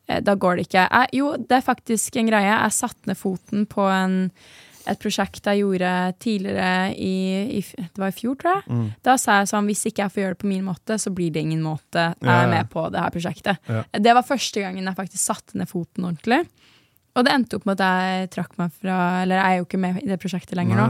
eh, 0.08 0.20
Da 0.20 0.34
går 0.34 0.56
det 0.56 0.66
ikke. 0.66 0.88
Jeg, 0.90 1.08
jo, 1.14 1.36
det 1.36 1.52
er 1.52 1.60
faktisk 1.62 2.16
en 2.16 2.26
greie. 2.26 2.50
Jeg 2.50 2.72
satte 2.72 3.06
ned 3.06 3.16
foten 3.16 3.66
på 3.66 3.86
en, 3.88 4.30
et 4.88 5.02
prosjekt 5.02 5.46
jeg 5.46 5.62
gjorde 5.62 5.90
tidligere 6.22 6.92
i, 6.96 7.58
i 7.58 7.62
Det 7.62 8.00
var 8.00 8.12
i 8.12 8.16
fjor, 8.16 8.36
tror 8.40 8.56
jeg. 8.56 8.64
Mm. 8.68 8.88
Da 9.06 9.16
sa 9.20 9.40
jeg 9.40 9.52
sånn 9.52 9.68
hvis 9.70 9.84
ikke 9.90 10.04
jeg 10.04 10.14
får 10.14 10.22
gjøre 10.22 10.36
det 10.36 10.42
på 10.42 10.50
min 10.50 10.66
måte, 10.66 10.98
så 10.98 11.12
blir 11.14 11.30
det 11.34 11.44
ingen 11.44 11.62
måte 11.64 12.08
jeg 12.16 12.32
er 12.32 12.50
med 12.50 12.70
på 12.72 12.88
det 12.92 13.04
her 13.04 13.14
prosjektet. 13.14 13.62
Ja. 13.70 13.84
Det 14.08 14.16
var 14.18 14.26
første 14.26 14.64
gangen 14.64 14.88
jeg 14.88 14.98
faktisk 14.98 15.22
satte 15.22 15.58
ned 15.60 15.70
foten 15.70 16.08
ordentlig. 16.08 16.42
Og 17.12 17.26
det 17.26 17.32
endte 17.34 17.58
opp 17.58 17.66
med 17.68 17.80
at 17.80 17.84
jeg 17.84 18.30
trakk 18.32 18.54
meg 18.56 18.72
fra 18.80 18.98
Eller 19.20 19.36
jeg 19.36 19.44
er 19.44 19.58
jo 19.58 19.66
ikke 19.66 19.80
med 19.82 19.98
i 20.00 20.08
det 20.08 20.18
prosjektet 20.22 20.56
lenger 20.56 20.78
nå. 20.80 20.86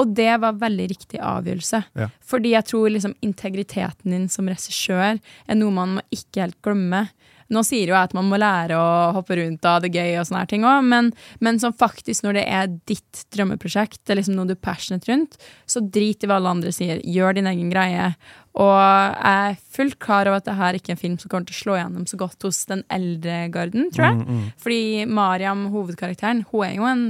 Og 0.00 0.14
det 0.16 0.30
var 0.40 0.60
veldig 0.62 0.86
riktig 0.92 1.20
avgjørelse. 1.20 1.82
Ja. 2.00 2.08
Fordi 2.24 2.54
jeg 2.54 2.68
tror 2.70 2.88
liksom 2.92 3.16
integriteten 3.24 4.14
din 4.14 4.28
som 4.32 4.48
regissør 4.48 5.18
er 5.20 5.58
noe 5.58 5.74
man 5.76 5.98
må 5.98 6.06
ikke 6.14 6.46
helt 6.46 6.60
glemme. 6.64 7.06
Nå 7.52 7.62
sier 7.62 7.86
jo 7.86 7.94
jeg 7.94 8.08
at 8.08 8.14
man 8.16 8.26
må 8.30 8.38
lære 8.40 8.74
å 8.74 8.86
hoppe 9.14 9.36
rundt 9.38 9.64
ha 9.68 9.76
det 9.84 9.92
gøy, 9.94 10.16
og 10.18 10.26
sånne 10.26 10.40
her 10.42 10.48
ting 10.50 10.64
også, 10.66 10.86
men, 10.90 11.12
men 11.44 11.60
som 11.62 11.74
faktisk 11.76 12.24
når 12.26 12.40
det 12.40 12.44
er 12.58 12.72
ditt 12.90 13.20
drømmeprosjekt, 13.36 14.00
det 14.04 14.14
er 14.16 14.20
liksom 14.20 14.34
noe 14.38 14.48
du 14.50 14.56
er 14.56 14.62
passionate 14.66 15.06
rundt, 15.12 15.36
så 15.70 15.82
drit 15.84 16.24
i 16.24 16.30
hva 16.30 16.40
alle 16.40 16.54
andre 16.56 16.72
sier. 16.74 16.98
Gjør 17.06 17.38
din 17.38 17.46
egen 17.52 17.70
greie. 17.70 18.08
Og 18.56 18.72
jeg 18.72 19.52
er 19.52 19.58
fullt 19.76 19.98
klar 20.02 20.26
over 20.30 20.40
at 20.40 20.46
det 20.48 20.56
her 20.58 20.78
ikke 20.78 20.90
er 20.94 20.96
en 20.96 21.02
film 21.04 21.16
som 21.22 21.28
kommer 21.30 21.46
til 21.50 21.54
å 21.58 21.62
slå 21.62 21.78
gjennom 21.78 22.06
så 22.08 22.18
godt 22.18 22.46
hos 22.48 22.62
den 22.70 22.82
eldre 22.90 23.42
garden, 23.54 23.90
tror 23.94 24.08
jeg. 24.08 24.20
Mm, 24.22 24.28
mm. 24.40 24.46
Fordi 24.64 24.82
Mariam, 25.06 25.66
hovedkarakteren, 25.74 26.44
hun 26.50 26.64
er 26.66 26.74
jo 26.78 26.88
en 26.88 27.04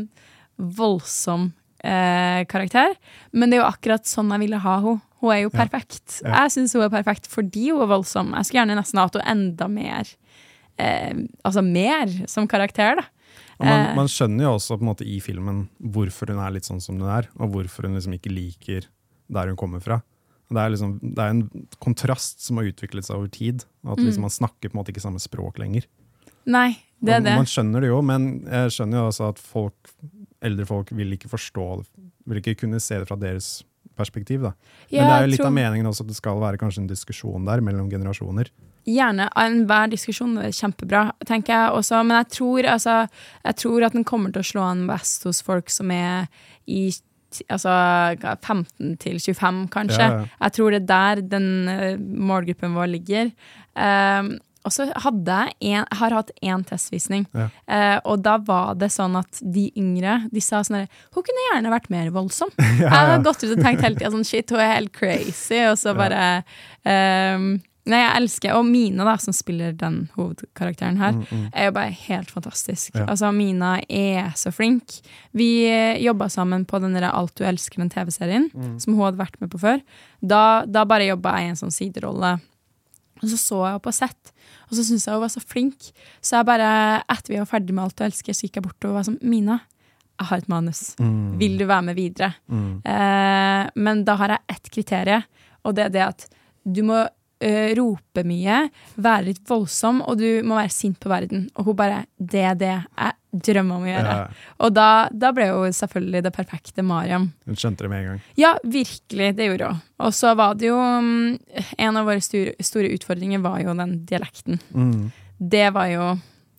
voldsom 0.59 1.53
eh, 1.85 2.45
karakter. 2.51 2.97
Men 3.33 3.51
det 3.51 3.59
er 3.59 3.65
jo 3.65 3.71
akkurat 3.71 4.09
sånn 4.09 4.33
jeg 4.35 4.45
ville 4.47 4.61
ha 4.65 4.79
henne. 4.83 5.01
Hun 5.23 5.33
er 5.33 5.39
jo 5.47 5.51
Ja. 5.53 5.59
perfekt. 5.65 6.21
Ja. 6.23 6.43
Jeg 6.45 6.53
syns 6.53 6.75
hun 6.77 6.83
er 6.85 6.91
perfekt 6.93 7.27
fordi 7.27 7.71
hun 7.71 7.81
er 7.87 7.89
voldsom. 7.89 8.35
Jeg 8.37 8.45
skulle 8.45 8.61
gjerne 8.67 8.77
nesten 8.79 9.01
hatt 9.01 9.15
henne 9.17 9.31
enda 9.33 9.69
mer 9.69 10.11
eh, 10.79 11.15
Altså 11.45 11.63
mer 11.65 12.11
som 12.29 12.49
karakter, 12.49 12.97
da. 13.01 13.07
Man, 13.59 13.69
Eh. 13.69 13.95
man 13.97 14.07
skjønner 14.13 14.45
jo 14.45 14.55
også 14.59 14.77
på 14.77 14.85
en 14.85 14.91
måte 14.91 15.07
i 15.09 15.17
filmen 15.21 15.69
hvorfor 15.81 16.29
hun 16.29 16.43
er 16.45 16.53
litt 16.53 16.65
sånn 16.69 16.81
som 16.83 16.99
hun 17.01 17.09
er, 17.09 17.29
og 17.41 17.53
hvorfor 17.55 17.87
hun 17.89 17.95
liksom 17.97 18.13
ikke 18.19 18.33
liker 18.33 18.85
der 19.33 19.49
hun 19.49 19.57
kommer 19.57 19.81
fra. 19.81 20.03
Det 20.47 20.61
er, 20.63 20.71
liksom, 20.71 20.99
det 21.03 21.19
er 21.19 21.31
en 21.33 21.67
kontrast 21.83 22.45
som 22.45 22.61
har 22.61 22.69
utviklet 22.69 23.05
seg 23.05 23.17
over 23.17 23.29
tid. 23.35 23.65
At 23.83 23.99
liksom 23.99 24.23
man 24.29 24.31
snakker 24.31 24.71
på 24.71 24.77
en 24.77 24.79
måte 24.79 24.93
ikke 24.93 25.03
samme 25.03 25.19
språk 25.19 25.59
lenger. 25.59 25.89
Nei, 26.47 26.77
det 27.03 27.17
er 27.17 27.25
det. 27.25 27.35
Man 27.35 27.49
skjønner 27.51 27.83
det 27.83 27.89
jo, 27.91 27.99
men 28.07 28.29
jeg 28.47 28.77
skjønner 28.77 29.01
jo 29.01 29.09
også 29.09 29.31
at 29.33 29.41
folk, 29.43 29.91
eldre 30.47 30.67
folk 30.69 30.93
vil 30.95 31.17
ikke 31.17 31.33
forstå 31.33 31.67
Vil 32.27 32.39
ikke 32.39 32.55
kunne 32.63 32.79
se 32.83 32.99
det 33.01 33.09
fra 33.09 33.17
deres 33.19 33.65
perspektiv. 33.97 34.43
Da. 34.43 34.53
Men 34.93 35.03
det 35.09 35.17
er 35.17 35.25
jo 35.25 35.33
litt 35.33 35.45
av 35.47 35.53
meningen 35.57 35.87
også 35.91 36.05
at 36.05 36.13
det 36.13 36.17
skal 36.19 36.39
være 36.43 36.59
kanskje 36.61 36.85
en 36.85 36.89
diskusjon 36.91 37.45
der 37.47 37.63
mellom 37.65 37.91
generasjoner. 37.91 38.51
Gjerne. 38.87 39.27
Enhver 39.43 39.91
diskusjon 39.91 40.37
er 40.39 40.53
kjempebra, 40.55 41.09
tenker 41.27 41.53
jeg 41.57 41.75
også. 41.81 42.05
Men 42.07 42.21
jeg 42.21 42.29
tror, 42.37 42.69
altså, 42.77 42.95
jeg 43.45 43.57
tror 43.63 43.87
at 43.89 43.97
den 43.99 44.05
kommer 44.07 44.31
til 44.35 44.45
å 44.45 44.51
slå 44.53 44.63
an 44.63 44.87
best 44.87 45.27
hos 45.27 45.43
folk 45.43 45.73
som 45.75 45.91
er 45.91 46.29
i 46.71 46.85
altså, 47.51 47.73
15 48.39 48.97
til 49.03 49.19
25, 49.19 49.65
kanskje. 49.75 50.03
Ja, 50.07 50.21
ja. 50.23 50.27
Jeg 50.47 50.57
tror 50.59 50.71
det 50.77 50.83
er 50.85 50.91
der 50.93 51.23
den 51.37 51.49
eh, 51.69 51.97
målgruppen 51.99 52.77
vår 52.79 52.93
ligger. 52.95 53.33
Um, 53.75 54.37
og 54.67 54.73
så 54.75 54.89
hadde 54.99 55.35
jeg 55.63 55.77
en, 55.79 55.85
har 55.99 56.15
hatt 56.17 56.31
én 56.43 56.65
testvisning, 56.67 57.27
Ja. 57.39 57.45
eh, 57.71 57.99
og 58.03 58.23
da 58.25 58.37
var 58.43 58.75
det 58.75 58.89
sånn 58.91 59.15
at 59.19 59.39
de 59.43 59.69
yngre 59.79 60.17
de 60.33 60.41
sa 60.43 60.63
sånn 60.67 60.81
her, 60.81 60.89
Hun 61.15 61.23
kunne 61.23 61.45
gjerne 61.53 61.71
vært 61.71 61.91
mer 61.91 62.11
voldsom. 62.11 62.51
Jeg 62.81 62.91
har 62.91 63.23
gått 63.23 63.45
ut 63.45 63.53
og 63.55 63.63
tenkt 63.63 63.83
hele 63.87 63.95
tida 63.95 64.11
sånn 64.11 64.27
shit, 64.27 64.51
hun 64.51 64.59
er 64.65 64.75
helt 64.75 64.93
crazy, 64.97 65.61
og 65.71 65.79
så 65.79 65.95
bare 65.95 66.43
ehm, 66.83 67.61
Nei, 67.87 68.01
jeg 68.03 68.19
elsker 68.19 68.57
Og 68.59 68.65
Mina, 68.67 69.05
da, 69.07 69.15
som 69.23 69.35
spiller 69.37 69.75
den 69.79 70.09
hovedkarakteren 70.17 70.99
her, 70.99 71.21
er 71.53 71.69
jo 71.69 71.75
bare 71.77 71.93
helt 71.95 72.33
fantastisk. 72.35 72.97
Ja. 72.97 73.05
Altså, 73.13 73.31
Mina 73.35 73.77
er 73.89 74.33
så 74.39 74.51
flink. 74.55 74.99
Vi 75.37 75.67
eh, 75.71 76.01
jobba 76.03 76.29
sammen 76.33 76.65
på 76.67 76.81
den 76.83 76.97
der 76.99 77.07
Alt 77.13 77.37
du 77.39 77.45
elsker, 77.47 77.79
den 77.83 77.93
TV-serien, 77.93 78.51
som 78.83 78.97
hun 78.97 79.05
hadde 79.07 79.21
vært 79.23 79.39
med 79.41 79.53
på 79.53 79.61
før. 79.63 79.81
Da, 80.21 80.65
da 80.67 80.83
bare 80.89 81.07
jobba 81.07 81.37
jeg 81.39 81.47
i 81.47 81.53
en 81.55 81.61
sånn 81.63 81.75
siderolle. 81.75 82.37
Og 83.23 83.31
så 83.31 83.39
så 83.41 83.61
jeg 83.63 83.77
henne 83.77 83.85
på 83.87 83.95
sett, 83.97 84.33
og 84.67 84.75
så 84.77 84.83
syntes 84.85 85.07
jeg 85.07 85.15
hun 85.17 85.23
var 85.23 85.33
så 85.33 85.41
flink. 85.41 85.87
Så 86.21 86.37
jeg 86.37 86.49
bare, 86.51 86.71
etter 87.09 87.33
vi 87.33 87.39
var 87.41 87.49
ferdig 87.49 87.73
med 87.77 87.87
Alt 87.87 87.97
du 87.97 88.05
elsker, 88.05 88.37
så 88.37 88.45
gikk 88.49 88.59
jeg 88.59 88.67
bort 88.67 88.89
og 88.89 88.99
var 88.99 89.07
sånn 89.07 89.21
Mina, 89.25 89.61
jeg 90.17 90.31
har 90.31 90.43
et 90.43 90.51
manus. 90.53 90.83
Vil 91.41 91.57
du 91.61 91.65
være 91.69 91.87
med 91.91 91.97
videre? 91.97 92.33
Eh, 92.49 93.63
men 93.77 94.03
da 94.09 94.17
har 94.21 94.35
jeg 94.35 94.57
ett 94.57 94.71
kriterium, 94.73 95.25
og 95.65 95.77
det 95.77 95.87
er 95.87 95.95
det 95.95 96.05
at 96.07 96.27
du 96.65 96.83
må 96.87 97.05
eh, 97.41 97.75
rope 97.77 98.25
mye, 98.27 98.67
være 98.97 99.31
litt 99.31 99.43
voldsom, 99.49 100.03
og 100.07 100.19
du 100.21 100.43
må 100.47 100.59
være 100.59 100.73
sint 100.75 100.99
på 101.03 101.11
verden. 101.13 101.47
Og 101.57 101.71
hun 101.71 101.79
bare 101.79 102.05
Det 102.17 102.43
er 102.43 102.55
det 102.59 102.75
jeg 102.75 103.13
drømmer 103.37 103.77
om 103.77 103.85
å 103.85 103.91
gjøre. 103.91 104.15
Ja. 104.17 104.53
Og 104.65 104.73
da, 104.73 104.89
da 105.13 105.33
ble 105.37 105.49
hun 105.53 105.75
selvfølgelig 105.77 106.23
det 106.25 106.33
perfekte 106.37 106.85
Mariam. 106.87 107.29
Hun 107.45 107.59
skjønte 107.59 107.85
det 107.85 107.91
med 107.93 108.03
en 108.03 108.09
gang. 108.13 108.23
Ja, 108.41 108.55
virkelig. 108.63 109.35
Det 109.37 109.51
gjorde 109.51 109.73
hun. 109.73 109.83
Og 110.07 110.15
så 110.17 110.33
var 110.37 110.57
det 110.61 110.69
jo 110.69 110.77
um, 110.77 111.37
En 111.81 111.97
av 111.97 112.09
våre 112.09 112.21
store, 112.25 112.53
store 112.65 112.91
utfordringer 112.97 113.41
var 113.45 113.61
jo 113.65 113.77
den 113.77 113.99
dialekten. 114.09 114.61
Mm. 114.73 115.13
Det 115.37 115.69
var 115.77 115.93
jo 115.93 116.17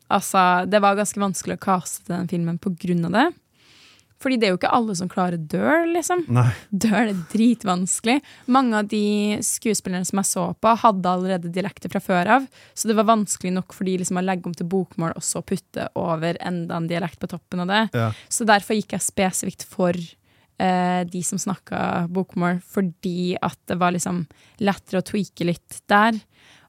Altså, 0.07 0.63
det 0.63 0.79
var 0.79 0.95
ganske 0.95 1.19
vanskelig 1.19 1.57
å 1.57 1.63
kaste 1.65 2.13
den 2.13 2.29
filmen 2.31 2.55
på 2.63 2.71
grunn 2.79 3.09
av 3.09 3.15
det. 3.17 3.25
Fordi 4.21 4.37
det 4.39 4.47
er 4.47 4.53
jo 4.53 4.57
ikke 4.57 4.73
alle 4.73 4.95
som 4.97 5.09
klarer 5.11 5.37
dør, 5.37 5.85
liksom. 5.91 6.23
Nei. 6.33 6.49
Dør 6.71 6.99
er 7.03 7.17
dritvanskelig. 7.31 8.17
Mange 8.53 8.79
av 8.79 8.89
de 8.89 9.37
skuespillerne 9.45 10.07
som 10.09 10.21
jeg 10.23 10.29
så 10.31 10.45
på, 10.57 10.73
hadde 10.81 11.11
allerede 11.11 11.51
dialekter 11.53 11.91
fra 11.93 12.01
før 12.03 12.33
av, 12.39 12.47
så 12.73 12.89
det 12.89 12.97
var 12.97 13.09
vanskelig 13.11 13.53
nok 13.59 13.75
for 13.77 13.87
de 13.87 13.97
liksom 14.01 14.17
å 14.17 14.25
legge 14.25 14.49
om 14.49 14.55
til 14.57 14.69
bokmål 14.71 15.13
og 15.17 15.25
så 15.25 15.43
putte 15.45 15.89
over 15.99 16.39
enda 16.41 16.79
en 16.79 16.89
dialekt 16.89 17.21
på 17.21 17.29
toppen 17.29 17.65
av 17.65 17.73
det. 17.73 17.83
Ja. 17.97 18.09
Så 18.29 18.47
derfor 18.49 18.79
gikk 18.79 18.97
jeg 18.97 19.05
spesifikt 19.05 19.67
for 19.69 19.93
eh, 19.93 21.01
de 21.05 21.23
som 21.23 21.41
snakka 21.41 22.07
bokmål, 22.13 22.61
fordi 22.65 23.35
at 23.37 23.59
det 23.69 23.77
var 23.77 23.93
liksom 23.93 24.25
lettere 24.65 25.03
å 25.03 25.05
tweake 25.05 25.45
litt 25.51 25.81
der. 25.91 26.17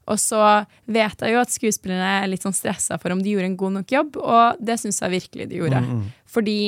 Og 0.09 0.17
så 0.21 0.41
vet 0.89 1.21
jeg 1.21 1.35
jo 1.35 1.41
at 1.41 1.53
skuespillerne 1.53 2.13
er 2.23 2.29
litt 2.31 2.45
sånn 2.45 2.55
stressa 2.55 2.97
for 3.01 3.13
om 3.13 3.21
de 3.21 3.35
gjorde 3.35 3.51
en 3.51 3.59
god 3.59 3.75
nok 3.79 3.93
jobb, 3.93 4.17
og 4.21 4.61
det 4.61 4.79
syns 4.81 5.01
jeg 5.03 5.17
virkelig 5.17 5.49
de 5.51 5.59
gjorde. 5.61 5.83
Mm, 5.85 6.07
Fordi 6.29 6.59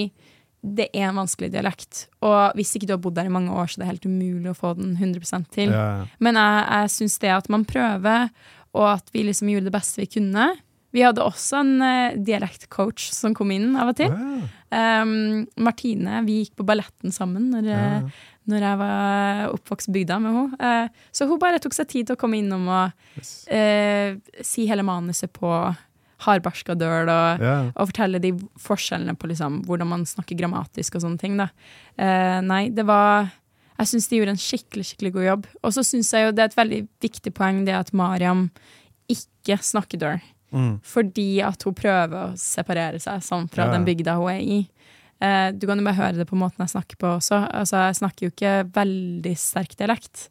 det 0.62 0.88
er 0.94 1.08
en 1.10 1.18
vanskelig 1.18 1.50
dialekt, 1.54 2.06
og 2.22 2.58
hvis 2.58 2.76
ikke 2.78 2.90
du 2.90 2.94
har 2.94 3.02
bodd 3.02 3.16
der 3.18 3.30
i 3.30 3.34
mange 3.34 3.54
år, 3.54 3.70
så 3.70 3.80
er 3.80 3.84
det 3.84 3.92
helt 3.96 4.10
umulig 4.10 4.52
å 4.52 4.58
få 4.58 4.76
den 4.78 4.94
100 4.94 5.48
til. 5.54 5.74
Ja, 5.74 5.86
ja. 6.02 6.10
Men 6.22 6.38
jeg, 6.38 6.66
jeg 6.70 6.92
syns 6.96 7.16
det 7.24 7.32
at 7.34 7.50
man 7.50 7.66
prøver, 7.66 8.30
og 8.78 8.86
at 8.94 9.10
vi 9.14 9.26
liksom 9.28 9.50
gjorde 9.52 9.72
det 9.72 9.74
beste 9.74 10.04
vi 10.04 10.12
kunne. 10.20 10.52
Vi 10.92 11.04
hadde 11.04 11.24
også 11.24 11.64
en 11.64 11.74
uh, 11.82 12.18
dialektcoach 12.20 13.10
som 13.16 13.34
kom 13.36 13.52
inn 13.56 13.74
av 13.80 13.94
og 13.94 14.02
til. 14.02 14.12
Ja, 14.12 14.50
Um, 14.72 15.42
Martine, 15.60 16.22
vi 16.24 16.38
gikk 16.38 16.54
på 16.62 16.64
balletten 16.64 17.12
sammen 17.12 17.50
når, 17.52 17.66
eh, 17.76 18.22
når 18.48 18.64
jeg 18.64 18.78
var 18.80 19.42
oppvokst 19.58 19.90
bygda 19.92 20.16
med 20.24 20.32
henne. 20.32 20.60
Uh, 20.64 21.02
så 21.12 21.28
hun 21.28 21.42
bare 21.42 21.60
tok 21.60 21.76
seg 21.76 21.90
tid 21.92 22.08
til 22.08 22.16
å 22.16 22.22
komme 22.22 22.40
innom 22.40 22.70
og 22.72 23.20
si 23.20 24.70
hele 24.70 24.86
manuset 24.88 25.28
på 25.36 25.52
hardbarska 26.26 26.76
døl, 26.80 27.10
og, 27.12 27.44
yeah. 27.44 27.70
og 27.76 27.92
fortelle 27.92 28.22
de 28.24 28.34
forskjellene 28.62 29.16
på 29.20 29.32
liksom, 29.32 29.62
hvordan 29.68 29.90
man 29.92 30.08
snakker 30.10 30.40
grammatisk 30.40 30.98
og 30.98 31.06
sånne 31.06 31.22
ting. 31.22 31.40
Da. 31.40 31.50
Eh, 31.98 32.40
nei, 32.46 32.66
det 32.74 32.88
var 32.90 33.32
Jeg 33.82 33.90
syns 33.90 34.06
de 34.12 34.18
gjorde 34.20 34.34
en 34.36 34.42
skikkelig 34.42 34.84
skikkelig 34.92 35.12
god 35.16 35.24
jobb. 35.26 35.46
Og 35.66 35.72
så 35.74 35.84
syns 35.86 36.12
jeg 36.14 36.28
jo 36.28 36.34
det 36.38 36.44
er 36.44 36.52
et 36.52 36.60
veldig 36.60 36.82
viktig 37.02 37.32
poeng 37.34 37.64
det 37.66 37.74
at 37.74 37.90
Mariam 37.98 38.44
ikke 39.10 39.58
snakker 39.58 39.98
døl. 39.98 40.22
Mm. 40.54 40.76
Fordi 40.86 41.42
at 41.42 41.66
hun 41.66 41.74
prøver 41.74 42.14
å 42.20 42.38
separere 42.38 43.00
seg 43.02 43.24
sånn 43.26 43.50
fra 43.50 43.66
yeah. 43.66 43.74
den 43.74 43.88
bygda 43.88 44.20
hun 44.20 44.30
er 44.36 44.44
i. 44.44 44.60
Eh, 45.22 45.50
du 45.54 45.68
kan 45.70 45.78
jo 45.78 45.86
bare 45.86 46.00
høre 46.00 46.18
det 46.18 46.30
på 46.30 46.38
måten 46.38 46.62
jeg 46.62 46.74
snakker 46.74 46.98
på 47.02 47.16
også. 47.16 47.44
Altså, 47.54 47.84
jeg 47.88 48.00
snakker 48.02 48.26
jo 48.26 48.34
ikke 48.34 48.54
veldig 48.78 49.34
sterk 49.38 49.76
dialekt. 49.80 50.28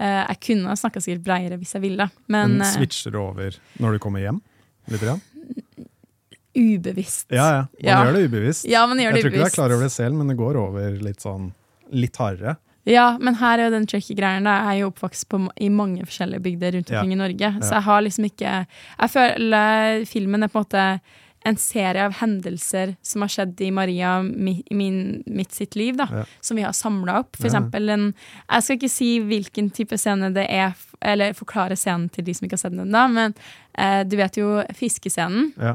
Eh, 0.00 0.22
jeg 0.24 0.40
kunne 0.46 0.70
ha 0.72 0.76
snakka 0.80 1.02
sikkert 1.04 1.26
breiere 1.26 1.58
hvis 1.60 1.74
jeg 1.76 1.84
ville, 1.84 2.06
men 2.26 2.56
Men 2.56 2.64
eh, 2.64 2.72
switcher 2.72 3.12
du 3.12 3.20
over 3.20 3.58
når 3.82 3.96
du 3.96 3.98
kommer 4.00 4.24
hjem? 4.24 4.40
Litt 4.88 5.04
grann? 5.04 5.20
Ubevisst. 6.54 7.26
Ja, 7.30 7.50
ja. 7.52 7.60
Man 7.60 7.68
Ja. 7.82 8.04
gjør 8.04 8.12
det 8.14 8.30
ubevisst. 8.30 8.64
Ja, 8.68 8.86
man 8.86 8.98
gjør 8.98 9.12
det 9.12 9.22
jeg 9.22 9.24
tror 9.24 9.30
ikke 9.32 9.38
du 9.44 9.46
er 9.46 9.56
klar 9.56 9.72
over 9.74 9.82
det 9.82 9.92
selv, 9.92 10.14
men 10.14 10.28
det 10.28 10.36
går 10.36 10.56
over 10.56 10.90
litt 11.00 11.20
sånn 11.20 11.52
litt 11.92 12.16
hardere. 12.16 12.56
Ja, 12.86 13.18
men 13.20 13.34
her 13.36 13.58
er 13.58 13.64
jo 13.68 13.70
den 13.76 13.86
tricky 13.86 14.14
greien. 14.16 14.44
da. 14.44 14.70
Jeg 14.72 14.78
er 14.78 14.80
jo 14.80 14.90
oppvokst 14.90 15.28
på, 15.28 15.50
i 15.60 15.68
mange 15.68 16.00
forskjellige 16.06 16.40
bygder 16.42 16.72
rundt 16.72 16.90
Ja. 16.90 17.00
omkring 17.00 17.12
i 17.12 17.16
Norge. 17.16 17.60
Så 17.60 17.70
Ja. 17.70 17.74
jeg 17.78 17.82
har 17.82 18.00
liksom 18.02 18.24
ikke 18.24 18.66
Jeg 18.98 19.10
føler 19.10 20.06
filmen 20.06 20.42
er 20.42 20.48
på 20.48 20.58
en 20.58 20.64
måte 20.64 21.00
en 21.46 21.56
serie 21.56 22.04
av 22.04 22.12
hendelser 22.14 22.96
som 23.02 23.22
har 23.22 23.28
skjedd 23.28 23.58
i 23.62 23.70
Maria 23.70 24.22
mi, 24.22 24.62
min, 24.70 25.22
mitt 25.26 25.52
sitt 25.52 25.74
liv, 25.74 25.96
da. 25.96 26.06
Ja. 26.10 26.24
Som 26.42 26.56
vi 26.58 26.62
har 26.62 26.72
samla 26.72 27.18
opp. 27.20 27.36
For 27.36 27.46
Ja. 27.48 27.60
eksempel 27.60 27.88
en 27.90 28.14
Jeg 28.50 28.62
skal 28.62 28.76
ikke 28.76 28.90
si 28.90 29.20
hvilken 29.20 29.70
type 29.72 29.96
scene 29.98 30.32
det 30.34 30.50
er, 30.50 30.74
eller 31.00 31.32
forklare 31.32 31.76
scenen 31.76 32.10
til 32.10 32.24
de 32.24 32.32
som 32.34 32.46
ikke 32.46 32.52
har 32.52 32.58
sett 32.58 32.76
den 32.76 32.88
ennå, 32.88 33.10
men 33.12 33.34
eh, 33.74 34.04
du 34.04 34.16
vet 34.16 34.32
jo 34.36 34.62
fiskescenen. 34.74 35.52
Ja. 35.58 35.74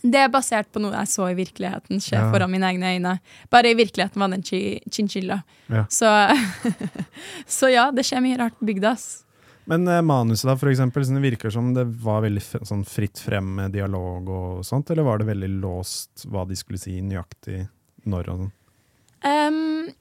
Det 0.00 0.18
er 0.18 0.30
basert 0.32 0.70
på 0.72 0.80
noe 0.80 0.94
jeg 0.96 1.10
så 1.12 1.26
i 1.30 1.34
virkeligheten 1.36 2.00
skje 2.00 2.16
Ja. 2.16 2.30
foran 2.32 2.50
mine 2.50 2.64
egne 2.72 2.94
øyne. 2.96 3.18
Bare 3.52 3.70
i 3.70 3.76
virkeligheten 3.76 4.18
var 4.22 4.28
det 4.32 4.38
en 4.40 4.46
chi 4.48 4.80
chinchilla. 4.90 5.42
Ja. 5.68 5.84
Så, 5.92 6.08
så 7.46 7.68
ja, 7.72 7.90
det 7.92 8.06
skjer 8.08 8.22
mye 8.24 8.38
rart 8.40 8.56
på 8.58 8.66
bygda. 8.70 8.96
Men 9.70 9.86
eh, 9.88 10.00
manuset, 10.02 10.48
da, 10.48 10.56
for 10.58 10.72
eksempel, 10.72 11.04
sånn, 11.06 11.20
det 11.20 11.28
virker 11.30 11.52
som 11.54 11.68
det 11.76 11.84
var 12.02 12.24
veldig 12.24 12.42
sånn 12.66 12.82
fritt 12.88 13.20
frem 13.22 13.52
med 13.60 13.76
dialog 13.76 14.28
og 14.32 14.64
sånt, 14.66 14.90
eller 14.90 15.06
var 15.06 15.20
det 15.22 15.28
veldig 15.28 15.50
låst 15.62 16.24
hva 16.26 16.42
de 16.48 16.56
skulle 16.58 16.80
si 16.82 16.96
nøyaktig 17.04 17.68
når 18.10 18.32
og 18.32 18.40
sånn? 18.42 18.52
Em, 19.22 19.92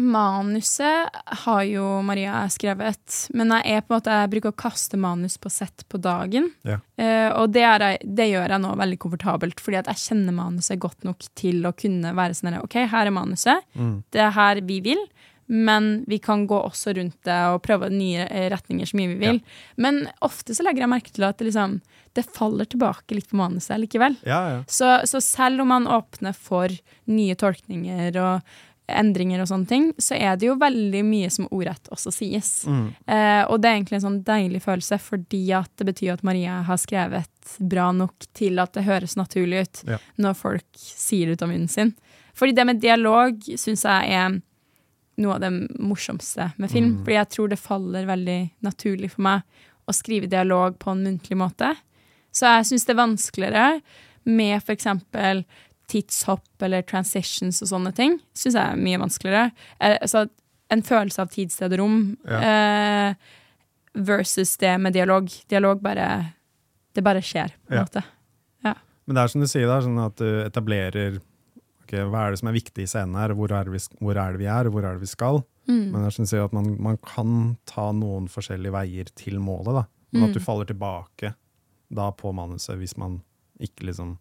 manuset 0.00 1.10
har 1.44 1.62
jo 1.68 1.84
Maria 2.06 2.44
skrevet, 2.52 3.16
men 3.34 3.52
jeg 3.56 3.76
er 3.78 3.84
på 3.84 3.94
en 3.94 3.98
måte, 4.00 4.14
jeg 4.22 4.32
bruker 4.34 4.52
å 4.52 4.58
kaste 4.64 4.98
manus 5.00 5.36
på 5.40 5.50
sett 5.52 5.84
på 5.90 6.00
dagen. 6.02 6.50
Ja. 6.66 6.78
Eh, 7.00 7.30
og 7.34 7.52
det, 7.54 7.64
er, 7.66 7.78
jeg- 7.88 8.14
det 8.14 8.28
gjør 8.32 8.48
jeg 8.54 8.60
nå 8.64 8.72
veldig 8.80 8.98
komfortabelt, 9.04 9.60
fordi 9.60 9.80
at 9.82 9.90
jeg 9.92 10.02
kjenner 10.04 10.36
manuset 10.36 10.78
godt 10.82 11.04
nok 11.04 11.26
til 11.38 11.62
å 11.68 11.74
kunne 11.76 12.14
være 12.16 12.34
sånn 12.38 12.58
OK, 12.62 12.74
her 12.90 13.06
er 13.06 13.14
manuset, 13.14 13.62
Mm. 13.74 14.02
det 14.12 14.20
er 14.20 14.30
her 14.36 14.60
vi 14.60 14.80
vil. 14.80 15.04
Men 15.46 16.04
vi 16.08 16.16
kan 16.24 16.46
gå 16.48 16.56
også 16.56 16.94
rundt 16.96 17.18
det 17.28 17.34
og 17.52 17.60
prøve 17.62 17.90
nye 17.92 18.24
eh, 18.30 18.46
retninger 18.48 18.86
så 18.88 18.96
mye 18.96 19.10
vi 19.12 19.18
vil. 19.26 19.40
Men 19.76 20.06
ofte 20.24 20.54
så 20.56 20.64
legger 20.64 20.86
jeg 20.86 20.88
merke 20.88 21.12
til 21.12 21.24
at 21.28 21.36
det, 21.36 21.50
liksom, 21.50 21.82
det 22.16 22.24
faller 22.32 22.64
tilbake 22.64 23.12
litt 23.12 23.28
på 23.28 23.36
manuset 23.36 23.76
likevel. 23.78 24.16
Ja, 24.24 24.38
ja. 24.54 24.62
Så, 24.66 25.02
så 25.04 25.20
selv 25.20 25.60
om 25.60 25.68
man 25.68 25.84
åpner 25.86 26.32
for 26.32 26.72
nye 27.12 27.34
tolkninger 27.36 28.16
og 28.16 28.40
endringer 28.88 29.40
og 29.40 29.48
sånne 29.48 29.68
ting, 29.68 29.84
så 29.98 30.16
er 30.18 30.36
det 30.36 30.48
jo 30.50 30.56
veldig 30.60 31.00
mye 31.08 31.30
som 31.32 31.46
ordrett 31.50 31.88
også 31.94 32.12
sies. 32.12 32.50
Mm. 32.68 32.86
Eh, 33.06 33.42
og 33.48 33.60
det 33.62 33.70
er 33.70 33.78
egentlig 33.78 33.98
en 33.98 34.04
sånn 34.04 34.18
deilig 34.26 34.60
følelse, 34.64 34.98
fordi 35.00 35.44
at 35.56 35.70
det 35.80 35.86
betyr 35.88 36.12
at 36.16 36.24
Maria 36.26 36.58
har 36.68 36.80
skrevet 36.80 37.54
bra 37.58 37.90
nok 37.96 38.26
til 38.36 38.60
at 38.60 38.74
det 38.76 38.84
høres 38.84 39.16
naturlig 39.16 39.62
ut 39.64 39.82
Ja. 39.88 39.98
når 40.20 40.36
folk 40.36 40.66
sier 40.76 41.26
det 41.26 41.38
ut 41.38 41.42
av 41.46 41.48
munnen 41.48 41.68
sin. 41.68 41.94
Fordi 42.34 42.52
det 42.52 42.66
med 42.66 42.80
dialog 42.82 43.40
syns 43.56 43.84
jeg 43.86 44.10
er 44.12 44.40
noe 45.22 45.34
av 45.36 45.40
det 45.40 45.52
morsomste 45.78 46.52
med 46.58 46.70
film. 46.70 46.96
Mm. 46.96 47.04
Fordi 47.04 47.14
jeg 47.20 47.30
tror 47.30 47.48
det 47.48 47.60
faller 47.62 48.06
veldig 48.08 48.40
naturlig 48.66 49.12
for 49.14 49.22
meg 49.22 49.42
å 49.88 49.94
skrive 49.94 50.26
dialog 50.26 50.78
på 50.78 50.90
en 50.90 51.04
muntlig 51.04 51.36
måte. 51.38 51.74
Så 52.34 52.48
jeg 52.50 52.66
syns 52.66 52.84
det 52.88 52.94
er 52.96 53.02
vanskeligere 53.06 53.66
med 54.24 54.62
eksempel 54.74 55.44
tidshopp 55.90 56.62
eller 56.64 56.82
transitions 56.82 57.60
og 57.62 57.68
sånne 57.68 57.92
ting. 57.94 58.18
Syns 58.34 58.54
jeg 58.56 58.64
er 58.64 58.80
mye 58.80 59.00
vanskeligere. 59.02 59.50
Eh, 59.80 59.98
så 60.10 60.26
en 60.72 60.82
følelse 60.82 61.20
av 61.22 61.28
tid, 61.34 61.52
sted 61.52 61.72
og 61.76 61.78
rom 61.82 61.98
eh, 62.26 63.14
versus 63.94 64.56
det 64.56 64.72
med 64.80 64.92
dialog. 64.96 65.28
Dialog 65.48 65.82
bare 65.84 66.08
Det 66.94 67.02
bare 67.02 67.20
skjer, 67.22 67.50
på 67.66 67.72
en 67.72 67.76
Ja. 67.78 67.84
måte. 67.84 68.04
Men 69.06 69.16
det 69.16 69.22
er 69.24 69.28
som 69.28 69.40
du 69.42 69.46
sier, 69.46 69.66
da, 69.66 69.80
sånn 69.82 69.98
at 70.00 70.14
du 70.16 70.44
etablerer 70.46 71.20
okay, 71.82 71.98
hva 72.08 72.22
er 72.26 72.30
det 72.30 72.38
som 72.38 72.48
er 72.48 72.54
viktig 72.56 72.84
i 72.84 72.86
scenen 72.86 73.14
her, 73.18 73.34
hvor 73.34 73.50
er 73.52 73.64
det 73.64 73.72
vi, 73.74 73.80
hvor 74.00 74.16
er 74.16 74.32
det 74.32 74.38
vi 74.40 74.46
er, 74.46 74.64
og 74.66 74.72
hvor 74.72 74.84
er 74.86 74.94
det 74.94 75.00
vi 75.02 75.10
skal. 75.10 75.42
Mm. 75.68 75.90
Men 75.92 75.98
det 76.00 76.06
er 76.06 76.10
som 76.16 76.24
du 76.24 76.30
sier 76.30 76.44
at 76.46 76.52
man, 76.56 76.70
man 76.80 76.96
kan 77.04 77.58
ta 77.66 77.90
noen 77.92 78.28
forskjellige 78.32 78.72
veier 78.72 79.04
til 79.14 79.36
målet, 79.40 79.74
da. 79.74 79.84
Men 80.12 80.28
at 80.30 80.32
du 80.32 80.40
Mm. 80.40 80.44
faller 80.46 80.64
tilbake 80.64 81.34
da 81.92 82.10
på 82.12 82.32
manuset 82.32 82.78
hvis 82.78 82.96
man 82.96 83.20
ikke 83.60 83.84
liksom 83.90 84.16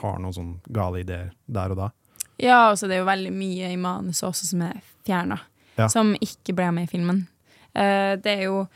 har 0.00 0.18
noen 0.22 0.36
sånn 0.36 0.52
gale 0.72 1.02
ideer 1.04 1.30
der 1.46 1.74
og 1.74 1.80
da. 1.84 1.92
Ja, 2.42 2.66
altså 2.70 2.88
det 2.88 2.98
er 2.98 3.04
jo 3.04 3.08
veldig 3.08 3.32
mye 3.32 3.70
i 3.72 3.78
manuset 3.80 4.26
også 4.28 4.50
som 4.50 4.66
er 4.66 4.82
fjerna. 5.06 5.40
Ja. 5.76 5.88
Som 5.92 6.14
ikke 6.20 6.54
ble 6.56 6.68
med 6.76 6.88
i 6.88 6.92
filmen. 6.92 7.24
Uh, 7.76 8.16
det 8.20 8.38
er 8.38 8.46
jo 8.50 8.66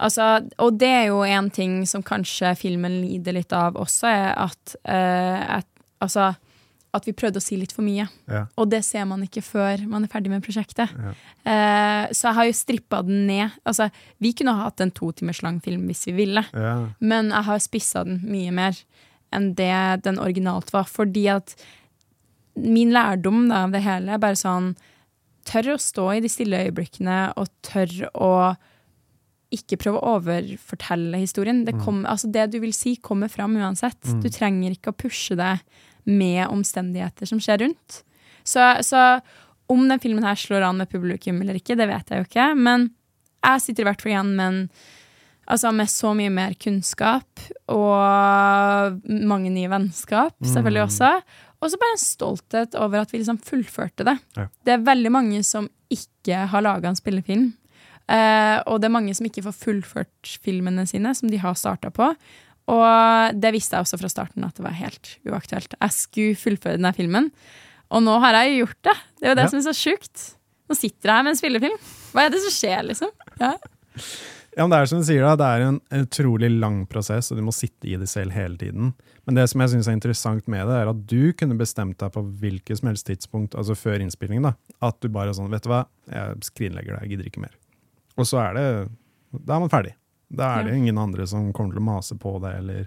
Altså, 0.00 0.38
og 0.64 0.78
det 0.80 0.88
er 0.88 1.02
jo 1.10 1.18
en 1.28 1.50
ting 1.52 1.82
som 1.84 2.00
kanskje 2.00 2.54
filmen 2.56 3.02
lider 3.02 3.34
litt 3.36 3.50
av 3.52 3.74
også, 3.76 4.06
er 4.08 4.30
at, 4.32 4.76
uh, 4.88 5.58
at 5.58 5.66
Altså 6.00 6.30
at 6.96 7.06
vi 7.06 7.14
prøvde 7.14 7.38
å 7.38 7.44
si 7.44 7.54
litt 7.58 7.72
for 7.74 7.86
mye. 7.86 8.06
Ja. 8.30 8.44
Og 8.58 8.70
det 8.72 8.82
ser 8.86 9.06
man 9.08 9.22
ikke 9.22 9.42
før 9.46 9.84
man 9.90 10.04
er 10.04 10.10
ferdig 10.10 10.32
med 10.32 10.42
prosjektet. 10.42 10.90
Ja. 10.90 11.12
Uh, 11.44 12.04
så 12.10 12.28
jeg 12.28 12.38
har 12.38 12.48
jo 12.48 12.56
strippa 12.58 13.02
den 13.06 13.26
ned. 13.28 13.54
Altså, 13.68 13.90
vi 14.22 14.32
kunne 14.36 14.56
ha 14.58 14.66
hatt 14.66 14.82
en 14.82 14.92
to 14.94 15.12
timers 15.16 15.42
lang 15.46 15.60
film 15.62 15.86
hvis 15.90 16.08
vi 16.08 16.16
ville. 16.18 16.42
Ja. 16.50 16.74
Men 16.98 17.30
jeg 17.30 17.46
har 17.46 17.62
spissa 17.62 18.04
den 18.08 18.20
mye 18.26 18.54
mer 18.54 18.80
enn 19.34 19.52
det 19.58 20.02
den 20.06 20.20
originalt 20.22 20.72
var. 20.74 20.88
Fordi 20.90 21.26
at 21.32 21.54
min 22.60 22.92
lærdom 22.94 23.46
da, 23.48 23.64
av 23.66 23.74
det 23.74 23.84
hele 23.86 24.16
er 24.16 24.22
bare 24.22 24.38
sånn 24.38 24.74
Tørr 25.50 25.70
å 25.72 25.80
stå 25.80 26.02
i 26.12 26.18
de 26.20 26.28
stille 26.28 26.58
øyeblikkene, 26.66 27.32
og 27.40 27.48
tørr 27.64 28.10
å 28.12 28.32
ikke 29.50 29.78
prøve 29.80 29.98
å 29.98 30.18
overfortelle 30.18 31.22
historien. 31.22 31.62
Det, 31.66 31.72
kom, 31.80 32.02
altså 32.06 32.28
det 32.30 32.50
du 32.52 32.58
vil 32.62 32.74
si, 32.76 32.92
kommer 33.02 33.32
fram 33.32 33.56
uansett. 33.58 33.98
Mm. 34.04 34.20
Du 34.22 34.28
trenger 34.30 34.76
ikke 34.76 34.92
å 34.92 34.98
pushe 35.00 35.34
det 35.40 35.54
med 36.04 36.44
omstendigheter 36.44 37.28
som 37.32 37.40
skjer 37.42 37.64
rundt. 37.64 38.02
Så, 38.44 38.62
så 38.86 39.02
om 39.72 39.88
den 39.88 40.02
filmen 40.02 40.28
her 40.28 40.38
slår 40.38 40.68
an 40.68 40.80
med 40.84 40.92
publikum 40.92 41.40
eller 41.42 41.58
ikke, 41.58 41.76
det 41.80 41.88
vet 41.90 42.12
jeg 42.12 42.22
jo 42.22 42.28
ikke. 42.28 42.46
Men 42.60 42.90
jeg 43.40 43.64
sitter 43.64 43.84
i 43.84 43.90
hvert 43.90 44.04
fall 44.04 44.14
igjen 44.14 44.32
med 44.36 44.46
en 44.46 44.62
Altså 45.50 45.72
med 45.74 45.88
så 45.90 46.12
mye 46.14 46.30
mer 46.30 46.52
kunnskap 46.62 47.40
og 47.68 49.00
mange 49.08 49.50
nye 49.50 49.70
vennskap, 49.72 50.34
selvfølgelig 50.44 50.84
Mm. 50.84 50.88
også. 50.88 51.22
Og 51.60 51.70
så 51.70 51.76
bare 51.80 51.96
en 51.96 52.02
stolthet 52.04 52.74
over 52.78 53.00
at 53.02 53.10
vi 53.12 53.18
liksom 53.18 53.38
fullførte 53.42 54.04
det. 54.06 54.14
Ja. 54.36 54.46
Det 54.64 54.72
er 54.76 54.84
veldig 54.86 55.10
mange 55.12 55.42
som 55.44 55.68
ikke 55.90 56.46
har 56.48 56.62
laga 56.62 56.88
en 56.88 56.96
spillefilm. 56.96 57.52
Eh, 58.08 58.62
og 58.66 58.80
det 58.80 58.86
er 58.88 58.94
mange 58.94 59.14
som 59.14 59.26
ikke 59.26 59.42
får 59.44 59.58
fullført 59.58 60.38
filmene 60.42 60.86
sine, 60.88 61.12
som 61.14 61.28
de 61.30 61.36
har 61.38 61.54
starta 61.54 61.90
på. 61.90 62.14
Og 62.70 63.40
det 63.40 63.52
visste 63.52 63.74
jeg 63.76 63.82
også 63.84 63.98
fra 64.00 64.08
starten 64.08 64.44
at 64.46 64.54
det 64.54 64.64
var 64.64 64.72
helt 64.78 65.16
uaktuelt. 65.26 65.74
Jeg 65.80 65.90
skulle 65.90 66.36
fullføre 66.36 66.78
denne 66.78 66.94
filmen, 66.94 67.30
og 67.90 68.02
nå 68.06 68.18
har 68.20 68.32
jeg 68.38 68.52
jo 68.54 68.64
gjort 68.66 68.82
det. 68.82 68.96
Det 69.20 69.26
er 69.26 69.30
jo 69.34 69.34
det 69.34 69.42
Ja. 69.44 69.48
som 69.48 69.58
er 69.58 69.72
så 69.72 69.74
sjukt. 69.74 70.34
Nå 70.70 70.76
sitter 70.76 71.08
jeg 71.10 71.16
her 71.16 71.22
med 71.24 71.30
en 71.34 71.36
spillefilm. 71.42 71.78
Hva 72.14 72.26
er 72.26 72.30
det 72.30 72.40
som 72.40 72.50
skjer, 72.54 72.82
liksom? 72.86 73.10
Ja. 73.40 73.52
Ja, 74.56 74.64
men 74.64 74.72
det 74.72 74.80
er 74.80 74.88
som 74.90 74.98
du 74.98 75.06
sier 75.06 75.22
da, 75.22 75.36
det 75.38 75.46
er 75.46 75.62
en 75.62 75.78
utrolig 75.94 76.48
lang 76.50 76.80
prosess, 76.90 77.28
og 77.30 77.38
du 77.38 77.44
må 77.46 77.52
sitte 77.54 77.86
i 77.86 77.94
det 78.00 78.08
selv 78.10 78.34
hele 78.34 78.58
tiden. 78.58 78.90
Men 79.28 79.38
det 79.38 79.44
som 79.52 79.62
jeg 79.62 79.70
synes 79.76 79.86
er 79.86 79.94
interessant 79.94 80.50
med 80.50 80.66
det, 80.66 80.78
er 80.80 80.90
at 80.90 81.04
du 81.12 81.30
kunne 81.38 81.58
bestemt 81.60 82.00
deg 82.02 82.10
på 82.16 82.24
hvilket 82.42 82.80
som 82.80 82.90
helst 82.90 83.06
tidspunkt, 83.06 83.54
altså 83.54 83.78
før 83.78 84.02
innspillingen, 84.02 84.48
da, 84.50 84.54
at 84.88 84.98
du 84.98 85.06
bare 85.12 85.30
er 85.30 85.38
sånn, 85.38 85.52
vet 85.54 85.66
du 85.66 85.70
hva, 85.70 85.84
jeg 86.10 86.50
skrinlegger 86.50 86.96
deg, 86.96 87.06
jeg 87.06 87.14
gidder 87.14 87.30
ikke 87.30 87.44
mer. 87.46 87.54
Og 88.18 88.26
så 88.26 88.42
er 88.42 88.58
det, 88.58 88.66
da 89.38 89.54
er 89.54 89.62
man 89.62 89.72
ferdig. 89.72 89.94
Da 90.30 90.50
er 90.58 90.66
det 90.66 90.74
ingen 90.78 90.98
andre 90.98 91.26
som 91.26 91.48
kommer 91.54 91.74
til 91.74 91.82
å 91.82 91.86
mase 91.86 92.16
på 92.18 92.36
deg 92.42 92.58
eller 92.60 92.84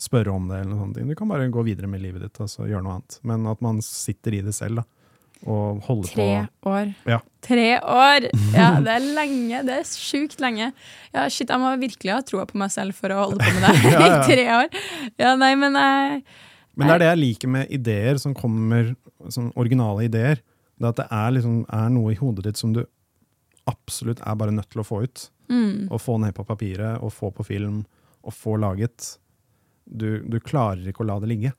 spørre 0.00 0.32
om 0.32 0.46
det, 0.48 0.60
eller 0.60 0.74
noe 0.74 0.84
sånt. 0.84 1.00
Du 1.08 1.16
kan 1.18 1.28
bare 1.28 1.48
gå 1.52 1.64
videre 1.66 1.88
med 1.90 2.04
livet 2.04 2.22
ditt, 2.24 2.38
altså 2.40 2.68
gjøre 2.68 2.84
noe 2.84 2.98
annet. 2.98 3.18
Men 3.28 3.48
at 3.50 3.64
man 3.64 3.80
sitter 3.84 4.36
i 4.38 4.44
det 4.44 4.54
selv, 4.56 4.82
da, 4.82 4.97
og 5.46 5.80
holde 5.86 6.08
Tre 6.10 6.26
på. 6.62 6.70
år. 6.72 6.88
Ja. 7.06 7.20
Tre 7.44 7.66
år! 7.80 8.26
Ja, 8.56 8.68
det 8.82 8.94
er 8.96 9.04
lenge. 9.14 9.60
Det 9.68 9.76
er 9.78 9.86
sjukt 9.86 10.40
lenge. 10.42 10.72
Ja, 11.14 11.28
shit, 11.30 11.48
jeg 11.52 11.62
må 11.62 11.70
virkelig 11.78 12.12
ha 12.16 12.20
troa 12.26 12.44
på 12.50 12.58
meg 12.58 12.72
selv 12.74 12.96
for 12.98 13.14
å 13.14 13.20
holde 13.28 13.38
på 13.38 13.52
med 13.54 13.62
det 13.62 13.94
i 14.08 14.10
tre 14.26 14.46
år. 14.56 14.68
Ja, 15.22 15.36
nei, 15.38 15.52
men 15.60 15.78
jeg 15.78 16.22
Men 16.74 16.90
det 16.90 16.94
er 16.96 17.02
det 17.04 17.10
jeg 17.12 17.20
liker 17.22 17.48
med 17.54 17.70
ideer 17.74 18.18
som 18.22 18.34
kommer, 18.34 18.94
som 19.30 19.52
originale 19.56 20.08
ideer. 20.10 20.42
Det 20.78 20.90
at 20.92 21.00
det 21.00 21.08
er, 21.10 21.30
liksom, 21.38 21.62
er 21.74 21.88
noe 21.90 22.12
i 22.14 22.18
hodet 22.18 22.44
ditt 22.50 22.58
som 22.60 22.74
du 22.74 22.82
absolutt 23.68 24.20
er 24.24 24.36
bare 24.38 24.54
nødt 24.54 24.70
til 24.72 24.80
å 24.82 24.86
få 24.86 25.02
ut. 25.04 25.24
mm, 25.50 25.88
Og 25.90 26.00
få 26.00 26.18
ned 26.22 26.34
på 26.36 26.44
papiret, 26.46 27.00
og 27.02 27.12
få 27.12 27.30
på 27.34 27.44
film, 27.46 27.80
og 28.22 28.34
få 28.34 28.56
laget. 28.60 29.14
Du, 29.88 30.20
du 30.28 30.38
klarer 30.40 30.86
ikke 30.90 31.02
å 31.04 31.08
la 31.08 31.18
det 31.22 31.28
ligge. 31.30 31.52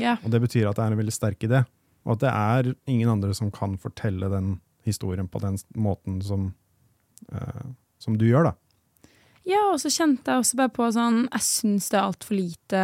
Ja. 0.00 0.16
Og 0.24 0.30
det 0.32 0.40
betyr 0.40 0.70
at 0.70 0.76
det 0.78 0.84
er 0.86 0.94
en 0.94 1.00
veldig 1.02 1.12
sterk 1.14 1.42
idé. 1.44 1.62
Og 2.04 2.16
at 2.16 2.24
det 2.24 2.32
er 2.32 2.72
ingen 2.90 3.10
andre 3.12 3.34
som 3.36 3.52
kan 3.54 3.76
fortelle 3.80 4.30
den 4.32 4.56
historien 4.86 5.28
på 5.30 5.38
den 5.42 5.58
måten 5.78 6.18
som, 6.26 6.50
uh, 7.30 7.66
som 8.02 8.18
du 8.18 8.26
gjør, 8.26 8.50
da. 8.50 8.54
ja, 9.46 9.62
og 9.70 9.78
så 9.82 9.92
kjente 9.92 10.30
jeg 10.30 10.42
også 10.42 10.58
bare 10.58 10.72
på 10.74 10.88
sånn 10.94 11.20
Jeg 11.28 11.46
syns 11.46 11.90
det 11.92 11.98
er 11.98 12.08
altfor 12.08 12.34
lite 12.38 12.80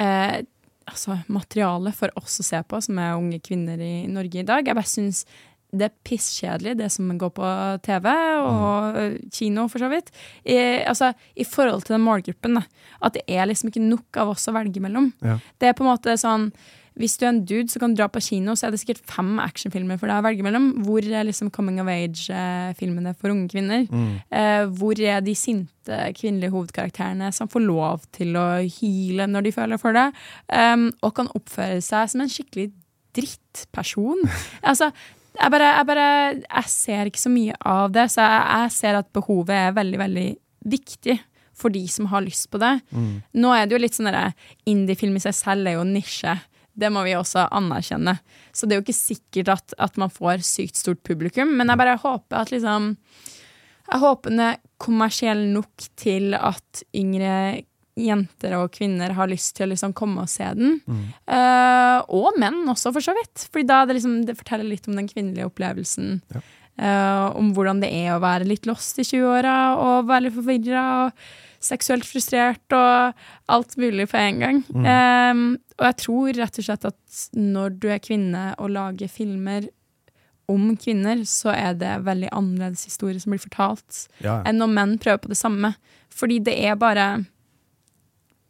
eh, 0.00 0.38
altså, 0.86 1.18
materiale 1.32 1.92
for 1.96 2.12
oss 2.20 2.40
å 2.40 2.46
se 2.46 2.62
på, 2.64 2.80
som 2.84 3.00
er 3.02 3.18
unge 3.18 3.42
kvinner 3.44 3.80
i 3.82 4.06
Norge 4.08 4.40
i 4.40 4.46
dag. 4.48 4.64
Jeg 4.66 4.78
bare 4.78 4.92
syns 4.92 5.26
det 5.76 5.88
er 5.88 5.94
pisskjedelig, 6.06 6.76
det 6.78 6.88
som 6.94 7.08
går 7.18 7.32
på 7.36 7.50
TV 7.84 8.06
og 8.14 8.96
mm. 8.96 9.16
kino, 9.34 9.66
for 9.68 9.82
så 9.82 9.90
vidt. 9.92 10.12
I, 10.44 10.56
altså, 10.86 11.10
I 11.34 11.44
forhold 11.48 11.84
til 11.84 11.96
den 11.96 12.04
målgruppen. 12.06 12.60
Da. 12.60 12.62
At 13.04 13.16
det 13.18 13.24
er 13.26 13.48
liksom 13.50 13.72
ikke 13.72 13.84
nok 13.84 14.20
av 14.22 14.32
oss 14.36 14.46
å 14.48 14.54
velge 14.56 14.82
mellom. 14.84 15.10
Ja. 15.26 15.38
Det 15.58 15.70
er 15.70 15.76
på 15.76 15.84
en 15.84 15.90
måte 15.90 16.16
sånn 16.20 16.50
Hvis 16.96 17.18
du 17.20 17.26
er 17.26 17.32
en 17.34 17.42
dude, 17.44 17.68
så 17.68 17.80
kan 17.82 17.94
dra 17.96 18.06
på 18.08 18.22
kino, 18.24 18.54
så 18.56 18.68
er 18.68 18.72
det 18.72 18.80
sikkert 18.80 19.02
fem 19.10 19.34
actionfilmer 19.42 19.98
for 20.00 20.08
deg 20.08 20.22
å 20.22 20.24
velge 20.24 20.46
mellom. 20.46 20.70
Hvor 20.86 21.04
er 21.04 21.26
liksom 21.28 21.50
coming 21.52 21.80
of 21.82 21.90
age-filmene 21.92 23.12
for 23.18 23.34
unge 23.34 23.50
kvinner? 23.52 23.84
Eh, 24.32 24.64
hvor 24.78 24.96
er 25.00 25.20
de 25.24 25.34
sinte 25.36 25.98
kvinnelige 26.16 26.54
hovedkarakterene 26.54 27.28
som 27.36 27.50
får 27.52 27.66
lov 27.66 28.08
til 28.16 28.38
å 28.40 28.46
hyle 28.78 29.28
når 29.28 29.46
de 29.46 29.54
føler 29.58 29.82
for 29.82 29.96
det? 29.96 30.08
Um, 30.48 30.88
og 31.04 31.14
kan 31.20 31.30
oppføre 31.36 31.84
seg 31.84 32.10
som 32.12 32.24
en 32.24 32.32
skikkelig 32.32 32.70
drittperson. 33.16 34.24
altså, 34.70 34.90
jeg 35.36 35.52
bare, 35.52 35.70
jeg 35.76 35.86
bare 35.90 36.08
Jeg 36.40 36.72
ser 36.72 37.08
ikke 37.10 37.20
så 37.26 37.32
mye 37.32 37.56
av 37.60 37.92
det, 37.92 38.08
så 38.12 38.24
jeg, 38.24 38.42
jeg 38.56 38.76
ser 38.80 39.00
at 39.02 39.12
behovet 39.12 39.56
er 39.56 39.76
veldig, 39.76 40.02
veldig 40.06 40.28
viktig 40.66 41.20
for 41.56 41.72
de 41.72 41.86
som 41.88 42.08
har 42.10 42.24
lyst 42.24 42.50
på 42.52 42.60
det. 42.60 42.74
Mm. 42.92 43.22
Nå 43.40 43.52
er 43.56 43.64
det 43.64 43.76
jo 43.76 43.80
litt 43.80 43.96
sånn 43.96 44.10
derre 44.10 44.32
Indie-film 44.68 45.16
i 45.16 45.24
seg 45.24 45.36
selv 45.36 45.70
er 45.70 45.78
jo 45.78 45.86
nisje. 45.88 46.36
Det 46.76 46.90
må 46.92 47.02
vi 47.06 47.14
også 47.16 47.46
anerkjenne. 47.56 48.18
Så 48.52 48.66
det 48.66 48.76
er 48.76 48.80
jo 48.80 48.86
ikke 48.86 48.98
sikkert 48.98 49.52
at, 49.54 49.76
at 49.80 49.96
man 50.00 50.12
får 50.12 50.44
sykt 50.46 50.78
stort 50.78 51.00
publikum, 51.06 51.54
men 51.56 51.72
jeg 51.72 51.80
bare 51.80 51.96
håper 52.02 52.42
at 52.42 52.52
liksom 52.52 52.94
Jeg 53.86 54.02
håper 54.02 54.32
den 54.34 54.42
er 54.42 54.60
kommersiell 54.82 55.46
nok 55.54 55.88
til 55.96 56.34
at 56.34 56.82
yngre 56.96 57.62
jenter 57.96 58.56
og 58.58 58.74
kvinner 58.76 59.14
har 59.16 59.30
lyst 59.30 59.54
til 59.56 59.66
å 59.66 59.70
liksom 59.72 59.94
komme 59.96 60.26
og 60.26 60.28
se 60.30 60.46
den. 60.58 60.76
Mm. 60.84 61.04
Uh, 61.30 61.98
og 62.12 62.36
menn 62.40 62.60
også, 62.68 62.92
for 62.92 63.04
så 63.04 63.14
vidt. 63.16 63.46
Fordi 63.48 63.68
da 63.70 63.80
det, 63.86 63.96
liksom, 63.96 64.18
det 64.28 64.36
forteller 64.36 64.68
litt 64.68 64.88
om 64.90 64.98
den 64.98 65.08
kvinnelige 65.08 65.48
opplevelsen. 65.48 66.20
Ja. 66.34 66.44
Uh, 66.76 67.38
om 67.40 67.54
hvordan 67.56 67.80
det 67.80 67.88
er 67.88 68.12
å 68.12 68.20
være 68.20 68.48
litt 68.48 68.66
lost 68.68 68.98
i 69.00 69.06
20-åra 69.06 69.56
og 69.80 70.10
være 70.10 70.26
litt 70.26 70.36
forvirra 70.36 70.82
og 71.06 71.22
seksuelt 71.66 72.06
frustrert 72.08 72.76
og 72.76 73.16
alt 73.52 73.76
mulig 73.80 74.08
på 74.12 74.20
en 74.20 74.42
gang. 74.42 74.60
Mm. 74.70 74.86
Um, 74.86 75.46
og 75.78 75.88
jeg 75.90 75.98
tror 76.04 76.38
rett 76.40 76.60
og 76.60 76.68
slett 76.68 76.86
at 76.88 77.24
når 77.36 77.76
du 77.82 77.88
er 77.92 78.02
kvinne 78.02 78.48
og 78.56 78.72
lager 78.74 79.10
filmer 79.12 79.68
om 80.50 80.70
kvinner, 80.78 81.24
så 81.26 81.50
er 81.54 81.74
det 81.78 81.92
veldig 82.06 82.30
annerledes 82.34 82.86
historie 82.86 83.18
som 83.20 83.34
blir 83.34 83.42
fortalt 83.42 84.04
Ja, 84.20 84.36
ja. 84.36 84.42
enn 84.46 84.60
når 84.62 84.74
menn 84.76 84.94
prøver 85.02 85.24
på 85.24 85.32
det 85.32 85.40
samme. 85.40 85.74
Fordi 86.14 86.40
det 86.46 86.58
er 86.64 86.78
bare 86.80 87.08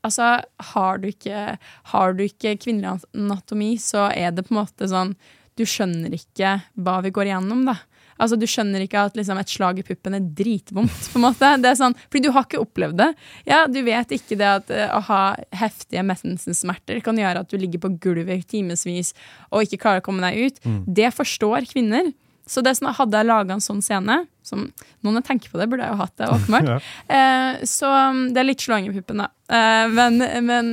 Altså, 0.07 0.37
har 0.73 1.01
du 1.03 1.09
ikke, 1.09 1.57
har 1.91 2.13
du 2.15 2.21
ikke 2.23 2.53
kvinnelig 2.63 3.01
anatomi, 3.11 3.73
så 3.83 4.05
er 4.15 4.31
det 4.31 4.45
på 4.47 4.55
en 4.55 4.61
måte 4.61 4.87
sånn 4.87 5.17
Du 5.59 5.65
skjønner 5.67 6.13
ikke 6.15 6.61
hva 6.79 7.01
vi 7.03 7.11
går 7.17 7.31
igjennom, 7.31 7.65
da. 7.67 7.75
Altså, 8.19 8.39
Du 8.41 8.47
skjønner 8.49 8.85
ikke 8.85 9.07
at 9.09 9.17
liksom, 9.19 9.39
et 9.41 9.53
slag 9.53 9.81
i 9.81 9.87
puppen 9.87 10.17
er 10.19 10.27
dritvondt. 10.39 11.11
på 11.13 11.21
en 11.21 11.27
måte. 11.27 11.53
Det 11.63 11.71
er 11.71 11.79
sånn, 11.79 11.97
fordi 12.09 12.25
du 12.27 12.33
har 12.35 12.47
ikke 12.49 12.63
opplevd 12.63 13.01
det. 13.01 13.11
Ja, 13.49 13.65
Du 13.67 13.81
vet 13.87 14.15
ikke 14.17 14.39
det 14.41 14.51
at 14.51 14.71
uh, 14.73 14.99
å 14.99 15.01
ha 15.11 15.23
heftige 15.57 16.05
mensensmerter 16.07 17.01
kan 17.05 17.19
gjøre 17.21 17.45
at 17.45 17.51
du 17.53 17.59
ligger 17.61 17.83
på 17.87 17.93
gulvet 18.03 18.45
i 18.45 18.49
timevis 18.57 19.13
og 19.51 19.67
ikke 19.67 19.83
klarer 19.83 20.03
å 20.03 20.07
komme 20.07 20.25
deg 20.25 20.49
ut. 20.49 20.63
Det 20.87 21.13
forstår 21.15 21.69
kvinner. 21.71 22.13
Så 22.47 22.63
det 22.63 22.71
er 22.71 22.79
sånn, 22.79 22.93
hadde 22.95 23.19
jeg 23.19 23.27
laga 23.27 23.57
en 23.57 23.65
sånn 23.65 23.83
scene 23.83 24.21
som 24.47 24.69
Noen 25.03 25.19
jeg 25.19 25.27
tenker 25.27 25.51
på 25.51 25.59
det, 25.59 25.67
burde 25.67 25.83
jeg 25.83 25.91
jo 25.97 25.99
hatt 25.99 26.13
det, 26.21 26.29
åpenbart. 26.37 26.69
Ja. 26.71 26.77
uh, 27.11 27.65
så 27.67 27.91
um, 28.11 28.21
det 28.35 28.43
er 28.43 28.47
litt 28.53 28.63
slåing 28.63 28.87
i 28.91 28.95
puppen, 28.95 29.25
da. 29.25 29.31
Uh, 29.51 29.87
men 29.91 30.23
men 30.47 30.71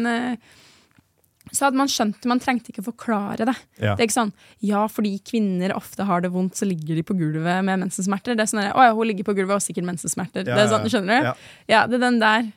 så 1.53 1.67
hadde 1.67 1.77
man 1.77 1.91
skjønt 1.91 2.17
det. 2.17 2.29
Man 2.29 2.41
trengte 2.41 2.73
ikke 2.73 2.81
å 2.81 2.87
forklare 2.87 3.45
det. 3.45 3.55
Ja. 3.77 3.93
Det 3.93 4.01
er 4.01 4.07
ikke 4.07 4.17
sånn, 4.17 4.33
ja, 4.65 4.83
fordi 4.89 5.13
kvinner 5.25 5.75
ofte 5.77 6.07
har 6.09 6.23
det 6.25 6.31
vondt, 6.33 6.57
så 6.57 6.65
ligger 6.65 6.97
de 6.97 7.05
på 7.05 7.15
gulvet 7.19 7.61
med 7.65 7.83
mensensmerter. 7.85 8.37
Det 8.37 8.47
er 8.47 8.49
sånn, 8.49 8.63
å 8.73 8.87
ja, 8.87 8.95
hun 8.97 9.09
ligger 9.11 9.27
på 9.27 9.35
gulvet 9.37 9.53
og 9.53 9.59
har 9.59 9.65
sikkert 9.67 9.87
mensensmerter. 9.91 10.47
Ja, 10.47 10.57
det 10.57 10.65
er 10.65 10.71
sånn, 10.73 10.89
skjønner 10.89 11.13
du? 11.13 11.45
ja. 11.69 11.85
Det 11.89 11.99
er 11.99 12.05
den 12.07 12.19
der. 12.23 12.49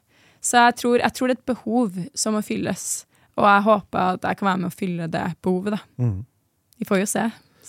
Så 0.47 0.63
jeg 0.63 0.79
tror, 0.81 0.97
jeg 1.03 1.17
tror 1.17 1.29
det 1.29 1.37
er 1.37 1.41
et 1.41 1.53
behov 1.53 2.01
som 2.17 2.37
må 2.37 2.43
fylles. 2.47 2.87
Og 3.37 3.45
jeg 3.45 3.65
håper 3.67 4.03
at 4.17 4.27
jeg 4.31 4.41
kan 4.41 4.49
være 4.51 4.63
med 4.63 4.71
å 4.71 4.77
fylle 4.77 5.09
det 5.13 5.25
behovet, 5.45 5.77
da. 5.77 5.81
Mm. 6.01 6.19
Vi 6.81 6.89
får 6.89 7.03
jo 7.03 7.09
se 7.09 7.25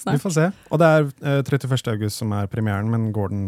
Vi 0.07 0.19
får 0.21 0.36
se. 0.36 0.49
Og 0.71 0.80
det 0.80 0.88
er 0.93 1.07
eh, 1.07 1.39
31. 1.43 1.80
august 1.95 2.21
som 2.21 2.34
er 2.38 2.49
premieren, 2.51 2.89
men 2.91 3.09
går 3.15 3.34
den 3.34 3.47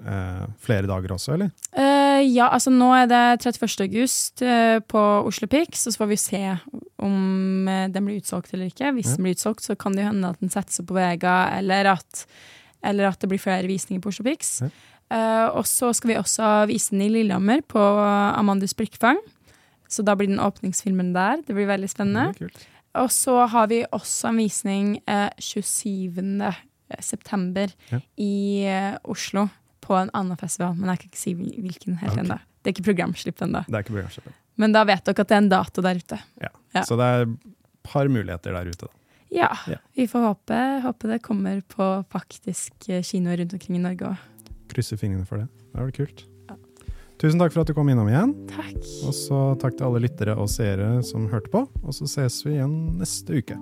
eh, 0.00 0.46
flere 0.62 0.88
dager 0.88 1.14
også, 1.14 1.34
eller? 1.36 1.50
Eh, 1.76 1.89
ja, 2.24 2.48
altså 2.52 2.70
nå 2.72 2.88
er 2.96 3.08
det 3.10 3.18
31. 3.44 3.84
august 3.86 4.42
eh, 4.42 4.78
på 4.88 5.00
Oslo 5.28 5.46
Pics, 5.50 5.86
og 5.86 5.94
så 5.94 6.00
får 6.02 6.08
vi 6.10 6.18
se 6.20 6.42
om 7.00 7.68
eh, 7.68 7.88
den 7.92 8.06
blir 8.06 8.20
utsolgt 8.20 8.54
eller 8.54 8.70
ikke. 8.70 8.92
Hvis 8.96 9.14
den 9.16 9.26
blir 9.26 9.36
utsolgt, 9.36 9.64
så 9.66 9.76
kan 9.78 9.96
det 9.96 10.06
hende 10.06 10.30
at 10.32 10.40
den 10.40 10.52
setter 10.52 10.72
seg 10.80 10.88
på 10.88 10.96
Vega, 10.96 11.34
eller 11.58 11.92
at, 11.96 12.24
eller 12.86 13.10
at 13.10 13.20
det 13.20 13.30
blir 13.32 13.42
flere 13.42 13.68
visninger 13.70 14.02
på 14.04 14.12
Oslo 14.12 14.26
Pics. 14.26 14.60
Ja. 14.64 14.70
Uh, 15.10 15.58
og 15.58 15.64
så 15.66 15.88
skal 15.96 16.12
vi 16.12 16.18
også 16.20 16.48
vise 16.70 16.94
den 16.94 17.02
i 17.02 17.10
Lillehammer, 17.10 17.64
på 17.66 17.82
Amandus 17.82 18.76
Blikkfang. 18.78 19.18
Så 19.90 20.04
da 20.06 20.14
blir 20.14 20.30
den 20.30 20.38
åpningsfilmen 20.38 21.10
der. 21.16 21.40
Det 21.42 21.56
blir 21.56 21.66
veldig 21.66 21.88
spennende. 21.90 22.50
Og 22.94 23.08
så 23.10 23.40
har 23.50 23.66
vi 23.72 23.80
også 23.90 24.30
en 24.30 24.38
visning 24.38 24.92
uh, 25.10 25.26
27. 25.42 26.14
september 27.02 27.74
Ja. 27.90 27.98
i 28.18 28.66
uh, 28.70 28.94
Oslo 29.10 29.48
på 29.90 29.98
en 29.98 30.12
annen 30.16 30.38
festival, 30.38 30.76
men 30.78 30.92
jeg 30.92 31.02
kan 31.02 31.10
ikke 31.10 31.20
si 31.20 31.34
hvilken 31.34 31.98
helt 32.04 32.14
okay. 32.14 32.22
ennå. 32.24 32.38
Det 32.60 32.70
er 32.70 32.76
ikke 32.76 32.86
programslipp 32.92 33.42
ennå. 33.42 33.64
Men 34.60 34.76
da 34.76 34.84
vet 34.86 35.04
dere 35.08 35.24
at 35.24 35.30
det 35.30 35.36
er 35.36 35.42
en 35.42 35.50
dato 35.50 35.82
der 35.84 36.00
ute. 36.00 36.18
Ja. 36.42 36.54
Så 36.86 36.98
det 37.00 37.06
er 37.10 37.26
et 37.26 37.36
par 37.88 38.10
muligheter 38.12 38.54
der 38.54 38.70
ute, 38.70 38.86
da. 38.86 38.96
Ja, 39.30 39.52
Ja. 39.70 39.76
vi 39.94 40.08
får 40.10 40.24
håpe, 40.26 40.56
håpe 40.82 41.08
det 41.08 41.20
kommer 41.22 41.60
på 41.70 41.86
faktisk 42.10 42.88
eh, 42.88 43.02
kinoer 43.06 43.38
rundt 43.38 43.54
omkring 43.54 43.78
i 43.78 43.82
Norge 43.84 44.10
òg. 44.10 44.26
Krysser 44.72 44.98
fingrene 44.98 45.26
for 45.26 45.38
det. 45.38 45.46
Det 45.70 45.78
var 45.80 45.94
kult. 45.94 46.26
Tusen 47.20 47.38
takk 47.38 47.52
for 47.52 47.60
at 47.62 47.68
du 47.68 47.76
kom 47.76 47.88
innom 47.92 48.08
igjen. 48.08 48.32
Takk. 48.48 48.80
Og 49.04 49.12
så 49.12 49.40
takk 49.60 49.76
til 49.76 49.86
alle 49.90 50.00
lyttere 50.06 50.34
og 50.40 50.48
seere 50.48 51.02
som 51.04 51.28
hørte 51.28 51.52
på. 51.52 51.66
Og 51.84 51.92
så 51.94 52.08
ses 52.08 52.40
vi 52.46 52.56
igjen 52.56 52.96
neste 52.96 53.42
uke. 53.42 53.58